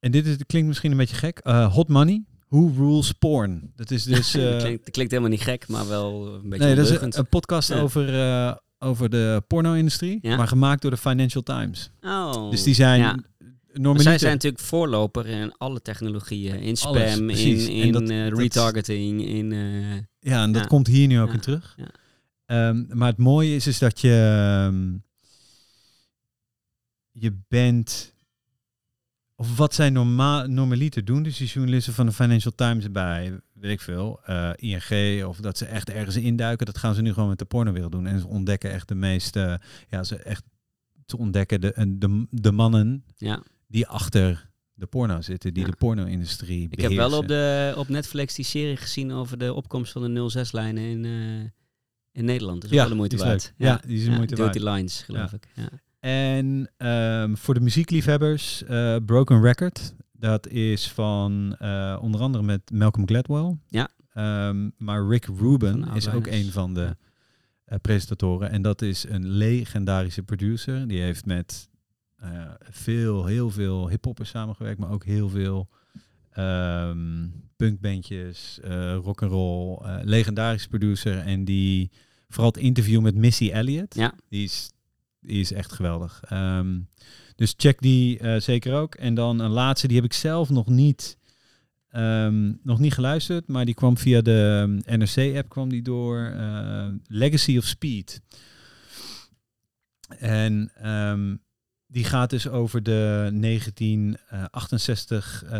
en 0.00 0.10
dit 0.10 0.26
is, 0.26 0.36
klinkt 0.46 0.68
misschien 0.68 0.90
een 0.90 0.96
beetje 0.96 1.16
gek, 1.16 1.38
eh, 1.38 1.72
Hot 1.74 1.88
Money. 1.88 2.24
Who 2.48 2.72
rules 2.76 3.12
porn? 3.12 3.72
Dat 3.76 3.90
is 3.90 4.04
dus... 4.04 4.30
dat, 4.32 4.42
eh, 4.52 4.58
klinkt, 4.58 4.84
dat 4.84 4.90
klinkt 4.94 5.10
helemaal 5.12 5.32
niet 5.32 5.40
gek, 5.42 5.68
maar 5.68 5.88
wel 5.88 6.34
een 6.34 6.48
beetje 6.48 6.66
nee, 6.66 6.74
dat 6.74 6.90
is 6.90 7.00
een, 7.00 7.18
een 7.18 7.28
podcast 7.28 7.68
Ja. 7.68 7.80
over, 7.80 8.58
over 8.78 9.10
de 9.10 9.42
porno-industrie, 9.46 10.18
Ja. 10.22 10.36
maar 10.36 10.48
gemaakt 10.48 10.82
door 10.82 10.90
de 10.90 10.96
Financial 10.96 11.42
Times. 11.42 11.90
Oh. 12.02 12.50
Dus 12.50 12.62
die 12.62 12.74
zijn 12.74 13.00
Ja. 13.00 13.18
Zij 13.96 14.18
zijn 14.18 14.32
natuurlijk 14.32 14.62
voorloper 14.62 15.26
in 15.26 15.52
alle 15.58 15.82
technologieën. 15.82 16.60
In 16.60 16.76
spam, 16.76 16.96
Alles, 16.96 17.18
in, 17.44 17.68
in 17.68 17.92
dat- 17.92 18.38
retargeting, 18.38 19.26
in... 19.26 19.50
Ja, 20.18 20.42
en 20.42 20.52
dat 20.52 20.62
Ja. 20.62 20.68
komt 20.68 20.86
hier 20.86 21.06
nu 21.06 21.20
ook 21.20 21.28
Ja. 21.28 21.34
in 21.34 21.40
terug. 21.40 21.74
Ja. 21.76 21.86
Ehm, 22.46 22.84
maar 22.88 23.08
het 23.08 23.18
mooie 23.18 23.54
is, 23.54 23.66
is 23.66 23.78
dat 23.78 24.00
je... 24.00 24.10
ehm, 24.68 24.96
je 27.10 27.36
bent... 27.48 28.10
Of 29.34 29.56
wat 29.56 29.74
zij 29.74 29.90
normaal, 29.90 30.46
normaliter 30.46 31.04
doen, 31.04 31.22
dus 31.22 31.36
die 31.36 31.46
journalisten 31.48 31.92
van 31.92 32.06
de 32.06 32.12
Financial 32.12 32.52
Times 32.54 32.84
erbij, 32.84 33.40
weet 33.52 33.70
ik 33.70 33.80
veel, 33.80 34.20
eh, 34.24 34.50
ING, 34.56 35.24
of 35.24 35.36
dat 35.38 35.58
ze 35.58 35.64
echt 35.64 35.90
ergens 35.90 36.16
induiken, 36.16 36.66
dat 36.66 36.78
gaan 36.78 36.94
ze 36.94 37.02
nu 37.02 37.12
gewoon 37.12 37.28
met 37.28 37.38
de 37.38 37.44
pornowereld 37.44 37.92
doen. 37.92 38.06
En 38.06 38.20
ze 38.20 38.26
ontdekken 38.26 38.70
echt 38.70 38.88
de 38.88 38.94
meeste, 38.94 39.60
ja, 39.88 40.04
ze 40.04 40.16
echt 40.16 40.44
te 41.06 41.16
ontdekken 41.18 41.60
de, 41.60 41.96
de, 41.98 42.26
de 42.30 42.52
mannen 42.52 43.04
ja. 43.16 43.42
die 43.66 43.86
achter 43.86 44.50
de 44.74 44.86
porno 44.86 45.20
zitten, 45.20 45.54
die 45.54 45.64
Ja. 45.64 45.70
de 45.70 45.76
porno-industrie 45.76 46.68
Ik 46.70 46.80
heb 46.80 46.92
wel 46.92 47.18
op, 47.18 47.26
beheersen. 47.26 47.74
de, 47.74 47.80
op 47.80 47.88
Netflix 47.88 48.34
die 48.34 48.44
serie 48.44 48.76
gezien 48.76 49.12
over 49.12 49.38
de 49.38 49.54
opkomst 49.54 49.92
van 49.92 50.14
de 50.14 50.32
06-lijnen 50.46 50.82
in, 50.84 51.04
eh, 51.04 51.50
in 52.12 52.24
Nederland. 52.24 52.60
Dat 52.62 52.70
is 52.70 52.76
Ja, 52.76 52.82
wel 52.82 52.90
de 52.90 52.96
moeite 52.96 53.16
waard. 53.16 53.52
Ja, 53.56 53.80
die 53.86 53.98
is 53.98 54.04
de 54.04 54.10
moeite 54.10 54.34
Dirty 54.34 54.60
waard. 54.60 54.76
Lines, 54.76 55.02
geloof 55.02 55.32
ik. 55.32 55.48
Ja. 55.54 55.68
En 56.00 56.70
ehm, 56.76 57.34
voor 57.34 57.54
de 57.54 57.60
muziekliefhebbers, 57.60 58.64
eh, 58.64 58.96
Broken 59.06 59.42
Record. 59.42 59.94
Dat 60.12 60.48
is 60.48 60.90
van 60.90 61.56
eh, 61.58 61.98
onder 62.00 62.20
andere 62.20 62.44
met 62.44 62.70
Malcolm 62.70 63.06
Gladwell. 63.06 63.56
Ja. 63.68 63.88
Ehm, 64.12 64.70
maar 64.76 65.06
Rick 65.06 65.24
Rubin 65.24 65.86
is 65.94 66.08
ook 66.08 66.26
een 66.26 66.50
van 66.50 66.74
de 66.74 66.96
eh, 67.64 67.78
presentatoren. 67.82 68.50
En 68.50 68.62
dat 68.62 68.82
is 68.82 69.08
een 69.08 69.28
legendarische 69.28 70.22
producer. 70.22 70.88
Die 70.88 71.00
heeft 71.00 71.26
met 71.26 71.70
veel, 72.70 73.26
heel 73.26 73.50
veel 73.50 73.88
hiphoppers 73.88 74.30
samengewerkt. 74.30 74.78
Maar 74.78 74.90
ook 74.90 75.04
heel 75.04 75.28
veel 75.28 75.68
ehm 76.32 77.26
punkbandjes, 77.56 78.58
eh 78.62 78.94
rock 79.02 79.22
and 79.22 79.30
roll. 79.32 79.78
eh, 79.82 79.98
legendarische 80.02 80.68
producer. 80.68 81.18
En 81.18 81.44
die 81.44 81.90
vooral 82.28 82.50
het 82.52 82.62
interview 82.62 83.00
met 83.00 83.14
Missy 83.14 83.50
Elliott. 83.50 83.94
Ja. 83.94 84.14
Die 84.28 84.44
is, 84.44 84.70
die 85.20 85.40
is 85.40 85.52
echt 85.52 85.72
geweldig. 85.72 86.22
Ehm, 86.28 86.78
dus 87.36 87.54
check 87.56 87.80
die 87.80 88.18
eh, 88.18 88.40
zeker 88.40 88.74
ook. 88.74 88.94
En 88.94 89.14
dan 89.14 89.38
een 89.38 89.50
laatste, 89.50 89.86
die 89.86 89.96
heb 89.96 90.04
ik 90.04 90.12
zelf 90.12 90.50
nog 90.50 90.68
niet, 90.68 91.16
ehm, 91.88 92.52
nog 92.62 92.78
niet 92.78 92.92
geluisterd. 92.94 93.48
Maar 93.48 93.64
die 93.64 93.74
kwam 93.74 93.96
via 93.98 94.20
de 94.20 94.78
NRC-app 94.84 95.48
kwam 95.48 95.68
die 95.68 95.82
door. 95.82 96.34
Legacy 97.06 97.56
of 97.58 97.64
Speed. 97.64 98.20
En 100.18 100.70
ehm, 100.74 101.34
die 101.92 102.04
gaat 102.04 102.30
dus 102.30 102.48
over 102.48 102.82
de 102.82 103.28
1968, 103.32 105.42
eh, 105.44 105.50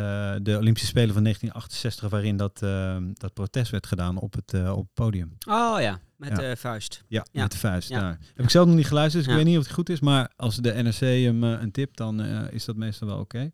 de 0.42 0.56
Olympische 0.58 0.88
Spelen 0.88 1.14
van 1.14 1.22
1968, 1.22 2.08
waarin 2.10 2.36
dat, 2.36 2.62
ehm, 2.62 3.10
dat 3.12 3.34
protest 3.34 3.70
werd 3.70 3.86
gedaan 3.86 4.18
op 4.18 4.32
het, 4.32 4.54
eh, 4.54 4.70
op 4.72 4.78
het 4.84 4.94
podium. 4.94 5.36
Oh 5.48 5.76
ja, 5.80 6.00
met 6.16 6.28
Ja. 6.28 6.34
de 6.34 6.56
vuist. 6.56 7.04
Ja, 7.08 7.26
Ja. 7.32 7.42
met 7.42 7.52
de 7.52 7.58
vuist. 7.58 7.88
Ja. 7.88 8.00
Daar. 8.00 8.18
Heb 8.34 8.44
ik 8.44 8.50
zelf 8.50 8.66
nog 8.66 8.76
niet 8.76 8.86
geluisterd, 8.86 9.24
dus 9.24 9.32
ik 9.32 9.38
weet 9.38 9.48
niet 9.48 9.58
of 9.58 9.64
het 9.64 9.72
goed 9.74 9.88
is. 9.88 10.00
Maar 10.00 10.32
als 10.36 10.56
de 10.56 10.72
NRC 10.82 10.98
hem 11.00 11.44
eh, 11.44 11.60
een 11.60 11.70
tip, 11.72 11.96
dan 11.96 12.20
eh, 12.22 12.52
is 12.52 12.64
dat 12.64 12.76
meestal 12.76 13.08
wel 13.08 13.18
oké. 13.18 13.50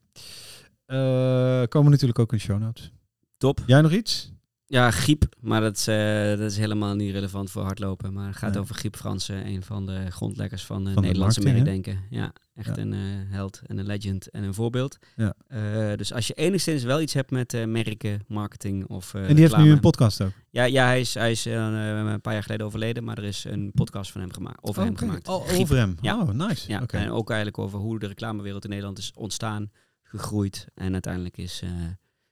Eh, 0.86 1.62
komen 1.68 1.90
natuurlijk 1.90 2.18
ook 2.18 2.32
in 2.32 2.38
de 2.38 2.44
show 2.44 2.58
notes. 2.60 2.92
Top. 3.36 3.60
Jij 3.66 3.80
nog 3.80 3.92
iets? 3.92 4.32
Ja, 4.70 4.90
griep, 4.90 5.24
maar 5.40 5.60
dat 5.60 5.76
is, 5.76 5.86
eh, 5.86 6.28
dat 6.28 6.50
is 6.50 6.56
helemaal 6.58 6.94
niet 6.94 7.12
relevant 7.12 7.50
voor 7.50 7.62
hardlopen. 7.62 8.12
Maar 8.12 8.26
het 8.26 8.36
gaat 8.36 8.52
Nee. 8.52 8.60
over 8.60 8.74
Griep 8.74 8.96
Fransen, 8.96 9.46
een 9.46 9.62
van 9.62 9.86
de 9.86 10.10
grondleggers 10.10 10.64
van 10.64 10.84
de 10.84 10.92
Van 10.92 11.02
de 11.02 11.06
Nederlandse 11.08 11.40
meedenken. 11.40 11.98
Ja, 12.10 12.32
echt 12.54 12.76
Ja. 12.76 12.82
een 12.82 12.92
eh, 12.92 12.98
held 13.28 13.60
en 13.66 13.78
een 13.78 13.86
legend 13.86 14.30
en 14.30 14.42
een 14.42 14.54
voorbeeld. 14.54 14.98
Ja. 15.16 15.34
Eh, 15.46 15.96
dus 15.96 16.12
als 16.12 16.26
je 16.26 16.34
enigszins 16.34 16.82
wel 16.82 17.00
iets 17.00 17.12
hebt 17.14 17.30
met 17.30 17.54
eh, 17.54 17.64
merken, 17.64 18.24
marketing 18.26 18.86
of 18.86 19.14
eh 19.14 19.20
en 19.28 19.28
die 19.34 19.38
heeft 19.44 19.56
nu 19.56 19.70
een 19.70 19.80
podcast 19.80 20.22
ook. 20.22 20.32
Ja, 20.50 20.64
ja 20.64 20.84
hij 20.86 21.00
is, 21.00 21.14
hij 21.14 21.30
is 21.30 21.46
eh, 21.46 21.52
een 21.54 22.20
paar 22.20 22.32
jaar 22.32 22.42
geleden 22.42 22.66
overleden, 22.66 23.04
maar 23.04 23.18
er 23.18 23.24
is 23.24 23.44
een 23.44 23.70
podcast 23.74 24.12
van 24.12 24.20
hem 24.20 24.32
gemaakt. 24.32 24.62
Over 24.62 24.82
hem 24.82 24.90
Oké. 24.90 24.98
gemaakt. 24.98 25.28
Oh, 25.28 25.58
over 25.58 25.76
hem. 25.76 25.96
Ja. 26.00 26.20
Oh, 26.20 26.28
nice. 26.28 26.68
Ja, 26.70 26.86
en 26.86 27.10
ook 27.10 27.28
eigenlijk 27.28 27.58
over 27.58 27.78
hoe 27.78 27.98
de 27.98 28.06
reclamewereld 28.06 28.64
in 28.64 28.70
Nederland 28.70 28.98
is 28.98 29.12
ontstaan, 29.14 29.70
gegroeid 30.02 30.66
en 30.74 30.92
uiteindelijk 30.92 31.36
is 31.38 31.60
eh, 31.62 31.70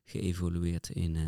geëvolueerd 0.05 0.89
in, 0.91 1.17
eh, 1.17 1.23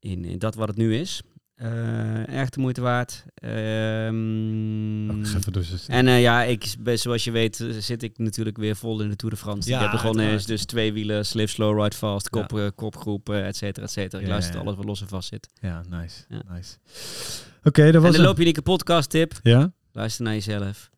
in, 0.00 0.24
in 0.24 0.38
dat 0.38 0.54
wat 0.54 0.68
het 0.68 0.76
nu 0.76 0.96
is. 0.96 1.22
Eh 1.54 2.28
erg 2.28 2.48
de 2.50 2.60
moeite 2.60 2.80
waard. 2.80 3.24
Ehm, 3.34 5.10
Oh, 5.10 5.24
z'n- 5.24 5.92
en 5.92 6.06
eh, 6.06 6.20
ja, 6.20 6.42
ik, 6.42 6.74
ben- 6.80 6.98
zoals 6.98 7.24
je 7.24 7.30
weet 7.30 7.60
eh, 7.60 7.72
zit 7.78 8.02
ik 8.02 8.18
natuurlijk 8.18 8.56
weer 8.56 8.76
vol 8.76 9.00
in 9.02 9.08
de 9.08 9.16
Tour 9.16 9.34
de 9.34 9.40
France. 9.40 9.68
Die 9.68 9.78
Ja, 9.78 9.90
begonnen 9.90 10.26
is. 10.30 10.46
Dus 10.46 10.64
twee 10.64 10.92
wielen, 10.92 11.24
live 11.32 11.46
slow, 11.52 11.82
ride 11.82 11.96
fast, 11.96 12.28
kop, 12.28 12.58
eh, 12.58 12.66
kopgroep, 12.74 13.28
eh, 13.28 13.46
et 13.46 13.56
cetera, 13.56 13.86
et 13.86 13.92
cetera. 13.92 14.18
Ik 14.20 14.26
Ja, 14.26 14.32
luister 14.32 14.54
ja. 14.54 14.60
alles 14.60 14.76
wat 14.76 14.84
los 14.84 15.00
en 15.00 15.08
vast 15.08 15.28
zit. 15.28 15.48
Ja, 15.60 15.82
nice. 15.88 16.24
Ja. 16.28 16.42
nice. 16.54 16.76
Oké, 17.62 17.84
dat 17.84 17.94
En 17.94 18.00
was 18.00 18.16
loop 18.16 18.38
je 18.38 18.44
niet 18.44 18.54
kapot, 18.54 18.76
podcast 18.78 19.10
tip. 19.10 19.32
Ja? 19.42 19.72
Luister 19.92 20.24
naar 20.24 20.34
jezelf. 20.34 20.90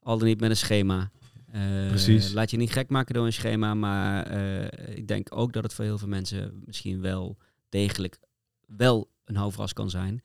Al 0.00 0.18
dan 0.18 0.26
niet 0.28 0.40
met 0.40 0.50
een 0.50 0.56
schema. 0.56 1.10
Eh, 1.52 1.60
Precies. 1.88 2.32
Laat 2.32 2.50
je 2.50 2.56
niet 2.56 2.72
gek 2.72 2.88
maken 2.90 3.14
door 3.14 3.26
een 3.26 3.32
schema, 3.32 3.74
maar 3.74 4.26
eh, 4.26 4.96
ik 4.96 5.08
denk 5.08 5.36
ook 5.36 5.52
dat 5.52 5.62
het 5.62 5.74
voor 5.74 5.84
heel 5.84 5.98
veel 5.98 6.08
mensen 6.08 6.62
misschien 6.64 7.00
wel 7.00 7.38
degelijk 7.68 8.18
wel 8.66 9.10
een 9.24 9.36
houvast 9.36 9.72
kan 9.72 9.90
zijn. 9.90 10.22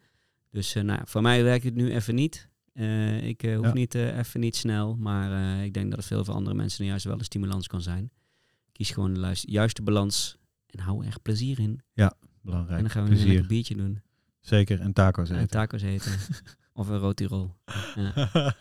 Dus 0.52 0.76
eh, 0.76 0.84
nou, 0.84 1.00
voor 1.06 1.22
mij 1.22 1.44
werkt 1.44 1.64
het 1.64 1.76
nu 1.76 1.92
even 1.94 2.16
niet. 2.16 2.50
Eh, 2.74 3.28
ik 3.28 3.44
eh, 3.44 3.56
hoef 3.56 3.66
Ja. 3.66 3.74
niet 3.74 3.94
even 3.96 4.40
niet 4.40 4.56
snel, 4.56 4.96
maar 4.96 5.64
ik 5.64 5.74
denk 5.74 5.90
dat 5.90 6.00
het 6.00 6.08
veel 6.08 6.26
voor 6.26 6.34
andere 6.34 6.56
mensen 6.56 6.86
juist 6.86 7.06
wel 7.06 7.18
een 7.18 7.24
stimulans 7.24 7.68
kan 7.68 7.82
zijn. 7.82 8.12
Kies 8.72 8.90
gewoon 8.92 9.14
de 9.14 9.32
juiste 9.42 9.82
balans 9.82 10.38
en 10.70 10.80
hou 10.80 11.02
er 11.02 11.08
echt 11.08 11.22
plezier 11.22 11.60
in. 11.60 11.82
Belangrijk. 12.42 12.78
en 12.78 12.84
dan 12.84 12.92
gaan 12.92 13.04
we 13.04 13.10
een 13.10 13.14
Plezier. 13.16 13.32
lekker 13.34 13.48
biertje 13.48 13.76
doen. 13.76 14.02
Zeker. 14.40 14.80
En 14.80 14.94
taco's 14.94 15.30
En 15.30 15.36
eten. 15.36 15.48
tacos 15.48 15.82
eten. 15.82 16.12
of 16.74 16.88
een 16.88 16.98
rotirol. 16.98 17.56
Ja. 17.96 18.30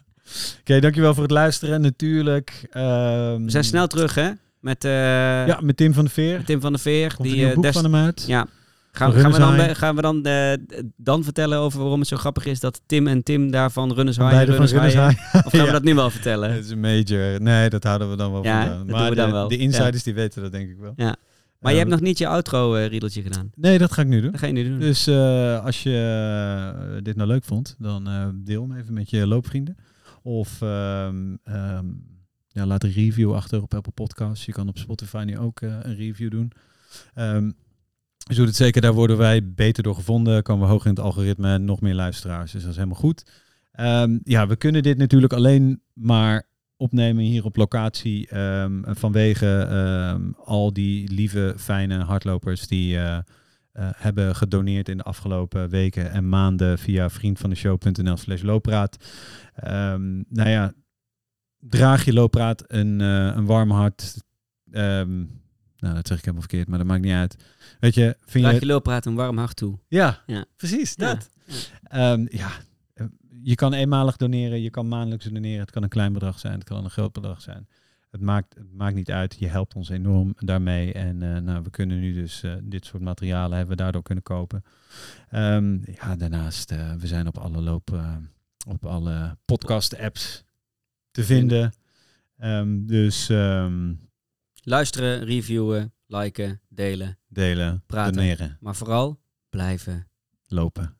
Oké, 0.60 0.80
dankjewel 0.80 1.14
voor 1.14 1.22
het 1.22 1.32
luisteren. 1.32 1.80
Natuurlijk. 1.80 2.66
ehm, 2.70 3.42
We 3.44 3.50
zijn 3.50 3.64
snel 3.64 3.86
terug, 3.86 4.14
hè? 4.14 4.30
Met, 4.60 4.82
Ja, 4.82 5.60
met 5.62 5.76
Tim 5.76 5.92
van 5.92 6.04
de 6.04 6.10
Veer. 6.10 6.36
met 6.36 6.46
Tim 6.46 6.60
van 6.60 6.72
der 6.72 6.80
Veer. 6.80 7.14
Komt 7.14 7.28
een 7.28 7.34
die 7.34 7.44
nieuw 7.44 7.54
boek 7.54 7.62
des- 7.62 7.74
van 7.74 7.84
hem 7.84 7.94
uit. 7.94 8.24
Ja. 8.26 8.46
Gaan, 8.96 9.12
gaan 9.12 9.32
we 9.32 9.38
dan, 9.38 9.76
gaan 9.76 9.96
we 9.96 10.02
dan, 10.02 10.24
eh, 10.24 10.52
dan 10.96 11.24
vertellen 11.24 11.58
over 11.58 11.80
waarom 11.80 11.98
het 11.98 12.08
zo 12.08 12.16
grappig 12.16 12.46
is 12.46 12.60
dat 12.60 12.80
Tim 12.86 13.06
en 13.06 13.22
Tim 13.22 13.50
daarvan 13.50 13.92
Runners 13.92 14.16
High 14.16 14.28
en 14.28 14.34
Beide 14.36 14.54
van 14.54 14.66
Runners 14.66 14.94
High. 14.94 15.46
Of 15.46 15.52
gaan 15.52 15.66
we 15.66 15.72
dat 15.80 15.82
nu 15.82 15.94
wel 15.94 16.10
vertellen? 16.10 16.52
Het 16.52 16.64
is 16.64 16.70
een 16.70 16.80
major. 16.80 17.40
Nee, 17.42 17.68
dat 17.70 17.84
houden 17.84 18.10
we 18.10 18.16
dan 18.16 18.32
wel 18.32 18.44
Ja, 18.44 18.60
vandaan. 18.66 18.86
Maar 18.86 19.00
doen 19.00 19.08
we 19.08 19.14
dan 19.14 19.26
de, 19.28 19.32
wel. 19.32 19.48
de 19.48 19.56
insiders 19.56 20.02
die 20.02 20.14
weten 20.14 20.42
dat 20.42 20.52
denk 20.52 20.70
ik 20.70 20.78
wel. 20.78 20.92
Ja. 20.96 21.16
Maar 21.60 21.72
je 21.74 21.80
Ehm, 21.80 21.88
hebt 21.88 22.00
nog 22.00 22.08
niet 22.08 22.18
je 22.18 22.26
outro-riedeltje 22.28 23.22
gedaan. 23.22 23.50
Nee, 23.54 23.78
dat 23.78 23.92
ga 23.92 24.02
ik 24.02 24.08
nu 24.08 24.20
doen. 24.20 24.30
Dat 24.30 24.40
ga 24.40 24.46
je 24.46 24.52
nu 24.52 24.68
doen. 24.68 24.78
Dus 24.78 25.06
eh, 25.06 25.64
als 25.64 25.82
je 25.82 25.96
eh, 26.96 27.02
dit 27.02 27.16
nou 27.16 27.28
leuk 27.28 27.44
vond, 27.44 27.76
dan 27.78 28.08
eh, 28.08 28.28
deel 28.34 28.62
hem 28.68 28.78
even 28.78 28.94
met 28.94 29.10
je 29.10 29.26
loopvrienden. 29.26 29.76
Of 30.22 30.62
ehm, 30.62 31.34
ehm, 31.44 31.84
ja, 32.48 32.66
laat 32.66 32.84
een 32.84 32.92
review 32.92 33.34
achter 33.34 33.62
op 33.62 33.74
Apple 33.74 33.92
Podcasts. 33.92 34.44
Je 34.46 34.52
kan 34.52 34.68
op 34.68 34.78
Spotify 34.78 35.22
nu 35.26 35.38
ook 35.38 35.60
eh, 35.60 35.74
een 35.82 35.96
review 35.96 36.30
doen. 36.30 36.52
Ehm 37.14 37.50
dus 38.26 38.36
het 38.36 38.56
zeker, 38.56 38.80
daar 38.80 38.92
worden 38.92 39.16
wij 39.16 39.52
beter 39.52 39.82
door 39.82 39.94
gevonden. 39.94 40.42
Komen 40.42 40.66
we 40.66 40.72
hoger 40.72 40.86
in 40.88 40.94
het 40.94 41.04
algoritme 41.04 41.58
nog 41.58 41.80
meer 41.80 41.94
luisteraars. 41.94 42.52
Dus 42.52 42.60
dat 42.60 42.70
is 42.70 42.76
helemaal 42.76 42.98
goed. 43.00 43.24
Ehm, 43.72 44.18
ja, 44.22 44.46
we 44.46 44.56
kunnen 44.56 44.82
dit 44.82 44.98
natuurlijk 44.98 45.32
alleen 45.32 45.82
maar 45.92 46.48
opnemen 46.76 47.24
hier 47.24 47.44
op 47.44 47.56
locatie. 47.56 48.28
ehm, 48.28 48.82
vanwege 48.84 49.66
ehm, 49.70 50.30
al 50.44 50.72
die 50.72 51.12
lieve, 51.12 51.54
fijne 51.56 51.98
hardlopers 51.98 52.66
die 52.66 52.96
eh, 52.96 53.16
eh, 53.16 53.22
hebben 53.96 54.36
gedoneerd 54.36 54.88
in 54.88 54.96
de 54.96 55.02
afgelopen 55.02 55.68
weken 55.68 56.10
en 56.10 56.28
maanden 56.28 56.78
via 56.78 57.10
vriendvandeshow.nl 57.10 58.16
slash 58.16 58.42
looppraat. 58.42 58.96
Ehm, 59.54 60.22
nou 60.28 60.48
ja, 60.48 60.72
draag 61.58 62.04
je 62.04 62.12
looppraat 62.12 62.64
een, 62.66 63.00
eh, 63.00 63.32
een 63.36 63.46
warm 63.46 63.70
hart. 63.70 64.24
Nou, 65.86 65.94
dat 65.98 66.06
zeg 66.06 66.18
ik 66.18 66.24
helemaal 66.24 66.46
verkeerd, 66.48 66.68
maar 66.68 66.78
dat 66.78 66.86
maakt 66.86 67.02
niet 67.02 67.12
uit. 67.12 67.36
Weet 67.80 67.94
je, 67.94 68.16
vind 68.20 68.44
Laat 68.44 68.54
je... 68.54 68.60
je 68.60 68.66
looppraat 68.66 69.06
een 69.06 69.14
warm 69.14 69.38
hart 69.38 69.56
toe. 69.56 69.78
Ja, 69.88 70.22
Ja. 70.26 70.44
precies, 70.56 70.94
Ja. 70.96 71.14
dat. 71.14 71.30
Ehm, 71.82 72.26
ja, 72.30 72.50
eh, 72.94 73.06
je 73.42 73.54
kan 73.54 73.72
eenmalig 73.72 74.16
doneren, 74.16 74.62
je 74.62 74.70
kan 74.70 74.88
maandelijks 74.88 75.24
doneren. 75.24 75.60
Het 75.60 75.70
kan 75.70 75.82
een 75.82 75.88
klein 75.88 76.12
bedrag 76.12 76.38
zijn, 76.38 76.54
het 76.54 76.64
kan 76.64 76.84
een 76.84 76.90
groot 76.90 77.12
bedrag 77.12 77.40
zijn. 77.40 77.68
Het 78.10 78.20
maakt, 78.20 78.54
het 78.54 78.72
maakt 78.72 78.94
niet 78.94 79.10
uit. 79.10 79.36
Je 79.38 79.46
helpt 79.48 79.74
ons 79.74 79.88
enorm 79.88 80.34
daarmee. 80.38 80.92
En 80.92 81.22
eh, 81.22 81.42
nou, 81.42 81.62
we 81.62 81.70
kunnen 81.70 82.00
nu 82.00 82.14
dus 82.14 82.42
eh, 82.42 82.52
dit 82.62 82.84
soort 82.86 83.02
materialen 83.02 83.56
hebben 83.56 83.76
we 83.76 83.82
daardoor 83.82 84.02
kunnen 84.02 84.24
kopen. 84.24 84.64
Ehm, 85.30 85.78
ja, 85.92 86.16
daarnaast, 86.16 86.70
eh, 86.70 86.92
we 86.94 87.06
zijn 87.06 87.26
op 87.26 87.38
alle 87.38 87.60
loop, 87.60 88.00
op 88.68 88.86
alle 88.86 89.36
podcast 89.44 89.98
apps 89.98 90.44
te 91.10 91.24
vinden. 91.24 91.72
Ehm, 92.38 92.86
dus 92.86 93.26
Luisteren, 94.68 95.24
reviewen, 95.24 95.94
liken, 96.06 96.60
delen. 96.68 97.18
delen, 97.28 97.82
Praten. 97.86 98.12
doneren, 98.12 98.56
Maar 98.60 98.76
vooral 98.76 99.20
blijven 99.48 100.08
lopen. 100.46 100.98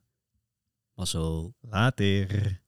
mazzel. 0.95 1.55
Later. 1.61 2.63